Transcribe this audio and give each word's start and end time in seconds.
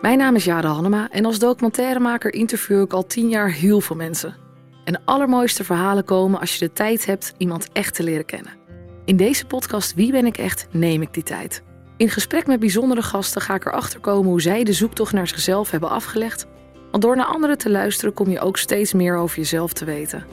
Mijn 0.00 0.18
naam 0.18 0.34
is 0.34 0.44
Jade 0.44 0.66
Hannema 0.66 1.08
en 1.10 1.24
als 1.24 1.38
documentairemaker 1.38 2.34
interview 2.34 2.80
ik 2.80 2.92
al 2.92 3.06
tien 3.06 3.28
jaar 3.28 3.50
heel 3.52 3.80
veel 3.80 3.96
mensen. 3.96 4.36
En 4.84 4.92
de 4.92 5.00
allermooiste 5.04 5.64
verhalen 5.64 6.04
komen 6.04 6.40
als 6.40 6.52
je 6.52 6.58
de 6.58 6.72
tijd 6.72 7.06
hebt 7.06 7.32
iemand 7.38 7.68
echt 7.72 7.94
te 7.94 8.02
leren 8.02 8.24
kennen. 8.24 8.52
In 9.04 9.16
deze 9.16 9.46
podcast 9.46 9.94
Wie 9.94 10.12
ben 10.12 10.26
ik 10.26 10.38
echt 10.38 10.66
neem 10.70 11.02
ik 11.02 11.14
die 11.14 11.22
tijd. 11.22 11.62
In 11.96 12.08
gesprek 12.08 12.46
met 12.46 12.60
bijzondere 12.60 13.02
gasten 13.02 13.40
ga 13.40 13.54
ik 13.54 13.66
erachter 13.66 14.00
komen 14.00 14.30
hoe 14.30 14.40
zij 14.40 14.64
de 14.64 14.72
zoektocht 14.72 15.12
naar 15.12 15.28
zichzelf 15.28 15.70
hebben 15.70 15.90
afgelegd. 15.90 16.46
Want 16.90 17.02
door 17.02 17.16
naar 17.16 17.26
anderen 17.26 17.58
te 17.58 17.70
luisteren 17.70 18.14
kom 18.14 18.30
je 18.30 18.40
ook 18.40 18.56
steeds 18.56 18.92
meer 18.92 19.16
over 19.16 19.36
jezelf 19.36 19.72
te 19.72 19.84
weten. 19.84 20.24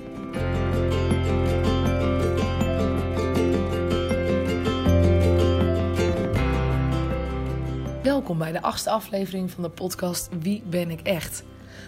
Welkom 8.28 8.46
bij 8.46 8.60
de 8.60 8.66
achtste 8.68 8.90
aflevering 8.90 9.52
van 9.52 9.64
de 9.64 9.70
podcast 9.70 10.30
Wie 10.40 10.64
ben 10.66 10.90
ik 10.90 11.02
echt? 11.02 11.44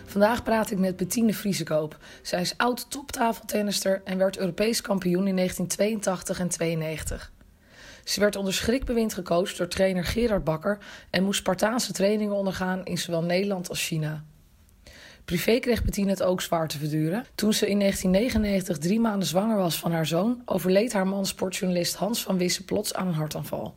Vandaag 0.06 0.44
praat 0.44 0.72
ik 0.72 0.78
met 0.78 0.98
Bettine 0.98 1.34
Vriesekoop. 1.34 1.98
Zij 2.22 2.42
is 2.42 2.54
oud 2.58 2.92
toptafeltennister 2.92 4.02
en 4.04 4.18
werd 4.18 4.38
Europees 4.38 4.82
kampioen 4.82 5.28
in 5.28 5.36
1982 5.36 6.40
en 6.40 6.50
92. 6.50 7.32
Ze 8.04 8.20
werd 8.20 8.36
onder 8.36 8.54
schrikbewind 8.54 9.14
gecoacht 9.14 9.58
door 9.58 9.68
trainer 9.68 10.04
Gerard 10.04 10.44
Bakker 10.44 10.78
en 11.10 11.24
moest 11.24 11.40
Spartaanse 11.40 11.94
trainingen 11.94 12.36
ondergaan 12.36 12.86
in 12.86 12.98
zowel 12.98 13.24
Nederland 13.24 13.70
als 13.70 13.86
China. 13.86 14.24
Privé 15.26 15.60
kreeg 15.60 15.84
Bettine 15.84 16.10
het 16.10 16.24
ook 16.24 16.42
zwaar 16.42 16.68
te 16.68 16.78
verduren. 16.78 17.26
Toen 17.36 17.54
ze 17.54 17.70
in 17.70 17.80
1999 17.80 18.78
drie 18.78 19.00
maanden 19.00 19.28
zwanger 19.28 19.58
was 19.58 19.80
van 19.80 19.92
haar 19.92 20.06
zoon, 20.06 20.42
overleed 20.46 20.94
haar 20.94 21.08
man 21.08 21.26
sportjournalist 21.26 21.96
Hans 21.96 22.24
van 22.24 22.38
Wissen 22.38 22.66
plots 22.66 22.94
aan 22.94 23.08
een 23.08 23.14
hartaanval. 23.14 23.76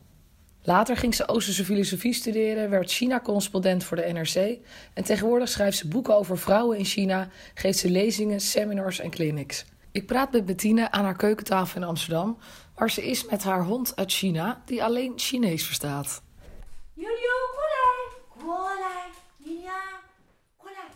Later 0.65 0.97
ging 0.97 1.15
ze 1.15 1.27
Oosterse 1.27 1.65
filosofie 1.65 2.13
studeren, 2.13 2.69
werd 2.69 2.91
China-correspondent 2.91 3.83
voor 3.83 3.97
de 3.97 4.11
NRC 4.13 4.59
en 4.93 5.03
tegenwoordig 5.03 5.49
schrijft 5.49 5.77
ze 5.77 5.87
boeken 5.87 6.15
over 6.15 6.37
vrouwen 6.37 6.77
in 6.77 6.85
China, 6.85 7.27
geeft 7.53 7.77
ze 7.77 7.89
lezingen, 7.89 8.39
seminars 8.39 8.99
en 8.99 9.09
clinics. 9.09 9.65
Ik 9.91 10.05
praat 10.05 10.31
met 10.31 10.45
Bettine 10.45 10.91
aan 10.91 11.03
haar 11.03 11.15
keukentafel 11.15 11.81
in 11.81 11.87
Amsterdam, 11.87 12.37
waar 12.75 12.91
ze 12.91 13.05
is 13.05 13.25
met 13.25 13.43
haar 13.43 13.63
hond 13.63 13.95
uit 13.95 14.11
China, 14.11 14.61
die 14.65 14.83
alleen 14.83 15.13
Chinees 15.15 15.65
verstaat. 15.65 16.21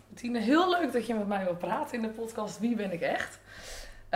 Bettine, 0.09 0.39
heel 0.39 0.69
leuk 0.69 0.93
dat 0.93 1.07
je 1.07 1.13
met 1.13 1.27
mij 1.27 1.43
wil 1.43 1.55
praten 1.55 1.95
in 1.95 2.01
de 2.01 2.09
podcast 2.09 2.59
Wie 2.59 2.75
ben 2.75 2.91
ik 2.91 3.01
echt? 3.01 3.39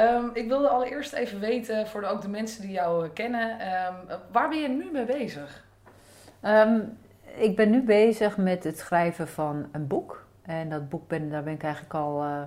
Um, 0.02 0.30
ik 0.34 0.48
wilde 0.48 0.68
allereerst 0.68 1.14
even 1.14 1.40
weten, 1.40 1.88
voor 1.88 2.02
de, 2.02 2.08
ook 2.08 2.22
de 2.22 2.30
mensen 2.30 2.62
die 2.62 2.72
jou 2.72 3.06
uh, 3.06 3.10
kennen, 3.14 3.52
um, 3.52 3.96
waar 4.32 4.50
ben 4.50 4.62
je 4.62 4.68
nu 4.68 4.90
mee 4.92 5.06
bezig? 5.06 5.66
Um, 6.46 6.98
ik 7.36 7.56
ben 7.56 7.70
nu 7.70 7.84
bezig 7.84 8.38
met 8.38 8.64
het 8.64 8.78
schrijven 8.78 9.28
van 9.28 9.68
een 9.72 9.88
boek. 9.88 10.26
En 10.42 10.70
dat 10.70 10.90
boek 10.90 11.08
ben, 11.08 11.30
daar 11.30 11.44
ben 11.44 11.54
ik 11.54 11.64
eigenlijk 11.64 11.94
al 11.94 12.24
uh, 12.24 12.42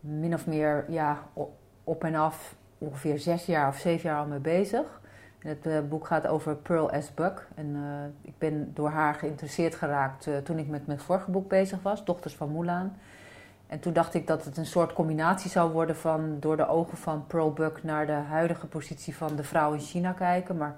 min 0.00 0.34
of 0.34 0.46
meer 0.46 0.84
ja, 0.88 1.18
op 1.84 2.04
en 2.04 2.14
af 2.14 2.54
ongeveer 2.78 3.18
zes 3.18 3.46
jaar 3.46 3.68
of 3.68 3.78
zeven 3.78 4.08
jaar 4.10 4.18
al 4.18 4.26
mee 4.26 4.38
bezig. 4.38 5.00
En 5.38 5.48
het 5.48 5.66
uh, 5.66 5.78
boek 5.88 6.06
gaat 6.06 6.26
over 6.26 6.56
Pearl 6.56 6.90
S. 7.00 7.14
Buck. 7.14 7.46
En 7.54 7.76
ik 8.22 8.38
ben 8.38 8.70
door 8.74 8.90
haar 8.90 9.14
geïnteresseerd 9.14 9.74
geraakt 9.74 10.28
toen 10.44 10.58
ik 10.58 10.68
met 10.68 10.86
mijn 10.86 10.98
vorige 10.98 11.30
boek 11.30 11.48
bezig 11.48 11.82
was, 11.82 12.04
Dochters 12.04 12.34
van 12.34 12.52
Mulan. 12.52 12.96
En 13.74 13.80
toen 13.80 13.92
dacht 13.92 14.14
ik 14.14 14.26
dat 14.26 14.44
het 14.44 14.56
een 14.56 14.66
soort 14.66 14.92
combinatie 14.92 15.50
zou 15.50 15.72
worden 15.72 15.96
van 15.96 16.36
door 16.40 16.56
de 16.56 16.68
ogen 16.68 16.96
van 16.96 17.26
Pearl 17.26 17.52
Buck 17.52 17.82
naar 17.82 18.06
de 18.06 18.12
huidige 18.12 18.66
positie 18.66 19.16
van 19.16 19.36
de 19.36 19.44
vrouw 19.44 19.72
in 19.72 19.80
China 19.80 20.12
kijken. 20.12 20.56
Maar 20.56 20.76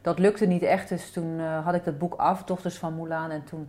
dat 0.00 0.18
lukte 0.18 0.46
niet 0.46 0.62
echt. 0.62 0.88
Dus 0.88 1.10
toen 1.10 1.38
uh, 1.38 1.64
had 1.64 1.74
ik 1.74 1.84
dat 1.84 1.98
boek 1.98 2.14
af, 2.14 2.44
Dochters 2.44 2.78
van 2.78 2.94
Mulan. 2.94 3.30
En 3.30 3.44
toen 3.44 3.68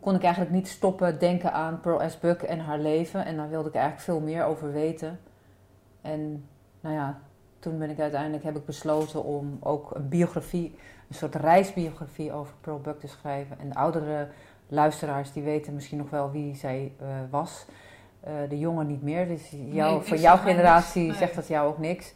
kon 0.00 0.14
ik 0.14 0.22
eigenlijk 0.22 0.54
niet 0.54 0.68
stoppen 0.68 1.18
denken 1.18 1.52
aan 1.52 1.80
Pearl 1.80 2.10
S. 2.10 2.18
Buck 2.18 2.42
en 2.42 2.58
haar 2.58 2.78
leven. 2.78 3.24
En 3.24 3.36
daar 3.36 3.48
wilde 3.48 3.68
ik 3.68 3.74
eigenlijk 3.74 4.04
veel 4.04 4.20
meer 4.20 4.44
over 4.44 4.72
weten. 4.72 5.20
En 6.00 6.48
nou 6.80 6.94
ja, 6.94 7.18
toen 7.58 7.78
ben 7.78 7.90
ik 7.90 8.00
uiteindelijk 8.00 8.44
heb 8.44 8.56
ik 8.56 8.64
besloten 8.64 9.24
om 9.24 9.58
ook 9.60 9.94
een 9.94 10.08
biografie, 10.08 10.78
een 11.08 11.14
soort 11.14 11.34
reisbiografie 11.34 12.32
over 12.32 12.54
Pearl 12.60 12.80
Buck 12.80 13.00
te 13.00 13.08
schrijven. 13.08 13.58
En 13.58 13.68
de 13.68 13.74
oudere 13.74 14.28
luisteraars 14.68 15.32
die 15.32 15.42
weten 15.42 15.74
misschien 15.74 15.98
nog 15.98 16.10
wel 16.10 16.30
wie 16.30 16.54
zij 16.54 16.92
uh, 17.02 17.08
was. 17.30 17.66
Uh, 18.26 18.32
de 18.48 18.58
jongen 18.58 18.86
niet 18.86 19.02
meer. 19.02 19.28
Dus 19.28 19.50
jou, 19.50 19.92
Nee, 19.92 20.00
voor 20.00 20.16
jouw 20.16 20.36
generatie 20.36 21.06
niks. 21.06 21.18
Zegt 21.18 21.34
dat 21.34 21.48
jou 21.48 21.68
ook 21.68 21.78
niks. 21.78 22.12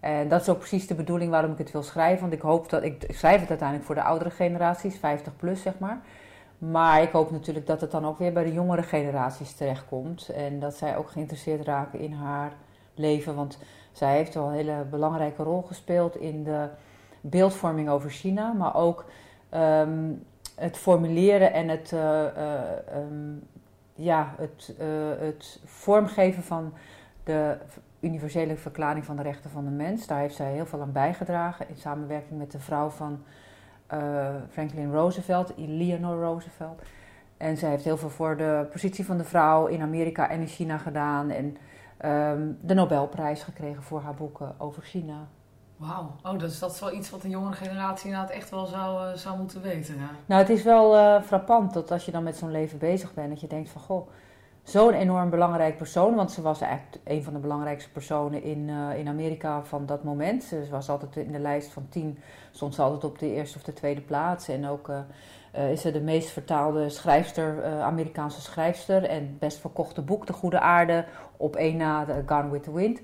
En 0.00 0.28
dat 0.28 0.40
is 0.40 0.48
ook 0.48 0.58
precies 0.58 0.86
de 0.86 0.94
bedoeling 0.94 1.30
waarom 1.30 1.52
ik 1.52 1.58
het 1.58 1.72
wil 1.72 1.82
schrijven. 1.82 2.20
Want 2.20 2.32
ik 2.32 2.40
hoop 2.40 2.70
dat 2.70 2.82
ik, 2.82 3.04
ik 3.04 3.16
schrijf 3.16 3.40
het 3.40 3.48
uiteindelijk 3.48 3.86
voor 3.86 3.94
de 3.94 4.02
oudere 4.02 4.30
generaties, 4.30 4.98
50 4.98 5.36
plus 5.36 5.62
zeg 5.62 5.78
maar. 5.78 6.00
Maar 6.58 7.02
ik 7.02 7.10
hoop 7.10 7.30
natuurlijk 7.30 7.66
dat 7.66 7.80
het 7.80 7.90
dan 7.90 8.06
ook 8.06 8.18
weer 8.18 8.32
bij 8.32 8.44
de 8.44 8.52
jongere 8.52 8.82
generaties 8.82 9.52
terechtkomt. 9.52 10.28
En 10.28 10.60
dat 10.60 10.74
zij 10.74 10.96
ook 10.96 11.10
geïnteresseerd 11.10 11.64
raken 11.64 11.98
in 11.98 12.12
haar 12.12 12.52
leven. 12.94 13.34
Want 13.34 13.58
zij 13.92 14.16
heeft 14.16 14.34
wel 14.34 14.46
een 14.46 14.54
hele 14.54 14.84
belangrijke 14.90 15.42
rol 15.42 15.62
gespeeld 15.62 16.16
in 16.16 16.44
de 16.44 16.68
beeldvorming 17.20 17.88
over 17.88 18.10
China. 18.10 18.52
Maar 18.52 18.74
ook 18.74 19.04
ehm, 19.48 20.12
het 20.56 20.76
formuleren 20.76 21.52
en 21.52 21.68
het, 21.68 21.92
eh, 21.92 22.26
eh, 22.26 22.62
ehm, 22.88 23.36
ja, 24.02 24.34
het, 24.38 24.74
eh, 24.78 24.86
het 25.18 25.60
vormgeven 25.64 26.42
van 26.42 26.72
de 27.24 27.56
universele 28.00 28.56
verklaring 28.56 29.04
van 29.04 29.16
de 29.16 29.22
rechten 29.22 29.50
van 29.50 29.64
de 29.64 29.70
mens. 29.70 30.06
Daar 30.06 30.18
heeft 30.18 30.34
zij 30.34 30.52
heel 30.52 30.66
veel 30.66 30.80
aan 30.80 30.92
bijgedragen 30.92 31.68
in 31.68 31.76
samenwerking 31.76 32.38
met 32.38 32.52
de 32.52 32.60
vrouw 32.60 32.88
van 32.88 33.22
eh, 33.86 34.28
Franklin 34.50 34.92
Roosevelt, 34.92 35.56
Eleanor 35.56 36.20
Roosevelt. 36.20 36.82
En 37.36 37.56
zij 37.56 37.70
heeft 37.70 37.84
heel 37.84 37.96
veel 37.96 38.10
voor 38.10 38.36
de 38.36 38.66
positie 38.70 39.04
van 39.04 39.16
de 39.16 39.24
vrouw 39.24 39.66
in 39.66 39.82
Amerika 39.82 40.30
en 40.30 40.40
in 40.40 40.46
China 40.46 40.78
gedaan. 40.78 41.30
En 41.30 41.56
ehm, 41.96 42.52
de 42.60 42.74
Nobelprijs 42.74 43.42
gekregen 43.42 43.82
voor 43.82 44.00
haar 44.00 44.14
boeken 44.14 44.54
over 44.58 44.82
China. 44.82 45.28
Wauw, 45.86 46.16
oh, 46.22 46.38
dus 46.38 46.58
dat 46.58 46.72
is 46.72 46.80
wel 46.80 46.92
iets 46.92 47.10
wat 47.10 47.22
de 47.22 47.28
jongere 47.28 47.54
generatie 47.54 48.06
inderdaad 48.10 48.30
echt 48.30 48.50
wel 48.50 48.66
zou, 48.66 49.08
uh, 49.08 49.14
zou 49.14 49.38
moeten 49.38 49.62
weten. 49.62 49.96
Nou, 50.26 50.40
het 50.40 50.50
is 50.50 50.62
wel 50.62 50.96
uh, 50.96 51.22
frappant 51.22 51.72
dat 51.72 51.90
als 51.90 52.04
je 52.04 52.10
dan 52.10 52.22
met 52.22 52.36
zo'n 52.36 52.50
leven 52.50 52.78
bezig 52.78 53.14
bent, 53.14 53.28
dat 53.28 53.40
je 53.40 53.46
denkt 53.46 53.68
van 53.68 53.80
goh, 53.80 54.08
zo'n 54.62 54.92
enorm 54.92 55.30
belangrijk 55.30 55.76
persoon. 55.76 56.14
Want 56.14 56.32
ze 56.32 56.42
was 56.42 56.60
eigenlijk 56.60 57.02
een 57.04 57.22
van 57.22 57.32
de 57.32 57.38
belangrijkste 57.38 57.90
personen 57.90 58.42
in, 58.42 58.68
uh, 58.68 58.98
in 58.98 59.08
Amerika 59.08 59.64
van 59.64 59.86
dat 59.86 60.04
moment. 60.04 60.42
Ze 60.42 60.66
was 60.70 60.88
altijd 60.88 61.16
in 61.16 61.32
de 61.32 61.38
lijst 61.38 61.72
van 61.72 61.86
tien, 61.88 62.18
ze 62.52 62.82
altijd 62.82 63.04
op 63.04 63.18
de 63.18 63.34
eerste 63.34 63.58
of 63.58 63.64
de 63.64 63.72
tweede 63.72 64.00
plaats. 64.00 64.48
En 64.48 64.66
ook 64.66 64.90
is 65.70 65.80
ze 65.80 65.90
de 65.90 66.00
meest 66.00 66.30
vertaalde 66.30 66.88
schrijfster, 66.88 67.64
Amerikaanse 67.64 68.40
schrijfster. 68.40 69.04
En 69.04 69.36
best 69.38 69.58
verkochte 69.58 70.02
boek, 70.02 70.26
De 70.26 70.32
Goede 70.32 70.60
Aarde, 70.60 71.04
op 71.36 71.56
één 71.56 71.76
na 71.76 72.06
Gone 72.26 72.50
with 72.50 72.62
the 72.62 72.72
Wind. 72.72 73.00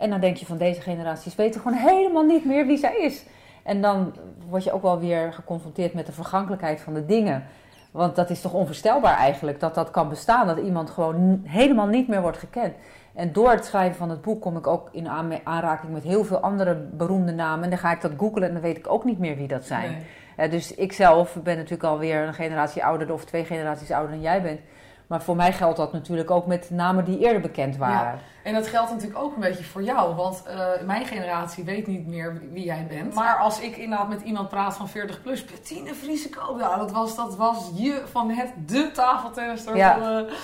En 0.00 0.10
dan 0.10 0.20
denk 0.20 0.36
je 0.36 0.46
van 0.46 0.58
deze 0.58 0.80
generaties 0.80 1.34
weten 1.34 1.60
gewoon 1.60 1.78
helemaal 1.78 2.24
niet 2.24 2.44
meer 2.44 2.66
wie 2.66 2.78
zij 2.78 2.96
is. 2.96 3.24
En 3.62 3.82
dan 3.82 4.14
word 4.48 4.64
je 4.64 4.72
ook 4.72 4.82
wel 4.82 4.98
weer 4.98 5.32
geconfronteerd 5.32 5.94
met 5.94 6.06
de 6.06 6.12
vergankelijkheid 6.12 6.80
van 6.80 6.94
de 6.94 7.06
dingen. 7.06 7.44
Want 7.90 8.16
dat 8.16 8.30
is 8.30 8.40
toch 8.40 8.52
onvoorstelbaar 8.52 9.16
eigenlijk 9.16 9.60
dat 9.60 9.74
dat 9.74 9.90
kan 9.90 10.08
bestaan. 10.08 10.46
Dat 10.46 10.58
iemand 10.58 10.90
gewoon 10.90 11.40
helemaal 11.44 11.86
niet 11.86 12.08
meer 12.08 12.22
wordt 12.22 12.38
gekend. 12.38 12.74
En 13.14 13.32
door 13.32 13.50
het 13.50 13.64
schrijven 13.64 13.96
van 13.96 14.10
het 14.10 14.22
boek 14.22 14.40
kom 14.40 14.56
ik 14.56 14.66
ook 14.66 14.88
in 14.92 15.08
aanraking 15.44 15.92
met 15.92 16.02
heel 16.02 16.24
veel 16.24 16.38
andere 16.38 16.74
beroemde 16.74 17.32
namen. 17.32 17.64
En 17.64 17.70
dan 17.70 17.78
ga 17.78 17.92
ik 17.92 18.00
dat 18.00 18.12
googlen 18.16 18.42
en 18.42 18.52
dan 18.52 18.62
weet 18.62 18.76
ik 18.76 18.92
ook 18.92 19.04
niet 19.04 19.18
meer 19.18 19.36
wie 19.36 19.48
dat 19.48 19.64
zijn. 19.64 19.90
Nee. 20.36 20.46
Uh, 20.46 20.52
dus 20.52 20.74
ik 20.74 20.92
zelf 20.92 21.36
ben 21.42 21.56
natuurlijk 21.56 21.84
alweer 21.84 22.26
een 22.26 22.34
generatie 22.34 22.84
ouder 22.84 23.12
of 23.12 23.24
twee 23.24 23.44
generaties 23.44 23.90
ouder 23.90 24.10
dan 24.10 24.20
jij 24.20 24.42
bent. 24.42 24.60
Maar 25.10 25.22
voor 25.22 25.36
mij 25.36 25.52
geldt 25.52 25.76
dat 25.76 25.92
natuurlijk 25.92 26.30
ook 26.30 26.46
met 26.46 26.70
namen 26.70 27.04
die 27.04 27.18
eerder 27.18 27.40
bekend 27.40 27.76
waren. 27.76 28.12
Ja, 28.12 28.18
en 28.42 28.54
dat 28.54 28.66
geldt 28.66 28.90
natuurlijk 28.90 29.20
ook 29.20 29.34
een 29.34 29.40
beetje 29.40 29.64
voor 29.64 29.82
jou. 29.82 30.14
Want 30.14 30.42
uh, 30.48 30.86
mijn 30.86 31.06
generatie 31.06 31.64
weet 31.64 31.86
niet 31.86 32.06
meer 32.06 32.42
wie 32.52 32.64
jij 32.64 32.86
bent. 32.88 33.14
Maar 33.14 33.36
als 33.36 33.60
ik 33.60 33.76
inderdaad 33.76 34.08
met 34.08 34.20
iemand 34.20 34.48
praat 34.48 34.76
van 34.76 34.88
40 34.88 35.22
plus, 35.22 35.44
Bettine 35.44 35.94
Vriesekoop, 35.94 36.60
ja, 36.60 36.76
dat 36.76 36.92
was, 36.92 37.16
dat 37.16 37.36
was 37.36 37.70
je 37.74 38.02
van 38.10 38.30
het 38.30 38.52
de 38.66 38.90
tafeltennister 38.92 39.76
ja. 39.76 39.98
van, 39.98 40.02
de, 40.02 40.38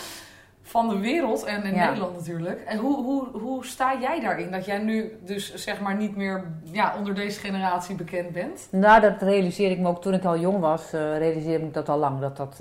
van 0.62 0.88
de 0.88 0.99
wereld. 0.99 1.44
En 1.44 1.62
in 1.62 1.75
ja. 1.75 1.87
Nederland 1.87 2.17
natuurlijk. 2.17 2.61
En 2.61 2.79
hoe, 2.79 3.05
hoe, 3.05 3.41
hoe 3.41 3.67
sta 3.67 3.99
jij 4.00 4.20
daarin? 4.20 4.50
Dat 4.50 4.64
jij 4.64 4.79
nu 4.79 5.19
dus 5.25 5.55
zeg 5.55 5.81
maar 5.81 5.96
niet 5.96 6.17
meer 6.17 6.44
ja, 6.62 6.94
onder 6.99 7.14
deze 7.14 7.41
generatie 7.41 7.94
bekend 7.94 8.32
bent? 8.32 8.69
Nou, 8.70 9.00
dat 9.00 9.23
realiseer 9.23 9.70
ik 9.70 9.79
me 9.79 9.88
ook 9.88 10.02
toen 10.02 10.14
ik 10.14 10.25
al 10.25 10.38
jong 10.38 10.61
was. 10.61 10.94
Uh, 10.94 11.19
realiseerde 11.19 11.67
ik 11.67 11.75
dat 11.75 11.88
al 11.88 11.99
lang. 11.99 12.20
Dat 12.20 12.37
dat... 12.37 12.61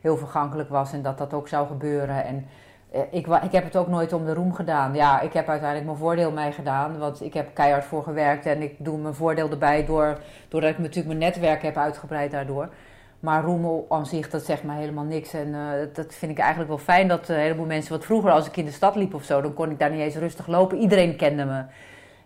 Heel 0.00 0.16
vergankelijk 0.16 0.68
was 0.68 0.92
en 0.92 1.02
dat 1.02 1.18
dat 1.18 1.34
ook 1.34 1.48
zou 1.48 1.66
gebeuren. 1.66 2.24
En 2.24 2.46
uh, 2.94 3.00
ik, 3.10 3.26
ik 3.26 3.52
heb 3.52 3.64
het 3.64 3.76
ook 3.76 3.88
nooit 3.88 4.12
om 4.12 4.24
de 4.24 4.34
roem 4.34 4.54
gedaan. 4.54 4.94
Ja, 4.94 5.20
ik 5.20 5.32
heb 5.32 5.48
uiteindelijk 5.48 5.88
mijn 5.88 5.98
voordeel 5.98 6.32
mee 6.32 6.52
gedaan, 6.52 6.98
want 6.98 7.22
ik 7.22 7.34
heb 7.34 7.54
keihard 7.54 7.84
voor 7.84 8.02
gewerkt 8.02 8.46
en 8.46 8.62
ik 8.62 8.74
doe 8.78 8.98
mijn 8.98 9.14
voordeel 9.14 9.50
erbij 9.50 9.84
door, 9.84 10.18
doordat 10.48 10.70
ik 10.70 10.78
natuurlijk 10.78 11.06
mijn 11.06 11.18
netwerk 11.18 11.62
heb 11.62 11.76
uitgebreid 11.76 12.30
daardoor. 12.30 12.68
Maar 13.20 13.42
roem 13.42 13.84
aan 13.88 14.06
zich, 14.06 14.30
dat 14.30 14.44
zegt 14.44 14.62
mij 14.62 14.76
helemaal 14.76 15.04
niks. 15.04 15.32
En 15.32 15.48
uh, 15.48 15.60
dat 15.92 16.14
vind 16.14 16.32
ik 16.32 16.38
eigenlijk 16.38 16.68
wel 16.68 16.78
fijn 16.78 17.08
dat 17.08 17.28
een 17.28 17.36
heleboel 17.36 17.66
mensen... 17.66 17.92
wat 17.92 18.04
vroeger 18.04 18.30
als 18.30 18.46
ik 18.46 18.56
in 18.56 18.64
de 18.64 18.70
stad 18.70 18.94
liep 18.94 19.14
of 19.14 19.24
zo... 19.24 19.40
dan 19.40 19.54
kon 19.54 19.70
ik 19.70 19.78
daar 19.78 19.90
niet 19.90 20.00
eens 20.00 20.16
rustig 20.16 20.46
lopen. 20.46 20.78
Iedereen 20.78 21.16
kende 21.16 21.44
me. 21.44 21.62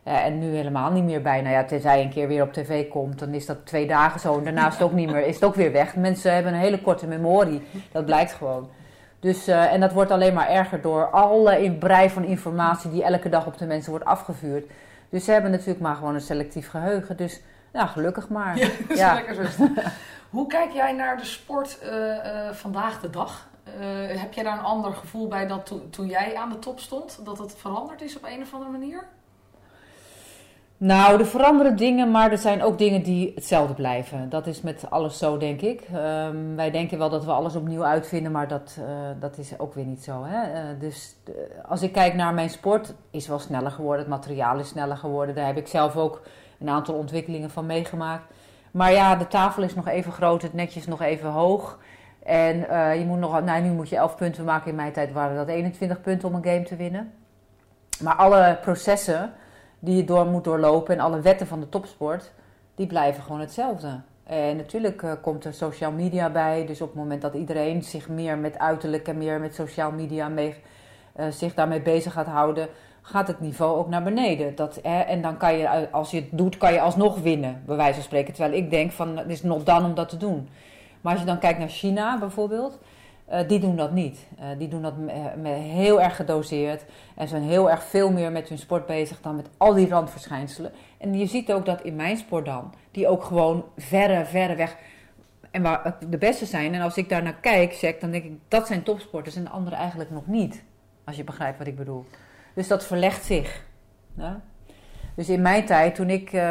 En 0.04 0.38
nu 0.38 0.54
helemaal 0.54 0.90
niet 0.90 1.04
meer 1.04 1.22
bij. 1.22 1.40
Nou 1.40 1.54
ja, 1.54 1.64
tenzij 1.64 2.02
een 2.02 2.10
keer 2.10 2.28
weer 2.28 2.42
op 2.42 2.52
tv 2.52 2.88
komt, 2.88 3.18
dan 3.18 3.34
is 3.34 3.46
dat 3.46 3.66
twee 3.66 3.86
dagen 3.86 4.20
zo. 4.20 4.38
En 4.38 4.44
daarna 4.44 4.66
is 4.66 4.72
het 4.72 4.82
ook 4.82 4.92
niet 4.92 5.10
meer, 5.10 5.26
is 5.26 5.34
het 5.34 5.44
ook 5.44 5.54
weer 5.54 5.72
weg. 5.72 5.96
Mensen 5.96 6.34
hebben 6.34 6.52
een 6.52 6.58
hele 6.58 6.80
korte 6.80 7.06
memorie. 7.06 7.62
Dat 7.92 8.04
blijkt 8.04 8.32
gewoon. 8.32 8.70
Dus, 9.20 9.48
uh, 9.48 9.72
en 9.72 9.80
dat 9.80 9.92
wordt 9.92 10.10
alleen 10.10 10.34
maar 10.34 10.48
erger 10.48 10.80
door 10.80 11.10
alle 11.10 11.72
brei 11.78 12.10
van 12.10 12.24
informatie 12.24 12.90
die 12.90 13.04
elke 13.04 13.28
dag 13.28 13.46
op 13.46 13.58
de 13.58 13.66
mensen 13.66 13.90
wordt 13.90 14.04
afgevuurd. 14.04 14.70
Dus 15.08 15.24
ze 15.24 15.32
hebben 15.32 15.50
natuurlijk 15.50 15.80
maar 15.80 15.94
gewoon 15.94 16.14
een 16.14 16.20
selectief 16.20 16.68
geheugen. 16.68 17.16
Dus 17.16 17.40
nou, 17.72 17.88
gelukkig 17.88 18.28
maar. 18.28 18.56
Ja, 18.58 18.66
dat 18.66 18.90
is 18.90 18.98
ja. 18.98 19.14
lekker 19.14 19.34
zo. 19.34 19.68
Hoe 20.30 20.46
kijk 20.46 20.70
jij 20.70 20.92
naar 20.92 21.16
de 21.16 21.24
sport 21.24 21.78
uh, 21.84 22.50
vandaag 22.50 23.00
de 23.00 23.10
dag? 23.10 23.52
heb 24.06 24.32
jij 24.32 24.44
daar 24.44 24.58
een 24.58 24.64
ander 24.64 24.92
gevoel 24.92 25.28
bij 25.28 25.46
dan 25.46 25.62
to 25.62 25.88
toen 25.90 26.06
jij 26.06 26.36
aan 26.36 26.50
de 26.50 26.58
top 26.58 26.80
stond? 26.80 27.20
Dat 27.24 27.38
het 27.38 27.54
veranderd 27.56 28.02
is 28.02 28.16
op 28.16 28.24
een 28.24 28.42
of 28.42 28.54
andere 28.54 28.70
manier? 28.70 29.06
Nou, 30.76 31.18
er 31.18 31.26
veranderen 31.26 31.76
dingen, 31.76 32.10
maar 32.10 32.30
er 32.30 32.38
zijn 32.38 32.62
ook 32.62 32.78
dingen 32.78 33.02
die 33.02 33.32
hetzelfde 33.34 33.74
blijven. 33.74 34.28
Dat 34.28 34.46
is 34.46 34.60
met 34.60 34.90
alles 34.90 35.18
zo, 35.18 35.36
denk 35.36 35.60
ik. 35.60 35.88
Um, 35.94 36.56
wij 36.56 36.70
denken 36.70 36.98
wel 36.98 37.10
dat 37.10 37.24
we 37.24 37.30
alles 37.30 37.56
opnieuw 37.56 37.84
uitvinden, 37.84 38.32
maar 38.32 38.48
dat, 38.48 38.76
uh, 38.78 38.86
dat 39.20 39.38
is 39.38 39.58
ook 39.58 39.74
weer 39.74 39.84
niet 39.84 40.04
zo. 40.04 40.24
Hè? 40.24 40.52
Uh, 40.52 40.80
dus 40.80 41.16
uh, 41.28 41.34
als 41.68 41.82
ik 41.82 41.92
kijk 41.92 42.14
naar 42.14 42.34
mijn 42.34 42.50
sport, 42.50 42.94
is 43.10 43.28
wel 43.28 43.38
sneller 43.38 43.70
geworden. 43.70 44.00
Het 44.00 44.08
materiaal 44.08 44.58
is 44.58 44.68
sneller 44.68 44.96
geworden. 44.96 45.34
Daar 45.34 45.46
heb 45.46 45.56
ik 45.56 45.66
zelf 45.66 45.96
ook 45.96 46.22
een 46.58 46.68
aantal 46.68 46.94
ontwikkelingen 46.94 47.50
van 47.50 47.66
meegemaakt. 47.66 48.32
Maar 48.70 48.92
ja, 48.92 49.16
de 49.16 49.26
tafel 49.26 49.62
is 49.62 49.74
nog 49.74 49.88
even 49.88 50.12
groot, 50.12 50.42
het 50.42 50.54
netje 50.54 50.80
is 50.80 50.86
nog 50.86 51.02
even 51.02 51.30
hoog. 51.30 51.78
En 52.22 52.56
je 52.98 53.04
moet 53.06 53.18
nog, 53.18 53.44
nou, 53.44 53.62
nu 53.62 53.70
moet 53.70 53.88
je 53.88 53.96
11 53.96 54.16
punten 54.16 54.44
maken. 54.44 54.70
In 54.70 54.76
mijn 54.76 54.92
tijd 54.92 55.12
waren 55.12 55.36
dat 55.36 55.48
21 55.48 56.00
punten 56.00 56.28
om 56.28 56.34
een 56.34 56.44
game 56.44 56.62
te 56.62 56.76
winnen. 56.76 57.12
Maar 58.00 58.14
alle 58.14 58.58
processen 58.62 59.32
die 59.84 59.96
je 59.96 60.04
door 60.04 60.26
moet 60.26 60.44
doorlopen 60.44 60.94
en 60.94 61.00
alle 61.00 61.20
wetten 61.20 61.46
van 61.46 61.60
de 61.60 61.68
topsport, 61.68 62.32
die 62.74 62.86
blijven 62.86 63.22
gewoon 63.22 63.40
hetzelfde. 63.40 64.00
En 64.24 64.56
natuurlijk 64.56 65.02
uh, 65.02 65.12
komt 65.22 65.44
er 65.44 65.54
social 65.54 65.92
media 65.92 66.30
bij. 66.30 66.66
Dus 66.66 66.80
op 66.80 66.88
het 66.88 66.96
moment 66.96 67.22
dat 67.22 67.34
iedereen 67.34 67.82
zich 67.82 68.08
meer 68.08 68.38
met 68.38 68.58
uiterlijk 68.58 69.08
en 69.08 69.18
meer 69.18 69.40
met 69.40 69.54
social 69.54 69.90
media 69.90 70.28
mee, 70.28 70.54
uh, 71.16 71.26
zich 71.30 71.54
daarmee 71.54 71.80
bezig 71.80 72.12
gaat 72.12 72.26
houden, 72.26 72.68
gaat 73.02 73.26
het 73.26 73.40
niveau 73.40 73.78
ook 73.78 73.88
naar 73.88 74.02
beneden. 74.02 74.54
Dat, 74.54 74.78
hè, 74.82 75.00
en 75.00 75.22
dan 75.22 75.36
kan 75.36 75.56
je, 75.56 75.90
als 75.90 76.10
je 76.10 76.16
het 76.16 76.28
doet, 76.30 76.56
kan 76.56 76.72
je 76.72 76.80
alsnog 76.80 77.18
winnen, 77.18 77.62
bij 77.66 77.76
wijze 77.76 77.94
van 77.94 78.02
spreken. 78.02 78.34
Terwijl 78.34 78.62
ik 78.62 78.70
denk 78.70 78.92
van, 78.92 79.16
het 79.16 79.28
is 79.28 79.42
nog 79.42 79.62
dan 79.62 79.84
om 79.84 79.94
dat 79.94 80.08
te 80.08 80.16
doen. 80.16 80.48
Maar 81.00 81.12
als 81.12 81.20
je 81.20 81.26
dan 81.26 81.38
kijkt 81.38 81.58
naar 81.58 81.68
China 81.68 82.18
bijvoorbeeld, 82.18 82.78
uh, 83.30 83.48
die 83.48 83.58
doen 83.58 83.76
dat 83.76 83.92
niet. 83.92 84.26
Uh, 84.40 84.46
die 84.58 84.68
doen 84.68 84.82
dat 84.82 84.96
met, 85.36 85.54
heel 85.54 86.00
erg 86.00 86.16
gedoseerd 86.16 86.84
en 87.16 87.28
zijn 87.28 87.42
heel 87.42 87.70
erg 87.70 87.82
veel 87.82 88.12
meer 88.12 88.32
met 88.32 88.48
hun 88.48 88.58
sport 88.58 88.86
bezig 88.86 89.20
dan 89.20 89.36
met 89.36 89.48
al 89.56 89.74
die 89.74 89.88
randverschijnselen. 89.88 90.72
En 90.98 91.18
je 91.18 91.26
ziet 91.26 91.52
ook 91.52 91.66
dat 91.66 91.82
in 91.82 91.96
mijn 91.96 92.16
sport 92.16 92.44
dan, 92.44 92.74
die 92.90 93.08
ook 93.08 93.24
gewoon 93.24 93.64
verre, 93.76 94.24
verre 94.24 94.54
weg 94.54 94.76
en 95.50 95.62
waar 95.62 95.96
de 96.08 96.18
beste 96.18 96.46
zijn. 96.46 96.74
En 96.74 96.80
als 96.80 96.96
ik 96.96 97.08
daar 97.08 97.22
naar 97.22 97.40
kijk, 97.40 97.72
zeg, 97.72 97.98
dan 97.98 98.10
denk 98.10 98.24
ik 98.24 98.32
dat 98.48 98.66
zijn 98.66 98.82
topsporters 98.82 99.36
en 99.36 99.44
de 99.44 99.50
anderen 99.50 99.78
eigenlijk 99.78 100.10
nog 100.10 100.26
niet. 100.26 100.62
Als 101.04 101.16
je 101.16 101.24
begrijpt 101.24 101.58
wat 101.58 101.66
ik 101.66 101.76
bedoel. 101.76 102.04
Dus 102.54 102.68
dat 102.68 102.84
verlegt 102.84 103.24
zich. 103.24 103.64
Ja? 104.14 104.40
Dus 105.14 105.28
in 105.28 105.42
mijn 105.42 105.64
tijd, 105.64 105.94
toen 105.94 106.10
ik 106.10 106.32
uh, 106.32 106.42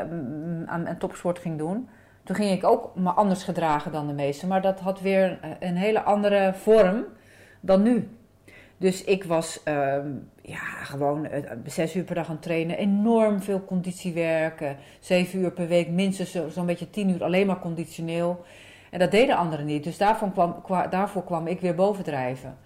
aan, 0.00 0.88
aan 0.88 0.98
topsport 0.98 1.38
ging 1.38 1.58
doen, 1.58 1.88
toen 2.24 2.36
ging 2.36 2.50
ik 2.50 2.64
ook 2.64 2.90
me 2.94 3.10
anders 3.10 3.42
gedragen 3.42 3.92
dan 3.92 4.06
de 4.06 4.12
meesten. 4.12 4.48
Maar 4.48 4.62
dat 4.62 4.80
had 4.80 5.00
weer 5.00 5.38
een 5.60 5.76
hele 5.76 6.02
andere 6.02 6.52
vorm 6.54 7.04
dan 7.60 7.82
nu. 7.82 8.08
Dus 8.76 9.04
ik 9.04 9.24
was 9.24 9.60
uh, 9.68 9.96
ja, 10.42 10.58
gewoon 10.82 11.24
uh, 11.24 11.30
zes 11.64 11.96
uur 11.96 12.04
per 12.04 12.14
dag 12.14 12.26
aan 12.26 12.32
het 12.32 12.42
trainen. 12.42 12.76
Enorm 12.76 13.42
veel 13.42 13.64
conditie 13.64 14.12
werken. 14.12 14.76
Zeven 15.00 15.38
uur 15.38 15.52
per 15.52 15.68
week, 15.68 15.88
minstens 15.88 16.30
zo'n 16.30 16.50
zo 16.50 16.64
beetje 16.64 16.90
tien 16.90 17.08
uur 17.08 17.24
alleen 17.24 17.46
maar 17.46 17.58
conditioneel. 17.58 18.44
En 18.90 18.98
dat 18.98 19.10
deden 19.10 19.36
anderen 19.36 19.66
niet. 19.66 19.84
Dus 19.84 19.98
daarvoor 19.98 20.30
kwam, 20.30 20.62
kwa, 20.62 20.86
daarvoor 20.86 21.24
kwam 21.24 21.46
ik 21.46 21.60
weer 21.60 21.74
bovendrijven. 21.74 22.58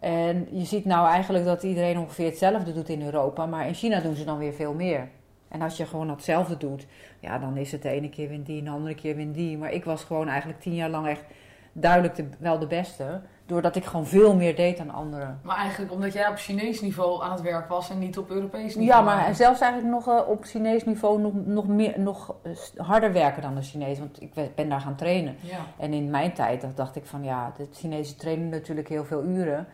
En 0.00 0.48
je 0.50 0.64
ziet 0.64 0.84
nou 0.84 1.08
eigenlijk 1.08 1.44
dat 1.44 1.62
iedereen 1.62 1.98
ongeveer 1.98 2.26
hetzelfde 2.26 2.72
doet 2.72 2.88
in 2.88 3.02
Europa. 3.02 3.46
Maar 3.46 3.66
in 3.66 3.74
China 3.74 4.00
doen 4.00 4.14
ze 4.14 4.24
dan 4.24 4.38
weer 4.38 4.52
veel 4.52 4.74
meer. 4.74 5.08
En 5.48 5.62
als 5.62 5.76
je 5.76 5.86
gewoon 5.86 6.10
hetzelfde 6.10 6.56
doet, 6.56 6.86
ja, 7.20 7.38
dan 7.38 7.56
is 7.56 7.72
het 7.72 7.82
de 7.82 7.88
ene 7.88 8.08
keer 8.08 8.28
win 8.28 8.42
die 8.42 8.58
en 8.58 8.64
de 8.64 8.70
andere 8.70 8.94
keer 8.94 9.16
win 9.16 9.32
die. 9.32 9.58
Maar 9.58 9.72
ik 9.72 9.84
was 9.84 10.04
gewoon 10.04 10.28
eigenlijk 10.28 10.60
tien 10.60 10.74
jaar 10.74 10.90
lang 10.90 11.06
echt 11.06 11.24
duidelijk 11.72 12.14
de, 12.14 12.28
wel 12.38 12.58
de 12.58 12.66
beste. 12.66 13.20
Doordat 13.46 13.76
ik 13.76 13.84
gewoon 13.84 14.06
veel 14.06 14.34
meer 14.34 14.56
deed 14.56 14.76
dan 14.76 14.90
anderen. 14.90 15.40
Maar 15.42 15.56
eigenlijk 15.56 15.92
omdat 15.92 16.12
jij 16.12 16.28
op 16.28 16.36
Chinees 16.36 16.80
niveau 16.80 17.22
aan 17.22 17.32
het 17.32 17.40
werk 17.40 17.68
was 17.68 17.90
en 17.90 17.98
niet 17.98 18.18
op 18.18 18.30
Europees 18.30 18.74
niveau. 18.74 18.86
Ja, 18.86 19.00
maar 19.00 19.34
zelfs 19.34 19.60
eigenlijk 19.60 19.92
nog 19.94 20.08
uh, 20.08 20.28
op 20.28 20.44
Chinees 20.44 20.84
niveau 20.84 21.20
nog, 21.20 21.32
nog, 21.44 21.66
meer, 21.66 22.00
nog 22.00 22.34
harder 22.76 23.12
werken 23.12 23.42
dan 23.42 23.54
de 23.54 23.62
Chinees. 23.62 23.98
Want 23.98 24.22
ik 24.22 24.54
ben 24.54 24.68
daar 24.68 24.80
gaan 24.80 24.96
trainen. 24.96 25.36
Ja. 25.40 25.58
En 25.78 25.92
in 25.92 26.10
mijn 26.10 26.32
tijd 26.32 26.66
dacht 26.74 26.96
ik 26.96 27.06
van 27.06 27.24
ja, 27.24 27.52
de 27.56 27.68
Chinese 27.72 28.16
trainen 28.16 28.48
natuurlijk 28.48 28.88
heel 28.88 29.04
veel 29.04 29.24
uren. 29.24 29.66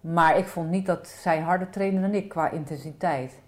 Maar 0.00 0.38
ik 0.38 0.46
vond 0.46 0.70
niet 0.70 0.86
dat 0.86 1.08
zij 1.08 1.40
harder 1.40 1.70
trainen 1.70 2.02
dan 2.02 2.14
ik 2.14 2.28
qua 2.28 2.50
intensiteit. 2.50 3.40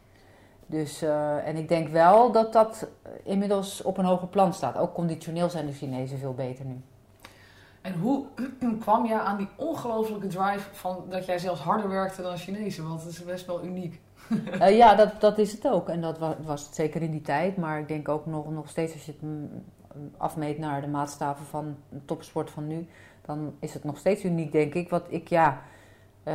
Dus, 0.73 1.03
uh, 1.03 1.47
en 1.47 1.57
ik 1.57 1.69
denk 1.69 1.89
wel 1.89 2.33
dat 2.33 2.53
dat 2.53 2.89
inmiddels 3.23 3.83
op 3.83 3.99
een 3.99 4.05
hoger 4.05 4.29
plan 4.29 4.55
staat. 4.55 4.77
Ook 4.77 4.95
conditioneel 4.95 5.51
zijn 5.51 5.67
de 5.67 5.73
Chinezen 5.73 6.19
veel 6.19 6.35
beter 6.35 6.65
nu. 6.65 6.81
En 7.81 7.99
hoe 7.99 8.25
kwam 8.81 9.07
jij 9.07 9.19
aan 9.19 9.37
die 9.37 9.49
ongelofelijke 9.57 10.27
drive 10.27 10.75
van 10.75 11.05
dat 11.09 11.27
jij 11.27 11.39
zelfs 11.39 11.61
harder 11.61 11.89
werkte 11.89 12.23
dan 12.23 12.37
Chinezen? 12.37 12.89
Want 12.89 13.03
dat 13.03 13.13
is 13.13 13.25
best 13.25 13.47
wel 13.47 13.65
uniek. 13.65 14.01
uh, 14.31 14.77
ja, 14.83 14.95
dat, 14.95 15.21
dat 15.21 15.39
is 15.39 15.53
het 15.53 15.69
ook. 15.69 15.89
En 15.89 16.01
dat 16.01 16.19
was, 16.19 16.35
was 16.45 16.65
het 16.65 16.75
zeker 16.75 17.03
in 17.03 17.11
die 17.11 17.23
tijd. 17.23 17.57
Maar 17.57 17.79
ik 17.79 17.89
denk 17.89 18.09
ook 18.09 18.27
nog, 18.27 18.51
nog 18.51 18.69
steeds 18.69 18.93
als 18.93 19.05
je 19.05 19.13
het 19.13 19.31
afmeet 20.17 20.59
naar 20.59 20.81
de 20.81 20.89
maatstaven 20.89 21.47
van 21.47 21.77
topsport 22.05 22.51
van 22.51 22.67
nu, 22.67 22.87
dan 23.23 23.55
is 23.61 23.75
het 23.75 23.85
nog 23.85 23.99
steeds 23.99 24.25
uniek, 24.25 24.53
denk 24.53 24.75
ik. 24.75 24.91
Wat 24.91 25.05
ik, 25.09 25.29
ja, 25.29 25.63
uh, 26.25 26.35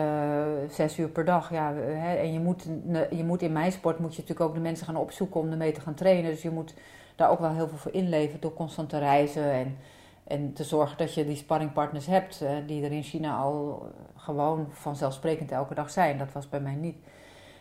zes 0.70 0.98
uur 0.98 1.10
per 1.10 1.26
dag. 1.26 1.52
Ja, 1.52 1.74
hè, 1.74 2.16
en 2.16 2.34
je 2.34 2.40
moet, 2.40 2.68
je 3.12 3.24
moet 3.24 3.42
in 3.42 3.52
mijn 3.52 3.72
sport 3.72 4.00
moet 4.00 4.16
je 4.16 4.22
natuurlijk 4.22 4.50
ook 4.50 4.56
de 4.56 4.62
mensen 4.62 4.86
gaan 4.86 4.96
opzoeken 4.96 5.40
om 5.40 5.52
ermee 5.52 5.72
te 5.72 5.82
gaan 5.82 5.94
trainen. 5.94 6.32
Dus 6.32 6.42
je 6.42 6.50
moet 6.50 6.74
daar 7.16 7.30
ook 7.30 7.40
wel 7.40 7.52
heel 7.52 7.68
veel 7.68 7.78
voor 7.78 7.94
inleveren 7.94 8.42
door 8.42 8.54
constant 8.54 8.90
te 8.90 9.00
reizen 9.00 9.52
en, 9.52 9.78
en 10.24 10.54
te 10.54 10.64
zorgen 10.64 10.98
dat 10.98 11.14
je 11.14 11.26
die 11.26 11.36
sparringpartners 11.36 12.06
hebt 12.06 12.42
uh, 12.44 12.50
die 12.68 12.84
er 12.84 12.92
in 12.92 13.04
China 13.04 13.38
al 13.38 13.88
gewoon 14.16 14.68
vanzelfsprekend 14.72 15.52
elke 15.52 15.74
dag 15.74 15.90
zijn. 15.90 16.18
Dat 16.18 16.32
was 16.34 16.50
bij 16.50 16.60
mij 16.60 16.76
niet. 16.76 16.98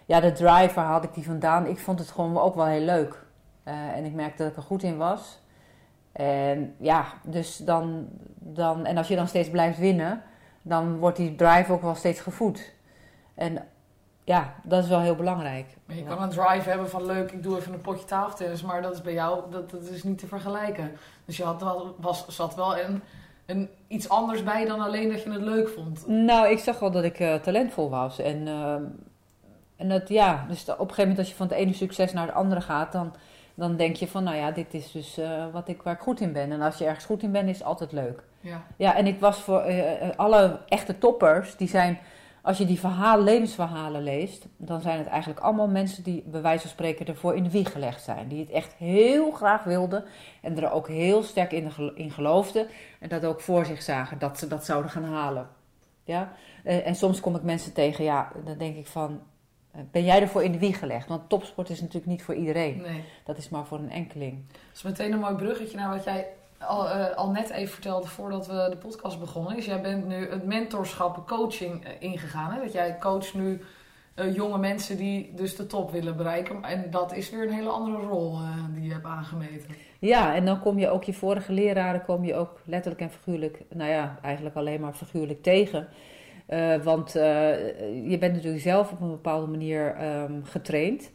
Ja, 0.06 0.20
de 0.20 0.32
drive, 0.32 0.74
waar 0.74 0.86
had 0.86 1.04
ik 1.04 1.14
die 1.14 1.24
vandaan? 1.24 1.66
Ik 1.66 1.78
vond 1.78 1.98
het 1.98 2.10
gewoon 2.10 2.38
ook 2.38 2.54
wel 2.54 2.66
heel 2.66 2.84
leuk. 2.84 3.24
En 3.64 4.04
ik 4.04 4.14
merkte 4.14 4.42
dat 4.42 4.50
ik 4.50 4.56
er 4.56 4.62
goed 4.62 4.82
in 4.82 4.96
was. 4.96 5.40
En 6.12 6.74
ja, 6.78 7.04
dus 7.24 7.56
dan, 7.56 8.08
dan, 8.38 8.86
en 8.86 8.96
als 8.96 9.08
je 9.08 9.16
dan 9.16 9.28
steeds 9.28 9.50
blijft 9.50 9.78
winnen, 9.78 10.22
dan 10.68 10.98
wordt 10.98 11.16
die 11.16 11.34
drive 11.34 11.72
ook 11.72 11.82
wel 11.82 11.94
steeds 11.94 12.20
gevoed. 12.20 12.72
En 13.34 13.66
ja, 14.24 14.54
dat 14.62 14.82
is 14.82 14.88
wel 14.88 15.00
heel 15.00 15.14
belangrijk. 15.14 15.66
Maar 15.84 15.96
je 15.96 16.04
kan 16.04 16.22
een 16.22 16.28
drive 16.28 16.68
hebben 16.68 16.90
van 16.90 17.06
leuk, 17.06 17.32
ik 17.32 17.42
doe 17.42 17.58
even 17.58 17.72
een 17.72 17.80
potje 17.80 18.04
tafeltennis, 18.04 18.62
maar 18.62 18.82
dat 18.82 18.94
is 18.94 19.02
bij 19.02 19.12
jou, 19.12 19.50
dat, 19.50 19.70
dat 19.70 19.82
is 19.82 20.02
niet 20.02 20.18
te 20.18 20.26
vergelijken. 20.26 20.92
Dus 21.24 21.36
je 21.36 21.44
had 21.44 21.62
wel, 21.62 21.94
was, 21.98 22.26
zat 22.28 22.54
wel 22.54 22.78
een, 22.78 23.02
een, 23.46 23.68
iets 23.88 24.08
anders 24.08 24.42
bij 24.42 24.64
dan 24.64 24.80
alleen 24.80 25.08
dat 25.08 25.22
je 25.22 25.30
het 25.30 25.42
leuk 25.42 25.68
vond. 25.68 26.06
Nou, 26.06 26.48
ik 26.48 26.58
zag 26.58 26.78
wel 26.78 26.90
dat 26.90 27.04
ik 27.04 27.20
uh, 27.20 27.34
talentvol 27.34 27.90
was. 27.90 28.18
En, 28.18 28.46
uh, 28.46 28.74
en 29.76 29.88
dat, 29.88 30.08
ja, 30.08 30.46
dus 30.48 30.62
op 30.62 30.68
een 30.68 30.76
gegeven 30.76 31.02
moment 31.02 31.18
als 31.18 31.28
je 31.28 31.34
van 31.34 31.46
het 31.46 31.56
ene 31.56 31.72
succes 31.72 32.12
naar 32.12 32.26
het 32.26 32.36
andere 32.36 32.60
gaat, 32.60 32.92
dan, 32.92 33.14
dan 33.54 33.76
denk 33.76 33.96
je 33.96 34.08
van, 34.08 34.24
nou 34.24 34.36
ja, 34.36 34.50
dit 34.50 34.74
is 34.74 34.92
dus 34.92 35.18
uh, 35.18 35.44
wat 35.52 35.68
ik, 35.68 35.82
waar 35.82 35.94
ik 35.94 36.00
goed 36.00 36.20
in 36.20 36.32
ben. 36.32 36.52
En 36.52 36.60
als 36.60 36.78
je 36.78 36.84
ergens 36.84 37.04
goed 37.04 37.22
in 37.22 37.32
bent, 37.32 37.48
is 37.48 37.58
het 37.58 37.66
altijd 37.66 37.92
leuk. 37.92 38.22
Ja, 38.46 38.66
ja 38.76 38.96
en 38.96 39.06
ik 39.06 39.20
was 39.20 39.38
voor 39.38 39.62
alle 40.16 40.60
echte 40.68 40.98
toppers, 40.98 41.56
die 41.56 41.68
zijn 41.68 41.98
als 42.46 42.58
je 42.58 42.64
die 42.64 42.80
verhaal, 42.80 43.22
levensverhalen 43.22 44.02
leest, 44.02 44.46
dan 44.56 44.80
zijn 44.80 44.98
het 44.98 45.06
eigenlijk 45.06 45.40
allemaal 45.40 45.68
mensen 45.68 46.02
die 46.02 46.22
bij 46.26 46.42
wijze 46.42 46.60
van 46.60 46.70
spreken 46.70 47.06
ervoor 47.06 47.36
in 47.36 47.42
de 47.42 47.50
wieg 47.50 47.72
gelegd 47.72 48.02
zijn. 48.02 48.28
Die 48.28 48.40
het 48.40 48.50
echt 48.50 48.72
heel 48.72 49.30
graag 49.30 49.64
wilden 49.64 50.04
en 50.42 50.62
er 50.62 50.70
ook 50.70 50.88
heel 50.88 51.22
sterk 51.22 51.52
in, 51.52 51.70
in 51.94 52.10
geloofden. 52.10 52.66
En 53.00 53.08
dat 53.08 53.24
ook 53.24 53.40
voor 53.40 53.64
zich 53.64 53.82
zagen 53.82 54.18
dat 54.18 54.38
ze 54.38 54.46
dat 54.46 54.64
zouden 54.64 54.90
gaan 54.90 55.04
halen. 55.04 55.48
Ja? 56.04 56.32
En 56.64 56.94
soms 56.94 57.20
kom 57.20 57.36
ik 57.36 57.42
mensen 57.42 57.72
tegen, 57.72 58.04
ja, 58.04 58.32
dan 58.44 58.58
denk 58.58 58.76
ik 58.76 58.86
van, 58.86 59.20
ben 59.90 60.04
jij 60.04 60.20
ervoor 60.20 60.42
in 60.42 60.52
de 60.52 60.58
wieg 60.58 60.78
gelegd? 60.78 61.08
Want 61.08 61.28
topsport 61.28 61.70
is 61.70 61.80
natuurlijk 61.80 62.06
niet 62.06 62.22
voor 62.22 62.34
iedereen. 62.34 62.80
Nee. 62.80 63.04
Dat 63.24 63.38
is 63.38 63.48
maar 63.48 63.66
voor 63.66 63.78
een 63.78 63.90
enkeling. 63.90 64.44
Dat 64.48 64.74
is 64.74 64.82
meteen 64.82 65.12
een 65.12 65.18
mooi 65.18 65.34
bruggetje 65.34 65.76
naar 65.76 65.94
wat 65.94 66.04
jij 66.04 66.26
al, 66.66 66.86
uh, 66.86 67.14
al 67.14 67.30
net 67.30 67.50
even 67.50 67.72
vertelde 67.72 68.06
voordat 68.06 68.46
we 68.46 68.66
de 68.70 68.76
podcast 68.76 69.20
begonnen, 69.20 69.56
is 69.56 69.64
jij 69.64 69.80
bent 69.80 70.06
nu 70.06 70.30
het 70.30 70.44
mentorschap, 70.44 71.26
coaching 71.26 71.84
uh, 71.84 71.90
ingegaan. 71.98 72.52
Hè? 72.52 72.60
Dat 72.62 72.72
jij 72.72 72.98
coacht 72.98 73.34
nu 73.34 73.60
uh, 74.14 74.34
jonge 74.34 74.58
mensen 74.58 74.96
die 74.96 75.32
dus 75.34 75.56
de 75.56 75.66
top 75.66 75.90
willen 75.90 76.16
bereiken. 76.16 76.62
En 76.62 76.90
dat 76.90 77.14
is 77.14 77.30
weer 77.30 77.42
een 77.42 77.54
hele 77.54 77.68
andere 77.68 78.06
rol 78.06 78.38
die 78.74 78.84
je 78.84 78.92
hebt 78.92 79.06
aangemeten. 79.06 79.68
Ja, 79.98 80.34
en 80.34 80.44
dan 80.44 80.60
kom 80.60 80.78
je 80.78 80.88
ook 80.88 81.04
je 81.04 81.14
vorige 81.14 81.52
leraren, 81.52 82.04
kom 82.04 82.24
je 82.24 82.34
ook 82.34 82.60
letterlijk 82.64 83.02
en 83.02 83.10
figuurlijk, 83.10 83.62
nou 83.68 83.90
ja, 83.90 84.18
eigenlijk 84.22 84.56
alleen 84.56 84.80
maar 84.80 84.92
figuurlijk 84.92 85.42
tegen. 85.42 85.88
want 86.82 87.12
je 87.12 88.16
bent 88.20 88.34
natuurlijk 88.34 88.62
zelf 88.62 88.92
op 88.92 89.00
een 89.00 89.10
bepaalde 89.10 89.46
manier 89.46 89.96
um, 90.04 90.44
getraind. 90.44 91.10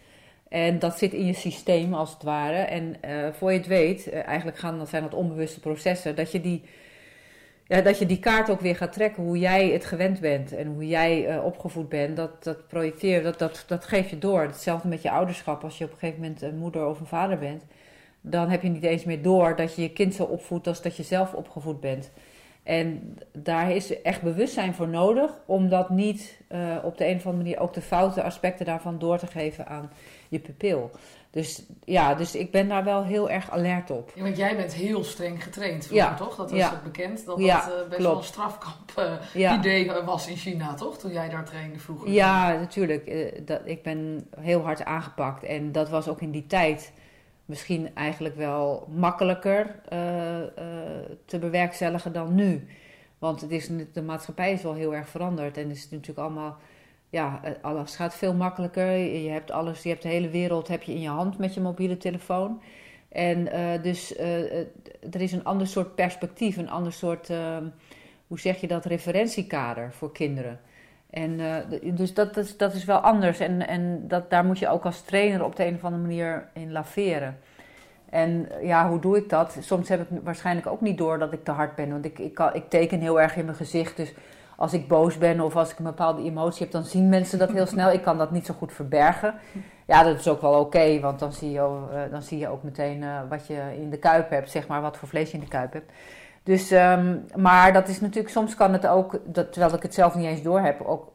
En 0.52 0.80
dat 0.80 0.98
zit 0.98 1.14
in 1.14 1.26
je 1.26 1.34
systeem 1.34 1.94
als 1.94 2.14
het 2.14 2.24
ware. 2.24 2.58
En 2.58 2.96
uh, 3.06 3.28
voor 3.34 3.52
je 3.52 3.58
het 3.58 3.68
weet, 3.68 4.08
uh, 4.08 4.28
eigenlijk 4.28 4.58
gaan, 4.58 4.78
dat 4.78 4.90
zijn 4.90 5.04
dat 5.04 5.14
onbewuste 5.14 5.60
processen, 5.60 6.16
dat 6.16 6.32
je, 6.32 6.42
die, 6.42 6.64
ja, 7.68 7.82
dat 7.82 8.00
je 8.00 8.06
die 8.06 8.20
kaart 8.20 8.50
ook 8.50 8.62
weer 8.62 8.76
gaat 8.76 8.94
trekken. 8.94 9.24
Hoe 9.24 9.40
jij 9.40 9.70
het 9.70 9.86
gewend 9.86 10.20
bent 10.20 10.54
en 10.54 10.68
hoe 10.68 10.88
jij 10.88 11.36
uh, 11.36 11.46
opgevoed 11.46 11.90
bent, 11.90 12.16
dat, 12.16 12.44
dat 12.44 12.68
projecteer, 12.68 13.24
dat, 13.24 13.40
dat, 13.40 13.64
dat 13.68 13.86
geef 13.86 14.10
je 14.10 14.18
door. 14.18 14.42
Hetzelfde 14.42 14.88
met 14.88 15.02
je 15.02 15.12
ouderschap. 15.12 15.64
Als 15.64 15.78
je 15.78 15.86
op 15.86 15.92
een 15.92 15.98
gegeven 15.98 16.22
moment 16.22 16.42
een 16.42 16.58
moeder 16.58 16.88
of 16.88 17.00
een 17.00 17.06
vader 17.06 17.38
bent, 17.38 17.64
dan 18.22 18.50
heb 18.50 18.62
je 18.62 18.70
niet 18.70 18.84
eens 18.84 19.04
meer 19.04 19.22
door 19.22 19.56
dat 19.56 19.76
je 19.76 19.82
je 19.82 19.94
kind 19.94 20.14
zo 20.14 20.24
opvoedt 20.24 20.68
als 20.68 20.82
dat 20.82 20.98
je 20.98 21.04
zelf 21.04 21.34
opgevoed 21.34 21.80
bent. 21.80 22.12
En 22.72 23.18
daar 23.38 23.72
is 23.72 24.02
echt 24.02 24.22
bewustzijn 24.22 24.74
voor 24.74 24.88
nodig 24.88 25.32
om 25.46 25.70
dat 25.70 25.90
niet 25.90 26.40
uh, 26.52 26.78
op 26.84 26.98
de 26.98 27.08
een 27.08 27.16
of 27.16 27.26
andere 27.26 27.44
manier 27.44 27.60
ook 27.60 27.74
de 27.74 27.82
foute 27.82 28.24
aspecten 28.24 28.66
daarvan 28.66 29.00
door 29.00 29.18
te 29.18 29.28
geven 29.28 29.68
aan 29.68 29.92
je 30.30 30.40
pupil. 30.40 30.92
Dus 31.32 31.64
ja, 31.84 32.16
dus 32.16 32.36
ik 32.36 32.52
ben 32.52 32.68
daar 32.68 32.84
wel 32.84 33.04
heel 33.04 33.30
erg 33.30 33.52
alert 33.52 33.90
op. 33.92 34.12
Ja, 34.16 34.24
want 34.24 34.38
jij 34.38 34.56
bent 34.56 34.74
heel 34.74 35.04
streng 35.04 35.44
getraind 35.44 35.86
vroeger, 35.86 36.08
Ja. 36.10 36.16
toch? 36.16 36.36
Dat 36.36 36.50
was 36.52 36.60
Ja. 36.60 36.82
bekend. 36.84 37.26
Dat 37.26 37.40
Ja, 37.40 37.66
dat 37.66 37.74
eh, 37.74 37.76
best 37.76 37.88
klopt. 37.88 38.02
wel 38.04 38.18
een 38.18 38.24
strafkamp 38.24 38.92
eh, 39.34 39.54
idee 39.58 39.92
was 40.06 40.28
in 40.28 40.36
China, 40.36 40.74
toch? 40.74 40.98
Toen 40.98 41.12
jij 41.12 41.30
daar 41.30 41.46
trainde 41.46 41.80
vroeger. 41.80 42.10
Ja, 42.10 42.54
natuurlijk. 42.54 43.08
Eh, 43.08 43.42
dat, 43.46 43.62
ik 43.64 43.84
ben 43.84 44.28
heel 44.40 44.62
hard 44.62 44.86
aangepakt. 44.86 45.44
En 45.44 45.72
dat 45.72 45.90
was 45.90 46.08
ook 46.08 46.22
in 46.22 46.32
die 46.32 46.48
tijd 46.48 46.92
misschien 47.46 47.90
eigenlijk 47.96 48.36
wel 48.36 48.88
makkelijker 48.96 49.76
eh, 49.90 50.42
eh, 50.42 50.48
te 51.32 51.40
bewerkstelligen 51.40 52.14
dan 52.14 52.36
nu. 52.36 52.68
Want 53.20 53.42
het 53.42 53.52
is, 53.52 53.70
de 53.94 54.02
maatschappij 54.02 54.52
is 54.52 54.62
wel 54.62 54.74
heel 54.74 54.96
erg 54.96 55.10
veranderd. 55.10 55.58
En 55.58 55.68
het 55.68 55.78
is 55.78 55.90
natuurlijk 55.90 56.20
allemaal... 56.20 56.58
Ja, 57.10 57.40
eh, 57.44 57.52
alles 57.62 57.96
gaat 57.96 58.16
veel 58.16 58.34
makkelijker. 58.34 58.98
Je 58.98 59.30
hebt 59.30 59.52
alles, 59.52 59.84
je 59.84 59.90
hebt 59.90 60.02
de 60.02 60.08
hele 60.08 60.30
wereld 60.30 60.68
heb 60.68 60.82
je 60.82 60.94
in 60.94 61.02
je 61.02 61.10
hand 61.10 61.38
met 61.38 61.54
je 61.54 61.62
mobiele 61.62 61.98
telefoon. 61.98 62.62
En 63.12 63.52
eh, 63.52 63.82
dus 63.82 64.16
eh, 64.16 64.60
er 65.12 65.22
is 65.22 65.32
een 65.32 65.44
ander 65.44 65.68
soort 65.68 65.96
perspectief, 65.96 66.58
een 66.58 66.70
ander 66.70 66.94
soort, 66.94 67.30
eh, 67.30 67.58
hoe 68.28 68.40
zeg 68.40 68.62
je 68.62 68.68
dat, 68.68 68.86
referentiekader 68.86 69.94
voor 69.94 70.12
kinderen. 70.12 70.60
En 71.10 71.40
dus 71.84 72.14
dat, 72.14 72.38
is, 72.38 72.58
dat 72.58 72.74
is 72.74 72.86
wel 72.86 72.98
anders. 72.98 73.40
En, 73.40 73.68
en 73.68 74.08
dat, 74.08 74.30
daar 74.30 74.46
moet 74.46 74.60
je 74.60 74.70
ook 74.70 74.86
als 74.86 75.02
trainer 75.02 75.44
op 75.44 75.56
de 75.56 75.66
een 75.66 75.76
of 75.76 75.84
andere 75.84 76.02
manier 76.02 76.50
in 76.54 76.72
laveren. 76.72 77.38
En 78.12 78.50
ja, 78.62 78.90
hoe 78.90 79.00
doe 79.00 79.18
ik 79.18 79.30
dat? 79.30 79.58
Soms 79.60 79.90
heb 79.90 80.02
ik 80.02 80.08
waarschijnlijk 80.24 80.68
ook 80.68 80.82
niet 80.82 80.98
door 80.98 81.20
dat 81.20 81.34
ik 81.34 81.44
te 81.44 81.52
hard 81.52 81.76
ben. 81.76 81.92
Want 81.92 82.06
ik, 82.06 82.20
ik, 82.20 82.40
ik 82.54 82.70
teken 82.70 83.00
heel 83.00 83.22
erg 83.22 83.36
in 83.36 83.46
mijn 83.46 83.58
gezicht. 83.58 83.98
Dus 83.98 84.14
als 84.56 84.74
ik 84.74 84.88
boos 84.88 85.18
ben 85.18 85.42
of 85.42 85.56
als 85.56 85.72
ik 85.72 85.78
een 85.78 85.84
bepaalde 85.84 86.24
emotie 86.24 86.62
heb, 86.62 86.72
dan 86.72 86.84
zien 86.84 87.10
mensen 87.10 87.40
dat 87.40 87.52
heel 87.52 87.66
snel. 87.66 87.92
Ik 87.92 88.02
kan 88.02 88.18
dat 88.18 88.32
niet 88.32 88.46
zo 88.46 88.54
goed 88.54 88.74
verbergen. 88.74 89.34
Ja, 89.88 90.04
dat 90.04 90.20
is 90.20 90.28
ook 90.28 90.42
wel 90.42 90.60
oké, 90.60 91.00
want 91.00 91.20
dan 91.20 91.34
zie, 91.34 91.52
je, 91.52 91.60
eh, 91.60 92.12
dan 92.12 92.22
zie 92.22 92.38
je 92.38 92.48
ook 92.48 92.64
meteen 92.64 93.04
eh, 93.04 93.20
wat 93.30 93.48
je 93.48 93.62
in 93.76 93.90
de 93.90 93.98
kuip 93.98 94.30
hebt, 94.30 94.52
zeg 94.52 94.68
maar, 94.68 94.82
wat 94.82 94.98
voor 94.98 95.08
vlees 95.08 95.32
je 95.32 95.38
in 95.38 95.44
de 95.44 95.50
kuip 95.50 95.74
hebt. 95.74 95.92
Dus, 96.44 96.72
ehm, 96.72 97.18
maar 97.36 97.74
dat 97.74 97.88
is 97.88 98.02
natuurlijk, 98.02 98.34
soms 98.34 98.56
kan 98.56 98.74
het 98.74 98.88
ook, 98.88 99.20
dat, 99.26 99.52
terwijl 99.52 99.74
ik 99.74 99.82
het 99.82 99.94
zelf 99.94 100.16
niet 100.16 100.26
eens 100.26 100.42
door 100.42 100.60
heb, 100.60 100.82
ook, 100.82 101.12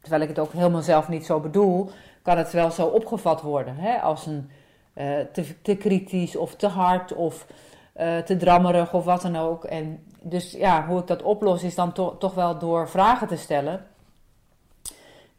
terwijl 0.00 0.22
ik 0.22 0.28
het 0.28 0.38
ook 0.38 0.52
helemaal 0.52 0.82
zelf 0.82 1.08
niet 1.08 1.26
zo 1.26 1.40
bedoel, 1.40 1.90
kan 2.22 2.38
het 2.38 2.52
wel 2.52 2.70
zo 2.70 2.86
opgevat 2.86 3.42
worden. 3.42 3.76
Hè? 3.76 3.96
Als 3.96 4.26
een 4.26 4.50
eh, 4.98 5.18
te, 5.32 5.62
te 5.62 5.76
kritisch 5.76 6.36
of 6.36 6.54
te 6.54 6.66
hard 6.66 7.14
of 7.14 7.46
eh, 7.92 8.18
te 8.18 8.36
drammerig 8.36 8.94
of 8.94 9.04
wat 9.04 9.22
dan 9.22 9.36
ook. 9.36 9.64
En 9.64 10.04
dus 10.22 10.52
ja, 10.52 10.86
hoe 10.86 11.00
ik 11.00 11.06
dat 11.06 11.22
oplos 11.22 11.62
is 11.62 11.74
dan 11.74 11.92
to- 11.92 12.16
toch 12.18 12.34
wel 12.34 12.58
door 12.58 12.88
vragen 12.88 13.28
te 13.28 13.36
stellen. 13.36 13.86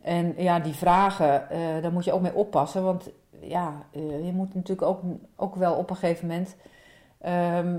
En 0.01 0.33
ja, 0.37 0.59
die 0.59 0.73
vragen, 0.73 1.49
eh, 1.49 1.59
daar 1.81 1.91
moet 1.91 2.05
je 2.05 2.11
ook 2.11 2.21
mee 2.21 2.33
oppassen. 2.33 2.83
Want 2.83 3.09
ja, 3.41 3.85
je 4.23 4.31
moet 4.33 4.53
natuurlijk 4.55 4.87
ook, 4.87 5.01
ook 5.35 5.55
wel 5.55 5.73
op 5.73 5.89
een 5.89 5.95
gegeven 5.95 6.27
moment 6.27 6.55
ehm, 7.21 7.77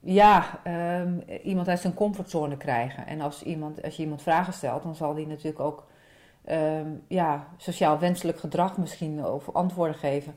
ja, 0.00 0.60
ehm, 0.64 1.18
iemand 1.42 1.68
uit 1.68 1.80
zijn 1.80 1.94
comfortzone 1.94 2.56
krijgen. 2.56 3.06
En 3.06 3.20
als, 3.20 3.42
iemand, 3.42 3.82
als 3.82 3.96
je 3.96 4.02
iemand 4.02 4.22
vragen 4.22 4.52
stelt, 4.52 4.82
dan 4.82 4.94
zal 4.94 5.14
die 5.14 5.26
natuurlijk 5.26 5.60
ook 5.60 5.86
ehm, 6.44 6.88
ja, 7.06 7.46
sociaal 7.56 7.98
wenselijk 7.98 8.38
gedrag 8.38 8.76
misschien 8.76 9.24
of 9.24 9.50
antwoorden 9.50 9.96
geven. 9.96 10.34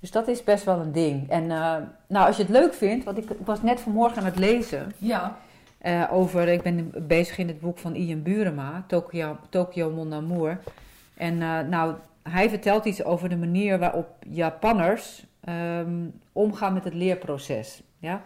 Dus 0.00 0.10
dat 0.10 0.28
is 0.28 0.44
best 0.44 0.64
wel 0.64 0.80
een 0.80 0.92
ding. 0.92 1.30
En 1.30 1.50
eh, 1.50 1.76
nou, 2.06 2.26
als 2.26 2.36
je 2.36 2.42
het 2.42 2.52
leuk 2.52 2.74
vindt, 2.74 3.04
want 3.04 3.18
ik 3.18 3.28
was 3.44 3.62
net 3.62 3.80
vanmorgen 3.80 4.18
aan 4.18 4.24
het 4.24 4.38
lezen. 4.38 4.92
Ja. 4.98 5.36
Eh, 5.78 6.04
over, 6.10 6.48
ik 6.48 6.62
ben 6.62 6.92
bezig 7.06 7.38
in 7.38 7.48
het 7.48 7.60
boek 7.60 7.78
van 7.78 7.94
Ian 7.94 8.22
Burema, 8.22 8.84
Tokyo, 8.86 9.36
Tokyo 9.48 9.90
Mon 9.90 10.12
Amour. 10.12 10.58
En 11.16 11.42
eh, 11.42 11.58
nou, 11.60 11.94
hij 12.22 12.48
vertelt 12.48 12.84
iets 12.84 13.04
over 13.04 13.28
de 13.28 13.36
manier 13.36 13.78
waarop 13.78 14.08
Japanners 14.28 15.24
ehm, 15.44 16.06
omgaan 16.32 16.72
met 16.72 16.84
het 16.84 16.94
leerproces. 16.94 17.82
Ja? 17.98 18.22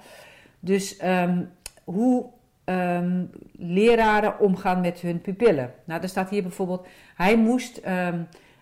Dus 0.60 0.96
ehm, 0.96 1.42
hoe 1.84 2.26
ehm, 2.64 3.24
leraren 3.52 4.38
omgaan 4.38 4.80
met 4.80 5.00
hun 5.00 5.20
pupillen. 5.20 5.74
Nou, 5.84 6.02
er 6.02 6.08
staat 6.08 6.30
hier 6.30 6.42
bijvoorbeeld, 6.42 6.86
hij 7.14 7.36
moest... 7.36 7.80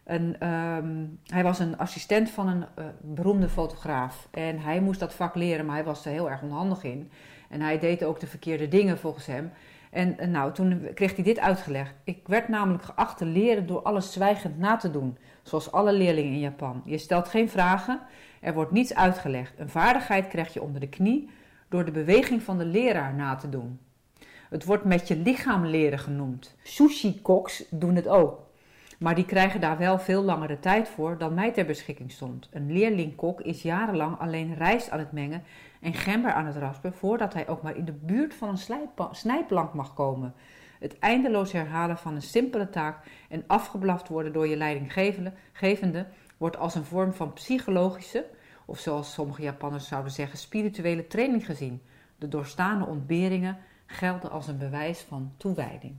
ehm, 0.05 1.07
hij 1.27 1.43
was 1.43 1.59
een 1.59 1.79
assistent 1.79 2.31
van 2.31 2.49
een 2.49 2.65
eh, 2.75 2.85
beroemde 3.01 3.49
fotograaf. 3.49 4.29
En 4.31 4.59
hij 4.59 4.81
moest 4.81 5.01
dat 5.01 5.15
vak 5.15 5.35
leren, 5.35 5.67
maar 5.67 5.75
hij 5.75 5.85
was 5.85 6.05
er 6.05 6.13
heel 6.13 6.31
erg 6.31 6.43
onhandig 6.43 6.85
in. 6.85 7.11
En 7.49 7.61
hij 7.61 7.79
deed 7.79 8.05
ook 8.05 8.21
de 8.21 8.27
verkeerde 8.27 8.69
dingen 8.69 8.99
volgens 8.99 9.27
hem. 9.27 9.53
En 9.91 10.19
eh, 10.19 10.29
nou, 10.29 10.53
toen 10.53 10.89
kreeg 10.95 11.15
hij 11.15 11.25
dit 11.25 11.39
uitgelegd. 11.39 11.95
Ik 12.05 12.27
werd 12.27 12.49
namelijk 12.49 12.83
geacht 12.83 13.19
te 13.19 13.25
leren 13.25 13.67
door 13.67 13.83
alles 13.83 14.13
zwijgend 14.13 14.59
na 14.59 14.77
te 14.77 14.91
doen. 14.91 15.19
Zoals 15.43 15.73
alle 15.73 15.93
leerlingen 15.93 16.33
in 16.33 16.39
Japan. 16.39 16.83
Je 16.85 16.99
stelt 16.99 17.29
geen 17.29 17.49
vragen, 17.49 18.01
er 18.41 18.55
wordt 18.55 18.73
niets 18.73 18.95
uitgelegd. 18.95 19.59
Een 19.59 19.69
vaardigheid 19.69 20.29
krijg 20.29 20.53
je 20.53 20.63
onder 20.63 20.81
de 20.81 20.89
knie 20.89 21.31
door 21.69 21.85
de 21.85 21.91
beweging 21.91 22.43
van 22.43 22.59
de 22.59 22.65
leraar 22.65 23.15
na 23.15 23.37
te 23.37 23.49
doen. 23.49 23.79
Het 24.51 24.65
wordt 24.65 24.85
met 24.85 25.09
je 25.09 25.17
lichaam 25.17 25.67
leren 25.67 25.99
genoemd. 25.99 26.57
Sushi-koks 26.63 27.65
doen 27.71 27.95
het 27.95 28.09
ook. 28.09 28.41
Maar 29.03 29.15
die 29.15 29.25
krijgen 29.25 29.61
daar 29.61 29.79
wel 29.79 29.99
veel 29.99 30.23
langere 30.23 30.59
tijd 30.59 30.89
voor 30.89 31.19
dan 31.19 31.35
mij 31.35 31.53
ter 31.53 31.67
beschikking 31.67 32.13
stond. 32.13 32.49
Een 32.51 32.73
leerling-kok 32.73 33.41
is 33.41 33.63
jarenlang 33.63 34.19
alleen 34.19 34.55
rijst 34.55 34.91
aan 34.91 34.99
het 34.99 35.13
mengen 35.13 35.43
en 35.81 35.95
gember 35.95 36.33
aan 36.33 36.47
het 36.47 36.57
raspen 36.57 36.93
voordat 36.93 37.35
hij 37.35 37.49
ook 37.49 37.63
maar 37.63 37.77
in 37.77 37.85
de 37.85 37.93
buurt 37.93 38.35
van 38.35 38.49
een 38.49 38.87
snijplank 39.13 39.75
mag 39.75 39.95
komen. 39.95 40.35
Het 40.79 40.99
eindeloos 40.99 41.53
herhalen 41.53 41.99
van 41.99 42.15
een 42.15 42.23
simpele 42.23 42.71
taak 42.71 43.05
en 43.29 43.45
afgeblaft 43.47 44.09
worden 44.09 44.33
door 44.33 44.47
je 44.47 44.57
leidinggevende 44.57 46.07
wordt 46.37 46.57
als 46.57 46.75
een 46.75 46.85
vorm 46.85 47.13
van 47.13 47.33
psychologische, 47.33 48.27
of 48.65 48.79
zoals 48.79 49.13
sommige 49.13 49.43
Japanners 49.43 49.89
zouden 49.89 50.13
zeggen, 50.13 50.39
spirituele 50.39 51.07
training 51.07 51.47
gezien. 51.47 51.83
De 52.19 52.29
doorstaande 52.29 52.87
ontberingen 52.87 53.59
gelden 53.87 54.31
als 54.31 54.47
een 54.47 54.59
bewijs 54.59 55.01
van 55.01 55.33
toewijding. 55.37 55.95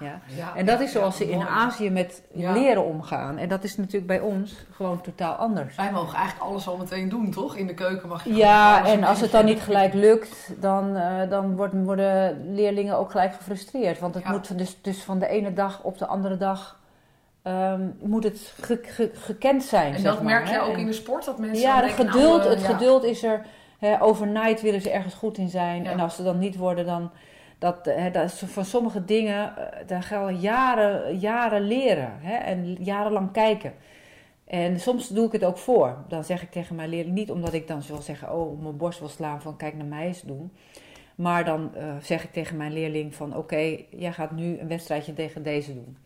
Ja. 0.00 0.20
ja. 0.36 0.52
En 0.56 0.66
dat 0.66 0.80
is 0.80 0.92
zoals 0.92 1.18
Ja, 1.18 1.24
ze 1.24 1.30
in 1.30 1.36
mooi. 1.38 1.48
Azië 1.50 1.90
met 1.90 2.22
Ja. 2.32 2.52
leren 2.52 2.84
omgaan. 2.84 3.38
En 3.38 3.48
dat 3.48 3.64
is 3.64 3.76
natuurlijk 3.76 4.06
bij 4.06 4.20
ons 4.20 4.54
gewoon 4.72 5.00
totaal 5.00 5.34
anders. 5.34 5.76
Wij 5.76 5.92
mogen 5.92 6.16
eigenlijk 6.18 6.50
alles 6.50 6.68
al 6.68 6.76
meteen 6.76 7.08
doen, 7.08 7.30
toch? 7.30 7.56
In 7.56 7.66
de 7.66 7.74
keuken 7.74 8.08
mag 8.08 8.24
je 8.24 8.34
Ja, 8.34 8.86
en 8.86 9.04
als 9.04 9.20
het 9.20 9.30
dan 9.30 9.44
niet 9.44 9.60
gelijk 9.60 9.94
lukt, 9.94 10.52
dan, 10.60 10.96
eh, 10.96 11.30
dan 11.30 11.56
worden, 11.56 11.84
worden 11.84 12.40
leerlingen 12.54 12.96
ook 12.98 13.10
gelijk 13.10 13.34
gefrustreerd. 13.34 13.98
Want 13.98 14.14
het 14.14 14.22
Ja. 14.24 14.30
moet 14.30 14.58
dus, 14.58 14.78
dus 14.82 15.02
van 15.02 15.18
de 15.18 15.26
ene 15.28 15.52
dag 15.52 15.82
op 15.82 15.98
de 15.98 16.06
andere 16.06 16.36
dag 16.36 16.78
ehm, 17.42 17.80
moet 18.00 18.24
het 18.24 18.52
ge- 18.60 18.80
ge- 18.82 19.10
gekend 19.14 19.62
zijn. 19.62 19.94
En 19.94 20.00
zeg 20.00 20.12
dat 20.12 20.22
maar, 20.22 20.32
merk 20.32 20.46
je 20.46 20.52
hè. 20.52 20.62
ook 20.62 20.72
En- 20.72 20.78
in 20.78 20.86
de 20.86 20.92
sport, 20.92 21.24
dat 21.24 21.38
mensen 21.38 21.62
Ja, 21.66 21.82
het 21.82 21.92
geduld, 21.92 22.14
nou, 22.38 22.42
eh, 22.42 22.48
het 22.50 22.60
ja. 22.60 22.66
geduld 22.66 23.04
is 23.04 23.22
er. 23.24 23.42
Hè, 23.78 24.02
overnight 24.02 24.60
willen 24.62 24.80
ze 24.80 24.90
ergens 24.90 25.14
goed 25.14 25.38
in 25.38 25.48
zijn. 25.48 25.82
Ja. 25.82 25.90
En 25.90 26.00
als 26.00 26.16
ze 26.16 26.22
dan 26.22 26.38
niet 26.38 26.56
worden, 26.56 26.86
dan... 26.86 27.10
Dat, 27.58 27.84
hè, 27.84 28.10
dat 28.10 28.32
van 28.32 28.64
sommige 28.64 29.04
dingen, 29.04 29.56
eh, 29.56 29.86
daar 29.86 30.02
gaan 30.02 30.40
jaren, 30.40 31.18
jaren 31.18 31.60
leren. 31.60 32.12
Hè, 32.20 32.34
en 32.34 32.76
jarenlang 32.80 33.32
kijken. 33.32 33.74
En 34.44 34.80
soms 34.80 35.08
doe 35.08 35.26
ik 35.26 35.32
het 35.32 35.44
ook 35.44 35.58
voor. 35.58 36.04
Dan 36.08 36.24
zeg 36.24 36.42
ik 36.42 36.50
tegen 36.50 36.76
mijn 36.76 36.88
leerling, 36.88 37.14
niet 37.14 37.30
omdat 37.30 37.52
ik 37.52 37.68
dan 37.68 37.82
wil 37.88 38.00
zeggen... 38.00 38.34
oh, 38.34 38.62
mijn 38.62 38.76
borst 38.76 38.98
wil 38.98 39.08
slaan 39.08 39.42
van 39.42 39.56
kijk 39.56 39.74
naar 39.74 39.86
mij 39.86 40.06
eens 40.06 40.22
doen. 40.22 40.52
Maar 41.14 41.44
dan 41.44 41.74
eh, 41.74 41.96
zeg 42.02 42.24
ik 42.24 42.32
tegen 42.32 42.56
mijn 42.56 42.72
leerling 42.72 43.14
van... 43.14 43.36
oké, 43.36 43.78
jij 43.90 44.12
gaat 44.12 44.30
nu 44.30 44.58
een 44.58 44.68
wedstrijdje 44.68 45.12
tegen 45.12 45.42
deze 45.42 45.74
doen. 45.74 45.96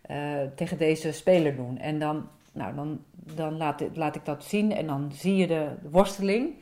Eh, 0.00 0.40
tegen 0.54 0.78
deze 0.78 1.12
speler 1.12 1.56
doen. 1.56 1.78
En 1.78 1.98
dan, 1.98 2.28
nou, 2.52 2.74
dan, 2.74 3.00
dan 3.34 3.56
laat, 3.56 3.82
laat 3.94 4.16
ik 4.16 4.24
dat 4.24 4.44
zien 4.44 4.72
en 4.72 4.86
dan 4.86 5.10
zie 5.12 5.36
je 5.36 5.46
de 5.46 5.68
worsteling 5.90 6.54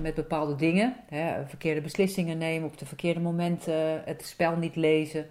met 0.00 0.14
bepaalde 0.14 0.56
dingen. 0.56 0.94
Hè, 1.08 1.46
verkeerde 1.46 1.80
beslissingen 1.80 2.38
nemen, 2.38 2.68
op 2.68 2.78
de 2.78 2.86
verkeerde 2.86 3.20
momenten 3.20 4.02
het 4.04 4.26
spel 4.26 4.56
niet 4.56 4.76
lezen. 4.76 5.26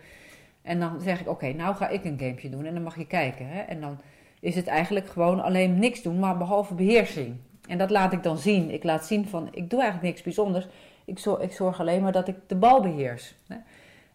En 0.61 0.79
dan 0.79 1.01
zeg 1.01 1.19
ik, 1.19 1.29
oké, 1.29 1.53
nou 1.53 1.75
ga 1.75 1.87
ik 1.89 2.05
een 2.05 2.19
gamepje 2.19 2.49
doen 2.49 2.65
en 2.65 2.73
dan 2.73 2.83
mag 2.83 2.97
je 2.97 3.07
kijken. 3.07 3.47
Hè? 3.47 3.59
En 3.61 3.81
dan 3.81 3.97
is 4.39 4.55
het 4.55 4.67
eigenlijk 4.67 5.07
gewoon 5.07 5.43
alleen 5.43 5.79
niks 5.79 6.01
doen, 6.01 6.19
maar 6.19 6.37
behalve 6.37 6.73
beheersing. 6.73 7.35
En 7.67 7.77
dat 7.77 7.89
laat 7.89 8.13
ik 8.13 8.23
dan 8.23 8.37
zien. 8.37 8.69
Ik 8.71 8.83
laat 8.83 9.05
zien 9.05 9.27
van, 9.27 9.47
ik 9.51 9.69
doe 9.69 9.81
eigenlijk 9.81 10.09
niks 10.13 10.21
bijzonders. 10.23 10.67
Ik 11.05 11.19
zorg, 11.19 11.41
ik 11.41 11.51
zorg 11.51 11.79
alleen 11.79 12.01
maar 12.01 12.11
dat 12.11 12.27
ik 12.27 12.35
de 12.47 12.55
bal 12.55 12.81
beheers. 12.81 13.35
Hè? 13.47 13.55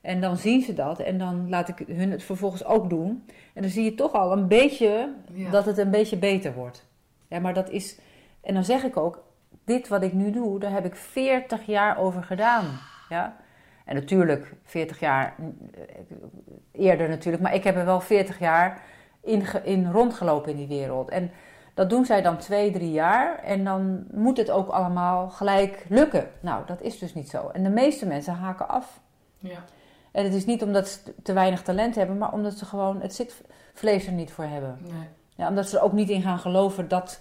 En 0.00 0.20
dan 0.20 0.36
zien 0.36 0.62
ze 0.62 0.74
dat 0.74 0.98
en 1.00 1.18
dan 1.18 1.48
laat 1.48 1.68
ik 1.68 1.84
hun 1.86 2.10
het 2.10 2.22
vervolgens 2.22 2.64
ook 2.64 2.90
doen. 2.90 3.24
En 3.54 3.62
dan 3.62 3.70
zie 3.70 3.84
je 3.84 3.94
toch 3.94 4.12
al 4.12 4.32
een 4.32 4.48
beetje 4.48 5.12
Ja. 5.32 5.50
dat 5.50 5.64
het 5.64 5.78
een 5.78 5.90
beetje 5.90 6.16
beter 6.16 6.54
wordt. 6.54 6.86
Ja, 7.28 7.38
maar 7.38 7.54
dat 7.54 7.70
is. 7.70 7.98
En 8.40 8.54
dan 8.54 8.64
zeg 8.64 8.84
ik 8.84 8.96
ook: 8.96 9.22
dit 9.68 9.88
wat 9.88 10.02
ik 10.02 10.12
nu 10.12 10.30
doe, 10.30 10.60
daar 10.60 10.72
heb 10.72 10.84
ik 10.84 10.94
40 10.94 11.66
jaar 11.66 11.98
over 11.98 12.22
gedaan. 12.22 12.64
Ja. 13.08 13.36
En 13.84 13.94
natuurlijk, 13.94 14.52
40 14.64 15.00
jaar 15.00 15.34
eh, 15.74 16.82
eerder 16.84 17.08
natuurlijk, 17.08 17.42
maar 17.42 17.54
ik 17.54 17.64
heb 17.64 17.76
er 17.76 17.84
wel 17.84 18.00
40 18.00 18.38
jaar 18.38 18.82
in, 19.20 19.44
in 19.64 19.90
rondgelopen 19.90 20.50
in 20.50 20.56
die 20.56 20.66
wereld. 20.66 21.10
En 21.10 21.30
dat 21.74 21.90
doen 21.90 22.04
zij 22.04 22.22
dan 22.22 22.38
twee, 22.38 22.70
drie 22.70 22.92
jaar 22.92 23.38
en 23.38 23.64
dan 23.64 24.04
moet 24.10 24.36
het 24.36 24.50
ook 24.50 24.68
allemaal 24.68 25.28
gelijk 25.28 25.84
lukken. 25.88 26.30
Nou, 26.40 26.66
dat 26.66 26.82
is 26.82 26.98
dus 26.98 27.14
niet 27.14 27.28
zo. 27.28 27.48
En 27.48 27.62
de 27.62 27.68
meeste 27.68 28.06
mensen 28.06 28.34
haken 28.34 28.68
af. 28.68 29.00
Ja. 29.38 29.64
En 30.12 30.24
het 30.24 30.34
is 30.34 30.46
niet 30.46 30.62
omdat 30.62 30.88
ze 30.88 31.14
te 31.22 31.32
weinig 31.32 31.62
talent 31.62 31.94
hebben, 31.94 32.18
maar 32.18 32.32
omdat 32.32 32.54
ze 32.54 32.64
gewoon 32.64 33.00
het 33.00 33.14
zitvlees 33.14 34.06
er 34.06 34.12
niet 34.12 34.32
voor 34.32 34.44
hebben. 34.44 34.78
Nee. 34.82 35.08
Ja, 35.34 35.48
omdat 35.48 35.68
ze 35.68 35.76
er 35.76 35.82
ook 35.82 35.92
niet 35.92 36.08
in 36.08 36.22
gaan 36.22 36.38
geloven 36.38 36.88
dat, 36.88 37.20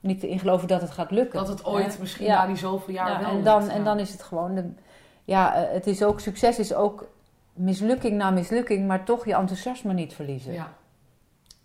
niet 0.00 0.22
in 0.22 0.38
geloven 0.38 0.68
dat 0.68 0.80
het 0.80 0.90
gaat 0.90 1.10
lukken. 1.10 1.38
Dat 1.38 1.48
het 1.48 1.64
ooit 1.64 1.98
misschien 1.98 2.28
na 2.28 2.46
die 2.46 2.56
zoveel 2.56 2.94
jaar 2.94 3.10
ja, 3.10 3.20
wel 3.20 3.30
en 3.30 3.42
dan, 3.42 3.68
En 3.68 3.84
dan 3.84 3.98
is 3.98 4.12
het 4.12 4.22
gewoon, 4.22 4.54
de, 4.54 4.70
ja, 5.24 5.54
eh, 5.54 5.72
het 5.72 5.86
is 5.86 6.02
ook, 6.02 6.20
succes 6.20 6.58
is 6.58 6.74
ook 6.74 7.08
mislukking 7.52 8.16
na 8.16 8.30
mislukking, 8.30 8.86
maar 8.86 9.04
toch 9.04 9.24
je 9.24 9.34
enthousiasme 9.34 9.92
niet 9.92 10.14
verliezen. 10.14 10.52
Ja. 10.52 10.72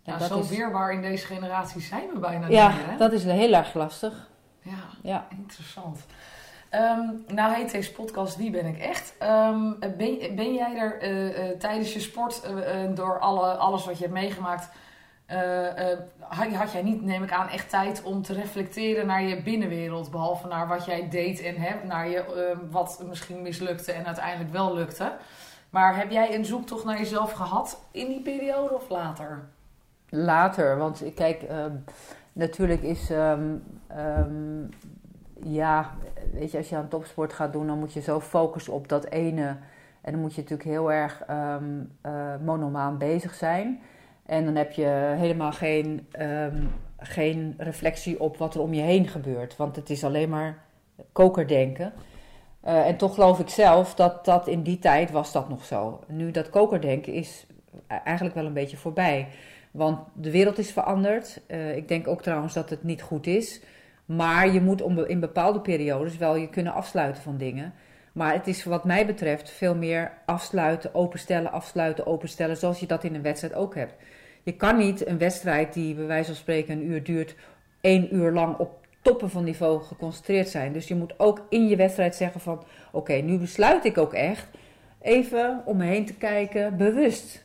Ja, 0.02 0.18
zo 0.18 0.38
is... 0.38 0.48
weerbaar 0.48 0.92
in 0.92 1.02
deze 1.02 1.26
generatie 1.26 1.80
zijn 1.80 2.08
we 2.12 2.18
bijna 2.18 2.48
ja, 2.48 2.68
niet 2.68 2.76
meer. 2.76 2.90
Ja, 2.90 2.96
dat 2.96 3.12
is 3.12 3.24
heel 3.24 3.52
erg 3.52 3.74
lastig. 3.74 4.28
Ja, 4.60 4.72
ja. 5.02 5.26
interessant. 5.30 6.04
Um, 6.70 7.24
nou 7.34 7.54
heet 7.54 7.70
deze 7.70 7.92
podcast 7.92 8.36
Wie 8.36 8.50
ben 8.50 8.66
ik 8.66 8.78
echt? 8.78 9.14
Um, 9.22 9.78
ben, 9.78 10.34
ben 10.36 10.54
jij 10.54 10.76
er 10.76 11.02
uh, 11.02 11.50
uh, 11.50 11.58
tijdens 11.58 11.92
je 11.92 12.00
sport, 12.00 12.42
uh, 12.50 12.94
door 12.94 13.18
alle, 13.18 13.54
alles 13.54 13.84
wat 13.84 13.98
je 13.98 14.02
hebt 14.02 14.14
meegemaakt, 14.14 14.68
had, 16.18 16.48
had, 16.48 16.72
jij 16.72 16.82
niet, 16.82 17.02
neem 17.02 17.22
ik 17.22 17.32
aan, 17.32 17.48
echt 17.48 17.70
tijd 17.70 18.02
om 18.02 18.22
te 18.22 18.32
reflecteren 18.32 19.06
naar 19.06 19.22
je 19.22 19.42
binnenwereld, 19.42 20.10
behalve 20.10 20.48
naar 20.48 20.68
wat 20.68 20.84
jij 20.84 21.08
deed 21.08 21.42
en 21.42 21.54
hè, 21.56 21.86
naar 21.86 22.08
je, 22.08 22.56
wat 22.70 23.02
misschien 23.08 23.42
mislukte 23.42 23.92
en 23.92 24.06
uiteindelijk 24.06 24.52
wel 24.52 24.74
lukte. 24.74 25.12
Maar 25.70 25.96
heb 25.96 26.10
jij 26.10 26.34
een 26.34 26.44
zoektocht 26.44 26.84
naar 26.84 26.98
jezelf 26.98 27.32
gehad 27.32 27.84
in 27.90 28.08
die 28.08 28.22
periode 28.22 28.74
of 28.74 28.88
later? 28.88 29.42
Later, 30.08 30.78
want 30.78 31.02
kijk, 31.14 31.42
um, 31.50 31.84
natuurlijk 32.32 32.82
is 32.82 33.10
um, 33.10 33.62
ja, 35.42 35.90
weet 36.32 36.50
je, 36.50 36.58
als 36.58 36.68
je 36.68 36.76
aan 36.76 36.88
topsport 36.88 37.32
gaat 37.32 37.52
doen, 37.52 37.66
dan 37.66 37.78
moet 37.78 37.92
je 37.92 38.00
zo 38.00 38.20
focussen 38.20 38.72
op 38.72 38.88
dat 38.88 39.04
ene. 39.04 39.56
En 40.00 40.12
dan 40.12 40.20
moet 40.20 40.34
je 40.34 40.40
natuurlijk 40.40 40.68
heel 40.68 40.92
erg 40.92 41.22
monomaan 42.44 42.98
bezig 42.98 43.34
zijn. 43.34 43.80
En 44.26 44.44
dan 44.44 44.54
heb 44.54 44.72
je 44.72 45.14
helemaal 45.16 45.52
geen, 45.52 46.06
um, 46.20 46.70
geen 46.98 47.54
reflectie 47.58 48.20
op 48.20 48.36
wat 48.36 48.54
er 48.54 48.60
om 48.60 48.74
je 48.74 48.82
heen 48.82 49.08
gebeurt. 49.08 49.56
Want 49.56 49.76
het 49.76 49.90
is 49.90 50.04
alleen 50.04 50.28
maar 50.28 50.62
kokerdenken. 51.12 51.92
Uh, 52.64 52.86
en 52.86 52.96
toch 52.96 53.14
geloof 53.14 53.38
ik 53.38 53.48
zelf 53.48 53.94
dat 53.94 54.24
dat 54.24 54.48
in 54.48 54.62
die 54.62 54.78
tijd 54.78 55.10
was 55.10 55.32
dat 55.32 55.48
nog 55.48 55.64
zo. 55.64 56.00
Nu 56.08 56.30
dat 56.30 56.50
kokerdenken 56.50 57.12
is 57.12 57.46
eigenlijk 57.86 58.34
wel 58.34 58.46
een 58.46 58.52
beetje 58.52 58.76
voorbij. 58.76 59.28
Want 59.70 59.98
de 60.14 60.30
wereld 60.30 60.58
is 60.58 60.72
veranderd. 60.72 61.40
Uh, 61.48 61.76
ik 61.76 61.88
denk 61.88 62.08
ook 62.08 62.22
trouwens 62.22 62.54
dat 62.54 62.70
het 62.70 62.82
niet 62.82 63.02
goed 63.02 63.26
is. 63.26 63.60
Maar 64.04 64.52
je 64.52 64.60
moet 64.60 64.82
in 65.06 65.20
bepaalde 65.20 65.60
periodes 65.60 66.16
wel 66.16 66.36
je 66.36 66.48
kunnen 66.48 66.72
afsluiten 66.72 67.22
van 67.22 67.36
dingen. 67.36 67.74
Maar 68.14 68.32
het 68.32 68.46
is 68.46 68.64
wat 68.64 68.84
mij 68.84 69.06
betreft 69.06 69.50
veel 69.50 69.74
meer 69.74 70.12
afsluiten, 70.26 70.94
openstellen, 70.94 71.52
afsluiten, 71.52 72.06
openstellen, 72.06 72.56
zoals 72.56 72.80
je 72.80 72.86
dat 72.86 73.04
in 73.04 73.14
een 73.14 73.22
wedstrijd 73.22 73.54
ook 73.54 73.74
hebt. 73.74 73.94
Je 74.42 74.52
kan 74.52 74.76
niet 74.76 75.06
een 75.06 75.18
wedstrijd 75.18 75.72
die 75.72 75.94
bij 75.94 76.06
wijze 76.06 76.26
van 76.26 76.34
spreken 76.34 76.74
een 76.74 76.86
uur 76.86 77.02
duurt, 77.02 77.34
één 77.80 78.14
uur 78.14 78.32
lang 78.32 78.56
op 78.56 78.86
toppen 79.02 79.30
van 79.30 79.44
niveau 79.44 79.82
geconcentreerd 79.82 80.48
zijn. 80.48 80.72
Dus 80.72 80.88
je 80.88 80.94
moet 80.94 81.18
ook 81.18 81.46
in 81.48 81.68
je 81.68 81.76
wedstrijd 81.76 82.14
zeggen 82.14 82.40
van, 82.40 82.64
oké, 82.92 83.12
nu 83.12 83.38
besluit 83.38 83.84
ik 83.84 83.98
ook 83.98 84.12
echt 84.12 84.48
even 85.00 85.62
om 85.64 85.76
me 85.76 85.84
heen 85.84 86.06
te 86.06 86.14
kijken, 86.14 86.76
bewust. 86.76 87.44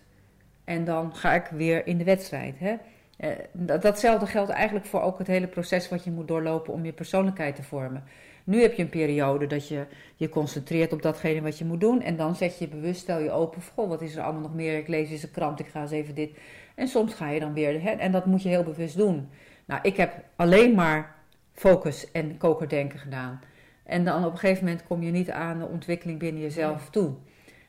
En 0.64 0.86
dan 0.86 1.16
ga 1.16 1.34
ik 1.34 1.46
weer 1.46 1.88
in 1.88 1.98
de 1.98 2.04
wedstrijd. 2.04 2.56
Hè? 2.60 2.76
Uh, 3.20 3.82
datzelfde 3.82 4.26
geldt 4.26 4.50
eigenlijk 4.50 4.86
voor 4.86 5.02
ook 5.02 5.18
het 5.18 5.28
hele 5.28 5.48
proces 5.48 5.90
wat 5.90 6.04
je 6.04 6.12
moet 6.12 6.28
doorlopen 6.28 6.74
om 6.74 6.86
je 6.86 6.94
persoonlijkheid 6.94 7.56
te 7.56 7.64
vormen. 7.64 8.04
Nu 8.50 8.62
heb 8.62 8.74
je 8.74 8.84
een 8.84 8.90
periode 8.90 9.48
dat 9.48 9.68
je 9.68 9.86
je 10.16 10.30
concentreert 10.30 10.94
op 10.94 11.02
datgene 11.02 11.42
wat 11.42 11.58
je 11.58 11.66
moet 11.66 11.80
doen. 11.80 12.02
En 12.02 12.18
dan 12.18 12.36
zet 12.36 12.58
je 12.58 12.68
bewust, 12.68 13.02
stel 13.02 13.20
je 13.20 13.32
open. 13.32 13.62
Goh, 13.74 13.90
wat 13.90 14.02
is 14.02 14.16
er 14.16 14.24
allemaal 14.24 14.42
nog 14.42 14.54
meer? 14.54 14.78
Ik 14.78 14.88
lees 14.88 15.10
eens 15.10 15.24
een 15.24 15.32
krant, 15.32 15.60
ik 15.60 15.68
ga 15.68 15.82
eens 15.82 15.92
even 15.92 16.16
dit. 16.16 16.38
En 16.76 16.88
soms 16.88 17.14
ga 17.14 17.30
je 17.30 17.40
dan 17.40 17.54
weer. 17.54 17.82
Hè, 17.82 17.90
en 17.90 18.12
dat 18.12 18.26
moet 18.26 18.44
je 18.44 18.50
heel 18.50 18.64
bewust 18.64 18.98
doen. 18.98 19.30
Nou, 19.66 19.82
ik 19.84 19.98
heb 19.98 20.24
alleen 20.36 20.76
maar 20.76 21.16
focus 21.54 22.12
en 22.12 22.38
kokerdenken 22.38 23.00
gedaan. 23.00 23.42
En 23.84 24.06
dan 24.06 24.26
op 24.26 24.32
een 24.32 24.38
gegeven 24.38 24.64
moment 24.64 24.88
kom 24.88 25.04
je 25.04 25.12
niet 25.12 25.32
aan 25.32 25.60
de 25.60 25.68
ontwikkeling 25.68 26.20
binnen 26.20 26.42
jezelf 26.42 26.90
toe. 26.90 27.14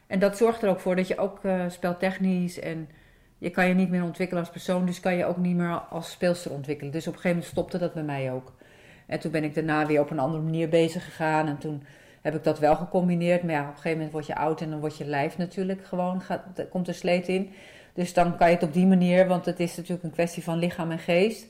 En 0.07 0.19
dat 0.19 0.37
zorgt 0.37 0.63
er 0.63 0.69
ook 0.69 0.81
voor 0.81 0.97
dat 0.97 1.09
je 1.09 1.19
ook 1.19 1.45
uh, 1.45 1.65
speltechnisch 1.69 2.61
en 2.61 2.89
je 3.39 3.51
kan 3.51 3.69
je 3.69 3.75
niet 3.75 3.91
meer 3.91 4.03
ontwikkelen 4.03 4.43
als 4.43 4.53
persoon, 4.53 4.87
dus 4.87 5.01
kan 5.01 5.17
je 5.17 5.25
ook 5.25 5.37
niet 5.37 5.57
meer 5.57 5.81
als 5.91 6.11
speelster 6.11 6.51
ontwikkelen. 6.51 6.93
Dus 6.93 7.07
op 7.07 7.15
een 7.15 7.21
gegeven 7.21 7.37
moment 7.37 7.53
stopte 7.53 7.79
dat 7.79 7.95
bij 7.95 8.03
mij 8.03 8.33
ook. 8.33 8.53
En 9.11 9.21
toen 9.21 9.31
ben 9.31 9.45
ik 9.45 9.55
daarna 9.55 9.87
weer 9.87 10.01
op 10.01 10.11
een 10.11 10.19
andere 10.19 10.43
manier 10.43 10.69
bezig 10.69 11.05
gegaan. 11.05 11.47
En 11.47 11.59
toen 11.59 11.83
heb 12.21 12.35
ik 12.35 12.45
dat 12.45 12.59
wel 12.59 12.77
gecombineerd. 12.77 13.43
Maar 13.43 13.53
ja, 13.53 13.61
op 13.61 13.67
een 13.67 13.75
gegeven 13.75 13.97
moment 13.97 14.13
word 14.13 14.27
je 14.27 14.35
oud 14.35 14.61
en 14.61 14.71
dan 14.71 14.81
wordt 14.81 14.97
je 14.97 15.05
lijf 15.05 15.39
natuurlijk 15.39 15.85
gewoon, 15.85 16.21
gaat, 16.21 16.43
komt 16.71 16.89
er 16.89 16.95
sleet 16.95 17.29
in. 17.29 17.51
Dus 17.95 18.13
dan 18.13 18.37
kan 18.37 18.49
je 18.49 18.55
het 18.55 18.63
op 18.63 18.73
die 18.73 18.87
manier, 18.87 19.27
want 19.27 19.45
het 19.45 19.61
is 19.61 19.77
natuurlijk 19.77 20.05
een 20.05 20.13
kwestie 20.13 20.43
van 20.43 20.59
lichaam 20.59 20.91
en 20.91 20.99
geest. 20.99 21.47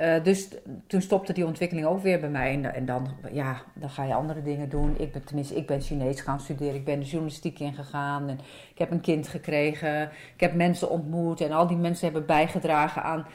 Uh, 0.00 0.22
dus 0.22 0.48
toen 0.86 1.00
stopte 1.00 1.32
die 1.32 1.46
ontwikkeling 1.46 1.86
ook 1.86 2.02
weer 2.02 2.20
bij 2.20 2.28
mij. 2.28 2.52
En, 2.52 2.74
en, 2.74 2.86
dan, 2.86 3.08
ja, 3.32 3.62
dan 3.74 3.90
ga 3.90 4.04
je 4.04 4.14
andere 4.14 4.42
dingen 4.42 4.68
doen. 4.68 4.94
Ik 4.98 5.12
ben, 5.12 5.24
tenminste, 5.24 5.54
ik 5.54 5.66
ben 5.66 5.80
Chinees 5.80 6.20
gaan 6.20 6.40
studeren. 6.40 6.74
Ik 6.74 6.84
ben 6.84 6.98
de 6.98 7.06
journalistiek 7.06 7.58
ingegaan. 7.58 8.28
En 8.28 8.38
ik 8.70 8.78
heb 8.78 8.90
een 8.90 9.00
kind 9.00 9.28
gekregen. 9.28 10.02
Ik 10.34 10.40
heb 10.40 10.54
mensen 10.54 10.90
ontmoet. 10.90 11.40
En 11.40 11.52
al 11.52 11.66
die 11.66 11.76
mensen 11.76 12.04
hebben 12.04 12.26
bijgedragen 12.26 13.02
aan 13.02 13.26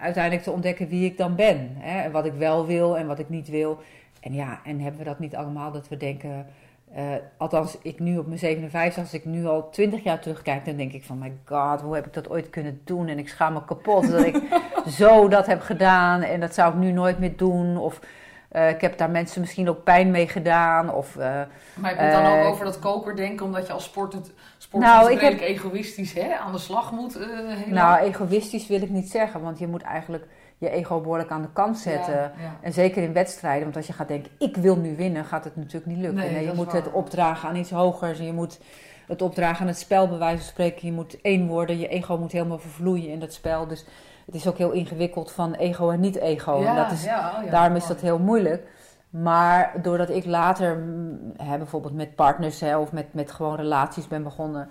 uiteindelijk 0.00 0.42
te 0.42 0.50
ontdekken 0.50 0.88
wie 0.88 1.04
ik 1.04 1.16
dan 1.16 1.34
ben. 1.34 1.70
Hè? 1.78 2.00
En 2.00 2.12
wat 2.12 2.24
ik 2.24 2.32
wel 2.32 2.66
wil 2.66 2.98
en 2.98 3.06
wat 3.06 3.18
ik 3.18 3.28
niet 3.28 3.48
wil. 3.48 3.78
En 4.20 4.34
ja, 4.34 4.60
en 4.64 4.80
hebben 4.80 4.98
we 4.98 5.06
dat 5.06 5.18
niet 5.18 5.36
allemaal 5.36 5.72
dat 5.72 5.88
we 5.88 5.96
denken 5.96 6.46
uh, 6.96 7.14
althans, 7.36 7.78
ik 7.82 7.98
nu 7.98 8.18
op 8.18 8.26
mijn 8.26 8.38
57, 8.38 9.02
als 9.02 9.14
ik 9.14 9.24
nu 9.24 9.46
al 9.46 9.70
20 9.70 10.02
jaar 10.02 10.20
terugkijk, 10.20 10.64
dan 10.64 10.76
denk 10.76 10.92
ik 10.92 11.04
van, 11.04 11.18
my 11.18 11.32
god, 11.44 11.80
hoe 11.80 11.94
heb 11.94 12.06
ik 12.06 12.12
dat 12.12 12.30
ooit 12.30 12.50
kunnen 12.50 12.80
doen? 12.84 13.08
En 13.08 13.18
ik 13.18 13.28
schaam 13.28 13.52
me 13.52 13.64
kapot 13.64 14.10
dat 14.10 14.24
ik 14.24 14.42
zo 14.98 15.28
dat 15.28 15.46
heb 15.46 15.60
gedaan 15.60 16.22
en 16.22 16.40
dat 16.40 16.54
zou 16.54 16.72
ik 16.72 16.78
nu 16.78 16.92
nooit 16.92 17.18
meer 17.18 17.36
doen. 17.36 17.76
Of 17.76 18.00
uh, 18.56 18.68
ik 18.68 18.80
heb 18.80 18.98
daar 18.98 19.10
mensen 19.10 19.40
misschien 19.40 19.68
ook 19.68 19.84
pijn 19.84 20.10
mee 20.10 20.28
gedaan. 20.28 20.94
Of, 20.94 21.16
uh, 21.16 21.22
maar 21.74 21.94
je 21.94 22.00
het 22.00 22.12
dan 22.12 22.38
ook 22.38 22.44
over 22.44 22.64
dat 22.64 22.78
kokerdenken, 22.78 23.46
omdat 23.46 23.66
je 23.66 23.72
als 23.72 23.84
sportend, 23.84 24.32
sportend 24.58 24.92
nou, 24.92 25.12
ik 25.12 25.20
heb... 25.20 25.40
egoïstisch 25.40 26.12
hè, 26.12 26.36
aan 26.36 26.52
de 26.52 26.58
slag 26.58 26.92
moet? 26.92 27.18
nou, 27.66 27.98
egoïstisch 27.98 28.66
wil 28.66 28.82
ik 28.82 28.90
niet 28.90 29.10
zeggen, 29.10 29.42
want 29.42 29.58
je 29.58 29.66
moet 29.66 29.82
eigenlijk 29.82 30.26
je 30.58 30.70
ego 30.70 31.00
behoorlijk 31.00 31.30
aan 31.30 31.42
de 31.42 31.52
kant 31.52 31.78
zetten. 31.78 32.32
En 32.60 32.72
zeker 32.72 33.02
in 33.02 33.12
wedstrijden, 33.12 33.62
want 33.62 33.76
als 33.76 33.86
je 33.86 33.92
gaat 33.92 34.08
denken, 34.08 34.30
ik 34.38 34.56
wil 34.56 34.76
nu 34.76 34.96
winnen, 34.96 35.24
gaat 35.24 35.44
het 35.44 35.56
natuurlijk 35.56 35.86
niet 35.86 35.98
lukken. 35.98 36.32
Nee, 36.32 36.46
je 36.46 36.52
moet 36.52 36.72
het 36.72 36.92
opdragen 36.92 37.48
aan 37.48 37.56
iets 37.56 37.70
hogers. 37.70 38.18
Je 38.18 38.32
moet 38.32 38.60
het 39.06 39.22
opdragen 39.22 39.60
aan 39.60 39.66
het 39.66 39.78
spel, 39.78 40.08
bij 40.08 40.18
wijze 40.18 40.36
van 40.36 40.46
spreken. 40.46 40.86
Je 40.86 40.92
moet 40.92 41.20
één 41.20 41.46
worden, 41.46 41.78
je 41.78 41.88
ego 41.88 42.18
moet 42.18 42.32
helemaal 42.32 42.58
vervloeien 42.58 43.10
in 43.10 43.20
dat 43.20 43.32
spel. 43.32 43.66
Dus 43.66 43.84
het 44.26 44.34
is 44.34 44.46
ook 44.46 44.58
heel 44.58 44.70
ingewikkeld 44.70 45.32
van 45.32 45.54
ego 45.54 45.90
en 45.90 46.00
niet-ego. 46.00 46.62
en 46.62 46.76
dat 46.76 46.90
is, 46.90 47.04
daarom 47.50 47.76
is 47.76 47.86
dat 47.86 48.00
heel 48.00 48.18
moeilijk. 48.18 48.66
Maar 49.10 49.72
doordat 49.82 50.10
ik 50.10 50.24
later, 50.24 50.76
mm, 50.76 51.32
hè, 51.36 51.56
bijvoorbeeld 51.56 51.94
met 51.94 52.14
partners 52.14 52.60
hè, 52.60 52.78
of 52.78 52.92
met, 52.92 53.14
met 53.14 53.32
gewoon 53.32 53.56
relaties 53.56 54.08
ben 54.08 54.22
begonnen 54.22 54.68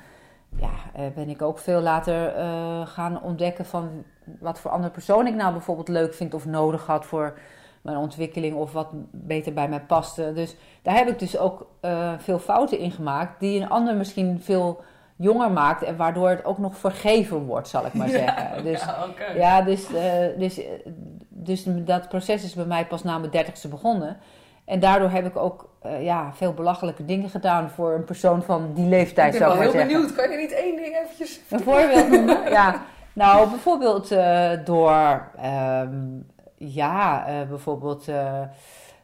ja, 0.60 0.72
eh, 0.94 1.06
ben 1.16 1.30
ik 1.30 1.42
ook 1.42 1.60
veel 1.60 1.82
later 1.82 2.38
uh, 2.38 2.88
gaan 2.88 3.22
ontdekken 3.22 3.66
van 3.66 4.04
wat 4.40 4.60
voor 4.60 4.72
andere 4.72 4.92
persoon 4.92 5.28
ik 5.28 5.36
nou 5.36 5.52
bijvoorbeeld 5.52 5.88
leuk 5.88 6.14
vind 6.14 6.34
of 6.34 6.46
nodig 6.46 6.86
had 6.86 7.06
voor 7.06 7.38
mijn 7.82 7.98
ontwikkeling 7.98 8.56
of 8.56 8.72
wat 8.72 8.88
beter 9.12 9.54
bij 9.54 9.70
mij 9.70 9.82
paste. 9.82 10.32
Dus 10.34 10.56
daar 10.82 10.96
heb 10.96 11.08
ik 11.08 11.20
dus 11.20 11.38
ook 11.38 11.68
uh, 11.82 12.14
veel 12.18 12.40
fouten 12.40 12.80
in 12.80 12.92
gemaakt 12.92 13.40
die 13.40 13.62
een 13.62 13.70
ander 13.70 13.96
misschien 13.96 14.42
veel 14.42 14.84
jonger 15.16 15.52
maakt 15.52 15.84
en 15.84 15.98
waardoor 15.98 16.30
het 16.30 16.46
ook 16.46 16.58
nog 16.58 16.78
vergeven 16.78 17.46
wordt, 17.46 17.68
zal 17.68 17.86
ik 17.86 17.94
maar 17.94 18.10
zeggen. 18.24 18.64
dus, 18.64 18.82
ja, 18.82 19.06
okay. 19.10 19.38
ja 19.38 19.62
dus, 19.62 19.90
uh, 19.90 20.00
dus, 20.38 20.62
dus 21.30 21.64
dat 21.68 22.10
proces 22.10 22.44
is 22.44 22.54
bij 22.54 22.66
mij 22.66 22.86
pas 22.86 23.04
na 23.04 23.18
mijn 23.18 23.32
dertigste 23.32 23.68
begonnen. 23.68 24.18
En 24.66 24.80
daardoor 24.80 25.10
heb 25.10 25.26
ik 25.26 25.36
ook 25.38 25.70
uh, 25.86 26.04
ja, 26.04 26.32
veel 26.34 26.54
belachelijke 26.54 27.06
dingen 27.06 27.30
gedaan 27.30 27.70
voor 27.70 27.94
een 27.94 28.04
persoon 28.04 28.44
van 28.44 28.74
die 28.74 28.88
leeftijd. 28.88 29.34
Ik 29.34 29.40
ben 29.40 29.50
wel 29.50 29.60
heel 29.60 29.72
benieuwd. 29.72 30.14
Kan 30.14 30.32
je 30.32 30.38
niet 30.38 30.52
één 30.52 30.76
ding 30.76 30.96
eventjes 30.96 31.42
Een 31.50 31.60
voorbeeld 31.60 32.10
noemen? 32.10 32.50
ja, 32.52 32.82
nou 33.14 33.50
bijvoorbeeld 33.50 34.12
uh, 34.12 34.52
door, 34.66 35.28
um, 35.82 36.26
ja, 36.58 37.26
bijvoorbeeld 37.50 38.08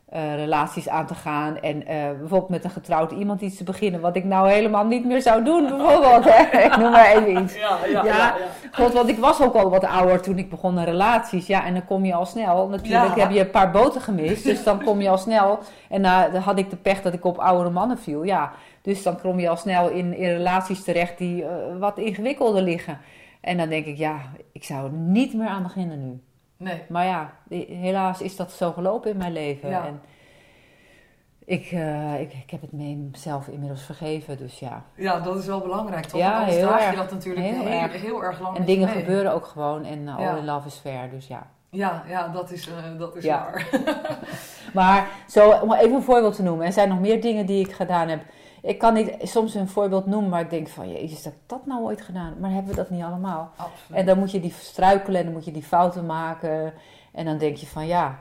eh, 0.09 0.35
relaties 0.35 0.89
aan 0.89 1.05
te 1.05 1.15
gaan. 1.15 1.59
En 1.59 1.87
eh, 1.87 1.95
bijvoorbeeld 2.19 2.49
met 2.49 2.63
een 2.63 2.69
getrouwd 2.69 3.11
iemand 3.11 3.41
iets 3.41 3.57
te 3.57 3.63
beginnen. 3.63 4.01
Wat 4.01 4.15
ik 4.15 4.23
nou 4.23 4.49
helemaal 4.49 4.85
niet 4.85 5.05
meer 5.05 5.21
zou 5.21 5.43
doen, 5.43 5.67
bijvoorbeeld. 5.77 6.23
Hè? 6.25 6.59
ik 6.59 6.77
noem 6.77 6.91
maar 6.91 7.11
even 7.15 7.41
iets. 7.41 7.55
Ja, 7.55 7.77
ja, 7.85 8.03
Ja, 8.03 8.17
ja. 8.17 8.35
God, 8.71 8.93
want 8.93 9.09
ik 9.09 9.17
was 9.17 9.41
ook 9.41 9.53
al 9.53 9.69
wat 9.69 9.85
ouder 9.85 10.21
toen 10.21 10.37
ik 10.37 10.49
begon 10.49 10.79
aan 10.79 10.83
relaties. 10.83 11.47
Ja, 11.47 11.65
en 11.65 11.73
dan 11.73 11.85
kom 11.85 12.05
je 12.05 12.13
al 12.13 12.25
snel. 12.25 12.67
Natuurlijk 12.67 13.15
heb 13.15 13.31
je 13.31 13.39
een 13.39 13.49
paar 13.49 13.71
boten 13.71 14.01
gemist. 14.01 14.43
Dus 14.43 14.63
dan 14.63 14.83
kom 14.83 15.01
je 15.01 15.09
al 15.09 15.17
snel. 15.17 15.59
En 15.89 16.01
dan 16.01 16.35
had 16.35 16.57
ik 16.57 16.69
de 16.69 16.75
pech 16.75 17.01
dat 17.01 17.13
ik 17.13 17.25
op 17.25 17.37
oudere 17.37 17.69
mannen 17.69 17.97
viel. 17.97 18.23
Ja, 18.23 18.51
dus 18.81 19.03
dan 19.03 19.19
kom 19.21 19.39
je 19.39 19.49
al 19.49 19.57
snel 19.57 19.89
in, 19.89 20.17
in 20.17 20.29
relaties 20.29 20.83
terecht 20.83 21.17
die 21.17 21.43
eh, 21.43 21.49
wat 21.79 21.97
ingewikkelder 21.97 22.61
liggen. 22.61 22.97
En 23.41 23.57
dan 23.57 23.69
denk 23.69 23.85
ik, 23.85 23.97
ja, 23.97 24.21
ik 24.51 24.63
zou 24.63 24.85
er 24.85 24.91
niet 24.91 25.33
meer 25.33 25.47
aan 25.47 25.63
beginnen 25.63 25.99
nu. 25.99 26.21
Nee. 26.59 26.81
Maar 26.89 27.05
ja, 27.05 27.33
helaas 27.67 28.21
is 28.21 28.35
dat 28.35 28.51
zo 28.51 28.71
gelopen 28.71 29.11
in 29.11 29.17
mijn 29.17 29.31
leven. 29.33 29.69
Ja. 29.69 29.85
En 29.85 30.01
ik, 31.45 31.65
eh, 31.71 32.19
ik, 32.21 32.33
ik 32.33 32.49
heb 32.49 32.61
het 32.61 32.71
mezelf 32.71 33.47
inmiddels 33.47 33.81
vergeven, 33.83 34.37
dus 34.37 34.59
ja. 34.59 34.83
Ja, 34.95 35.19
dat 35.19 35.37
is 35.37 35.45
wel 35.45 35.59
belangrijk, 35.61 36.05
toch? 36.05 36.19
Ja, 36.19 36.43
heel 36.45 36.67
draag 36.67 36.79
je 36.81 36.85
erg. 36.87 36.95
dat 36.95 37.11
natuurlijk 37.11 37.45
Heel 37.45 37.65
heel, 37.65 37.79
erg. 37.81 38.01
heel, 38.01 38.23
erg 38.23 38.39
lang 38.39 38.57
En 38.57 38.65
dingen 38.65 38.89
mee. 38.89 38.99
gebeuren 38.99 39.33
ook 39.33 39.45
gewoon 39.45 39.85
en 39.85 39.99
uh, 39.99 40.15
Ja. 40.19 40.31
all 40.31 40.37
in 40.37 40.45
love 40.45 40.67
is 40.67 40.75
fair, 40.75 41.09
dus 41.09 41.27
ja. 41.27 41.47
Ja, 41.69 42.03
ja, 42.07 42.27
dat 42.27 42.51
is, 42.51 42.67
eh, 42.69 42.99
dat 42.99 43.15
is 43.15 43.23
Ja. 43.23 43.43
waar. 43.51 43.67
Maar 44.73 45.07
zo, 45.27 45.49
om 45.51 45.73
even 45.73 45.95
een 45.95 46.01
voorbeeld 46.03 46.35
te 46.35 46.43
noemen. 46.43 46.65
Er 46.65 46.71
zijn 46.73 46.89
nog 46.89 46.99
meer 46.99 47.21
dingen 47.21 47.45
die 47.45 47.65
ik 47.67 47.71
gedaan 47.73 48.07
heb. 48.07 48.21
Ik 48.61 48.77
kan 48.77 48.93
niet 48.93 49.15
soms 49.21 49.55
een 49.55 49.67
voorbeeld 49.67 50.05
noemen, 50.05 50.29
maar 50.29 50.41
ik 50.41 50.49
denk 50.49 50.67
van, 50.67 50.91
jezus, 50.91 51.23
heb 51.23 51.33
ik 51.33 51.39
dat 51.45 51.65
nou 51.65 51.83
ooit 51.83 52.01
gedaan? 52.01 52.35
Maar 52.39 52.51
hebben 52.51 52.71
we 52.71 52.77
dat 52.77 52.89
niet 52.89 53.03
allemaal? 53.03 53.51
Absoluut. 53.55 53.99
En 53.99 54.05
dan 54.05 54.19
moet 54.19 54.31
je 54.31 54.39
die 54.39 54.53
struikelen 54.59 55.19
en 55.19 55.25
dan 55.25 55.33
moet 55.33 55.45
je 55.45 55.51
die 55.51 55.63
fouten 55.63 56.05
maken. 56.05 56.73
En 57.11 57.25
dan 57.25 57.37
denk 57.37 57.55
je 57.55 57.67
van, 57.67 57.87
ja, 57.87 58.19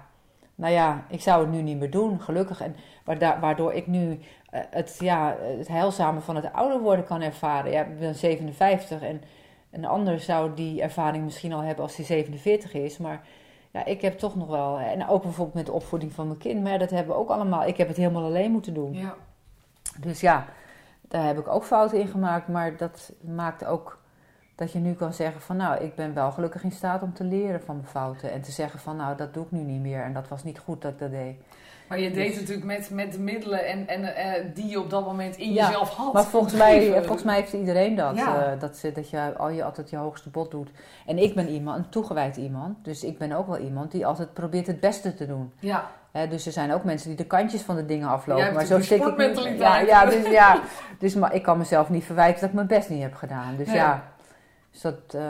nou 0.54 0.72
ja, 0.72 1.04
ik 1.08 1.20
zou 1.20 1.40
het 1.40 1.50
nu 1.50 1.62
niet 1.62 1.78
meer 1.78 1.90
doen, 1.90 2.20
gelukkig. 2.20 2.60
En 2.60 2.76
waardoor 3.40 3.72
ik 3.72 3.86
nu 3.86 4.18
eh, 4.50 4.60
het, 4.70 4.96
ja, 5.00 5.36
het 5.40 5.68
heilzame 5.68 6.20
van 6.20 6.36
het 6.36 6.52
ouder 6.52 6.80
worden 6.80 7.04
kan 7.04 7.20
ervaren. 7.20 7.70
Ja, 7.70 7.84
ik 7.84 7.98
ben 7.98 8.14
57 8.14 9.02
en 9.02 9.22
een 9.70 9.84
ander 9.84 10.20
zou 10.20 10.54
die 10.54 10.82
ervaring 10.82 11.24
misschien 11.24 11.52
al 11.52 11.62
hebben 11.62 11.84
als 11.84 11.96
hij 11.96 12.04
47 12.04 12.74
is. 12.74 12.98
Maar 12.98 13.22
ja, 13.70 13.84
ik 13.84 14.00
heb 14.00 14.18
toch 14.18 14.36
nog 14.36 14.48
wel... 14.48 14.78
En 14.78 15.08
ook 15.08 15.22
bijvoorbeeld 15.22 15.56
met 15.56 15.66
de 15.66 15.72
opvoeding 15.72 16.12
van 16.12 16.26
mijn 16.26 16.38
kind. 16.38 16.62
Maar 16.62 16.78
dat 16.78 16.90
hebben 16.90 17.14
we 17.14 17.20
ook 17.20 17.30
allemaal... 17.30 17.66
Ik 17.66 17.76
heb 17.76 17.88
het 17.88 17.96
helemaal 17.96 18.24
alleen 18.24 18.50
moeten 18.50 18.74
doen. 18.74 18.94
Ja, 18.94 19.16
Dus 20.00 20.20
ja, 20.20 20.44
daar 21.08 21.26
heb 21.26 21.38
ik 21.38 21.48
ook 21.48 21.64
fouten 21.64 21.98
in 22.00 22.08
gemaakt. 22.08 22.48
Maar 22.48 22.76
dat 22.76 23.12
maakt 23.20 23.64
ook 23.64 23.98
dat 24.54 24.72
je 24.72 24.78
nu 24.78 24.92
kan 24.94 25.12
zeggen 25.12 25.40
van... 25.40 25.56
Nou, 25.56 25.84
ik 25.84 25.94
ben 25.94 26.14
wel 26.14 26.30
gelukkig 26.32 26.64
in 26.64 26.72
staat 26.72 27.02
om 27.02 27.12
te 27.14 27.24
leren 27.24 27.62
van 27.62 27.76
mijn 27.76 27.88
fouten. 27.88 28.32
En 28.32 28.40
te 28.40 28.52
zeggen 28.52 28.80
van, 28.80 28.96
nou, 28.96 29.16
dat 29.16 29.34
doe 29.34 29.44
ik 29.44 29.50
nu 29.50 29.60
niet 29.60 29.80
meer. 29.80 30.02
En 30.02 30.12
dat 30.12 30.28
was 30.28 30.44
niet 30.44 30.58
goed 30.58 30.82
dat 30.82 30.92
ik 30.92 30.98
dat 30.98 31.10
deed. 31.10 31.36
maar 31.88 32.00
je 32.00 32.10
deed 32.10 32.26
Dus- 32.32 32.40
natuurlijk 32.40 32.66
met, 32.66 32.90
met 32.90 33.12
de 33.12 33.18
middelen 33.20 33.66
en, 33.66 33.88
en, 33.88 34.16
eh, 34.16 34.44
die 34.54 34.66
je 34.68 34.80
op 34.80 34.90
dat 34.90 35.04
moment 35.06 35.36
in 35.36 35.52
Ja, 35.52 35.66
jezelf 35.66 35.90
had. 35.90 36.12
Maar 36.12 36.24
volgens 36.24 36.54
mij, 36.54 36.92
volgens 37.02 37.22
mij 37.22 37.36
heeft 37.36 37.52
iedereen 37.52 37.94
dat. 37.94 38.16
Ja. 38.16 38.52
eh, 38.52 38.60
dat, 38.60 38.76
ze, 38.76 38.92
dat 38.92 39.10
je 39.10 39.36
al 39.36 39.48
je 39.48 39.64
altijd 39.64 39.90
je 39.90 39.96
hoogste 39.96 40.30
bod 40.30 40.50
doet. 40.50 40.70
En 41.06 41.18
ik 41.18 41.34
ben 41.34 41.48
iemand, 41.48 41.78
een 41.78 41.88
toegewijd 41.90 42.36
iemand. 42.36 42.84
Dus 42.84 43.04
ik 43.04 43.18
ben 43.18 43.32
ook 43.32 43.46
wel 43.46 43.58
iemand 43.58 43.90
die 43.90 44.06
altijd 44.06 44.32
probeert 44.32 44.66
het 44.66 44.80
beste 44.80 45.14
te 45.14 45.26
doen. 45.26 45.52
Ja, 45.60 45.90
Dus 46.26 46.46
er 46.46 46.52
zijn 46.52 46.72
ook 46.72 46.84
mensen 46.84 47.08
die 47.08 47.16
de 47.16 47.24
kantjes 47.26 47.62
van 47.62 47.76
de 47.76 47.86
dingen 47.86 48.08
aflopen. 48.08 48.44
Maar 48.54 48.64
zo 48.64 48.80
stik 48.80 48.98
ik. 49.06 49.58
Ja, 49.58 49.78
ja, 49.78 50.04
dus, 50.06 50.26
ja. 50.30 50.60
Dus 50.98 51.14
maar 51.14 51.34
ik 51.34 51.42
kan 51.42 51.58
mezelf 51.58 51.88
niet 51.88 52.04
verwijten 52.04 52.40
dat 52.40 52.48
ik 52.48 52.54
mijn 52.54 52.66
best 52.66 52.88
niet 52.88 53.02
heb 53.02 53.14
gedaan. 53.14 53.56
Dus 53.56 53.66
Nee. 53.66 53.76
ja. 53.76 54.02
Dus 54.70 54.80
dat, 54.80 55.14
eh, 55.14 55.22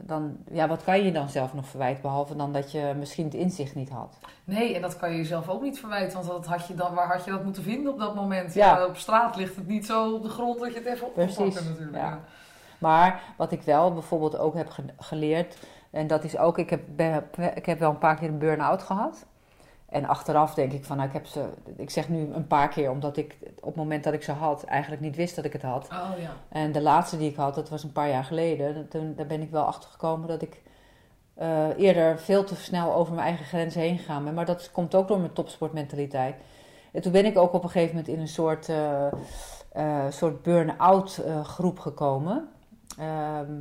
dan, 0.00 0.36
ja, 0.50 0.68
wat 0.68 0.84
kan 0.84 1.02
je 1.04 1.12
dan 1.12 1.28
zelf 1.28 1.54
nog 1.54 1.66
verwijten? 1.66 2.02
Behalve 2.02 2.36
dan 2.36 2.52
dat 2.52 2.72
je 2.72 2.92
misschien 2.98 3.24
het 3.24 3.34
inzicht 3.34 3.74
niet 3.74 3.90
had. 3.90 4.18
nee, 4.44 4.74
en 4.74 4.82
dat 4.82 4.96
kan 4.96 5.10
je 5.10 5.16
jezelf 5.16 5.48
ook 5.48 5.62
niet 5.62 5.78
verwijten. 5.78 6.12
Want 6.18 6.26
dat 6.30 6.46
had 6.46 6.66
je 6.66 6.74
dan, 6.74 6.94
waar 6.94 7.06
had 7.12 7.24
je 7.24 7.30
dat 7.30 7.44
moeten 7.44 7.62
vinden 7.62 7.92
op 7.92 7.98
dat 7.98 8.14
moment? 8.14 8.54
Ja. 8.54 8.76
Ja. 8.78 8.86
op 8.86 8.96
straat 8.96 9.36
ligt 9.36 9.56
het 9.56 9.66
niet 9.68 9.86
zo 9.86 10.14
op 10.14 10.22
de 10.22 10.28
grond 10.28 10.60
dat 10.60 10.72
je 10.72 10.78
het 10.78 10.86
even 10.88 11.06
op 11.06 11.14
Precies, 11.14 11.36
pakken 11.36 11.64
natuurlijk. 11.64 11.96
ja. 11.96 12.18
Maar 12.78 13.20
wat 13.36 13.52
ik 13.52 13.62
wel 13.62 13.92
bijvoorbeeld 13.92 14.38
ook 14.38 14.54
heb 14.54 14.70
ge- 14.70 14.82
geleerd, 14.98 15.56
en 15.90 16.06
dat 16.06 16.24
is 16.24 16.38
ook, 16.38 16.58
ik 16.58 16.70
heb, 16.70 16.80
ben- 16.88 17.24
ik 17.54 17.66
heb 17.66 17.78
wel 17.78 17.90
een 17.90 17.98
paar 17.98 18.16
keer 18.16 18.28
een 18.28 18.38
burn-out 18.38 18.82
gehad. 18.82 19.26
En 19.92 20.06
achteraf 20.06 20.54
denk 20.54 20.72
ik 20.72 20.84
van, 20.84 20.96
nou, 20.96 21.08
ik 21.08 21.14
heb 21.14 21.26
ze, 21.26 21.48
ik 21.76 21.90
zeg 21.90 22.08
nu 22.08 22.32
een 22.32 22.46
paar 22.46 22.68
keer, 22.68 22.90
omdat 22.90 23.16
ik 23.16 23.36
op 23.60 23.64
het 23.64 23.76
moment 23.76 24.04
dat 24.04 24.12
ik 24.12 24.22
ze 24.22 24.32
had, 24.32 24.64
eigenlijk 24.64 25.02
niet 25.02 25.16
wist 25.16 25.36
dat 25.36 25.44
ik 25.44 25.52
het 25.52 25.62
had. 25.62 25.88
Oh 25.90 26.18
ja. 26.18 26.30
En 26.48 26.72
de 26.72 26.80
laatste 26.80 27.18
die 27.18 27.30
ik 27.30 27.36
had, 27.36 27.54
dat 27.54 27.68
was 27.68 27.82
een 27.82 27.92
paar 27.92 28.08
jaar 28.08 28.24
geleden, 28.24 28.88
toen, 28.88 29.14
daar 29.16 29.26
ben 29.26 29.42
ik 29.42 29.50
wel 29.50 29.64
achter 29.64 29.90
gekomen 29.90 30.28
dat 30.28 30.42
ik 30.42 30.62
eh, 31.34 31.78
eerder 31.78 32.18
veel 32.18 32.44
te 32.44 32.54
snel 32.56 32.94
over 32.94 33.14
mijn 33.14 33.26
eigen 33.26 33.46
grenzen 33.46 33.80
heen 33.80 33.98
gegaan 33.98 34.24
ben. 34.24 34.34
Maar 34.34 34.46
dat 34.46 34.70
komt 34.72 34.94
ook 34.94 35.08
door 35.08 35.18
mijn 35.18 35.32
topsportmentaliteit. 35.32 36.34
En 36.92 37.02
toen 37.02 37.12
ben 37.12 37.24
ik 37.24 37.38
ook 37.38 37.52
op 37.52 37.62
een 37.62 37.70
gegeven 37.70 37.96
moment 37.96 38.14
in 38.14 38.20
een 38.20 38.28
soort, 38.28 38.68
eh, 38.68 40.06
soort 40.08 40.42
burn-out 40.42 41.24
groep 41.42 41.78
gekomen. 41.78 42.48
Ehm, 42.98 43.52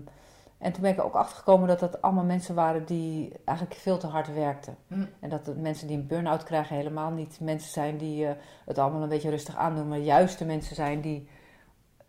en 0.61 0.71
toen 0.71 0.81
ben 0.81 0.91
ik 0.91 1.03
ook 1.03 1.13
achtergekomen 1.13 1.67
dat 1.67 1.79
dat 1.79 2.01
allemaal 2.01 2.23
mensen 2.23 2.55
waren 2.55 2.85
die 2.85 3.31
eigenlijk 3.45 3.79
veel 3.79 3.97
te 3.97 4.07
hard 4.07 4.33
werkten. 4.33 4.75
Hm. 4.87 5.05
En 5.19 5.29
dat 5.29 5.45
de 5.45 5.55
mensen 5.55 5.87
die 5.87 5.97
een 5.97 6.07
burn-out 6.07 6.43
krijgen 6.43 6.75
helemaal 6.75 7.11
niet 7.11 7.39
mensen 7.39 7.71
zijn 7.71 7.97
die 7.97 8.25
eh, 8.25 8.33
het 8.65 8.77
allemaal 8.77 9.01
een 9.01 9.09
beetje 9.09 9.29
rustig 9.29 9.55
aandoen. 9.55 9.87
Maar 9.87 9.97
juist 9.97 10.37
de 10.39 10.45
mensen 10.45 10.75
zijn 10.75 11.01
die 11.01 11.27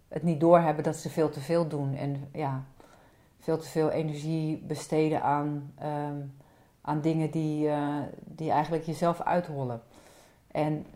het 0.09 0.23
niet 0.23 0.41
doorhebben 0.41 0.85
dat 0.85 0.97
ze 0.97 1.11
veel 1.11 1.29
te 1.29 1.41
veel 1.41 1.69
doen. 1.69 1.95
En 1.95 2.29
ja, 2.33 2.65
veel 3.39 3.59
te 3.59 3.69
veel 3.69 3.91
energie 3.91 4.63
besteden 4.67 5.23
aan, 5.23 5.73
ehm, 5.79 6.17
aan 6.81 7.01
dingen 7.01 7.31
die, 7.31 7.69
eh, 7.69 7.99
die 8.25 8.51
eigenlijk 8.51 8.85
jezelf 8.85 9.21
uithollen. 9.21 9.83
En 10.51 10.87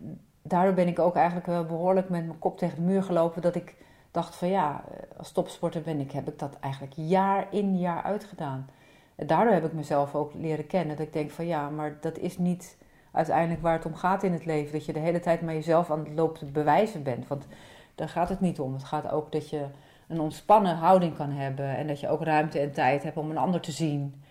daardoor 0.41 0.73
ben 0.73 0.87
ik 0.87 0.99
ook 0.99 1.15
eigenlijk 1.15 1.47
wel 1.47 1.65
behoorlijk 1.65 2.09
met 2.09 2.25
mijn 2.25 2.39
kop 2.39 2.57
tegen 2.57 2.75
de 2.75 2.81
muur 2.81 3.03
gelopen. 3.03 3.41
Dat 3.41 3.55
ik 3.55 3.75
dacht 4.17 4.35
van 4.35 4.47
ja, 4.47 4.83
als 5.17 5.31
topsporter 5.31 5.81
ben 5.81 5.99
ik, 5.99 6.11
heb 6.11 6.27
ik 6.27 6.39
dat 6.39 6.57
eigenlijk 6.59 6.93
jaar 6.95 7.47
in 7.51 7.77
jaar 7.77 8.03
uitgedaan. 8.03 8.69
En 9.15 9.27
daardoor 9.27 9.53
heb 9.53 9.65
ik 9.65 9.73
mezelf 9.73 10.15
ook 10.15 10.33
leren 10.33 10.67
kennen. 10.67 10.97
Dat 10.97 11.05
ik 11.05 11.13
denk 11.13 11.31
van 11.31 11.45
ja, 11.45 11.69
maar 11.69 11.97
dat 12.01 12.17
is 12.17 12.37
niet 12.37 12.77
uiteindelijk 13.11 13.61
waar 13.61 13.73
het 13.73 13.85
om 13.85 13.95
gaat 13.95 14.23
in 14.23 14.33
het 14.33 14.45
leven. 14.45 14.71
Dat 14.71 14.85
je 14.85 14.93
de 14.93 14.99
hele 14.99 15.19
tijd 15.19 15.41
maar 15.41 15.53
jezelf 15.53 15.91
aan 15.91 15.99
het 15.99 16.13
lopen 16.13 16.39
te 16.39 16.51
bewijzen 16.51 17.03
bent. 17.03 17.27
Want 17.27 17.47
daar 17.95 18.09
gaat 18.09 18.29
het 18.29 18.39
niet 18.39 18.59
om. 18.59 18.73
Het 18.73 18.83
gaat 18.83 19.11
ook 19.11 19.31
dat 19.31 19.49
je 19.49 19.65
een 20.07 20.19
ontspannen 20.19 20.75
houding 20.75 21.15
kan 21.15 21.31
hebben. 21.31 21.77
En 21.77 21.87
dat 21.87 21.99
je 21.99 22.09
ook 22.09 22.23
ruimte 22.23 22.59
en 22.59 22.71
tijd 22.71 23.03
hebt 23.03 23.17
om 23.17 23.29
een 23.29 23.37
ander 23.37 23.61
te 23.61 23.71
zien. 23.71 24.23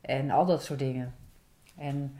En 0.00 0.30
al 0.30 0.46
dat 0.46 0.62
soort 0.62 0.78
dingen. 0.78 1.14
En 1.76 2.16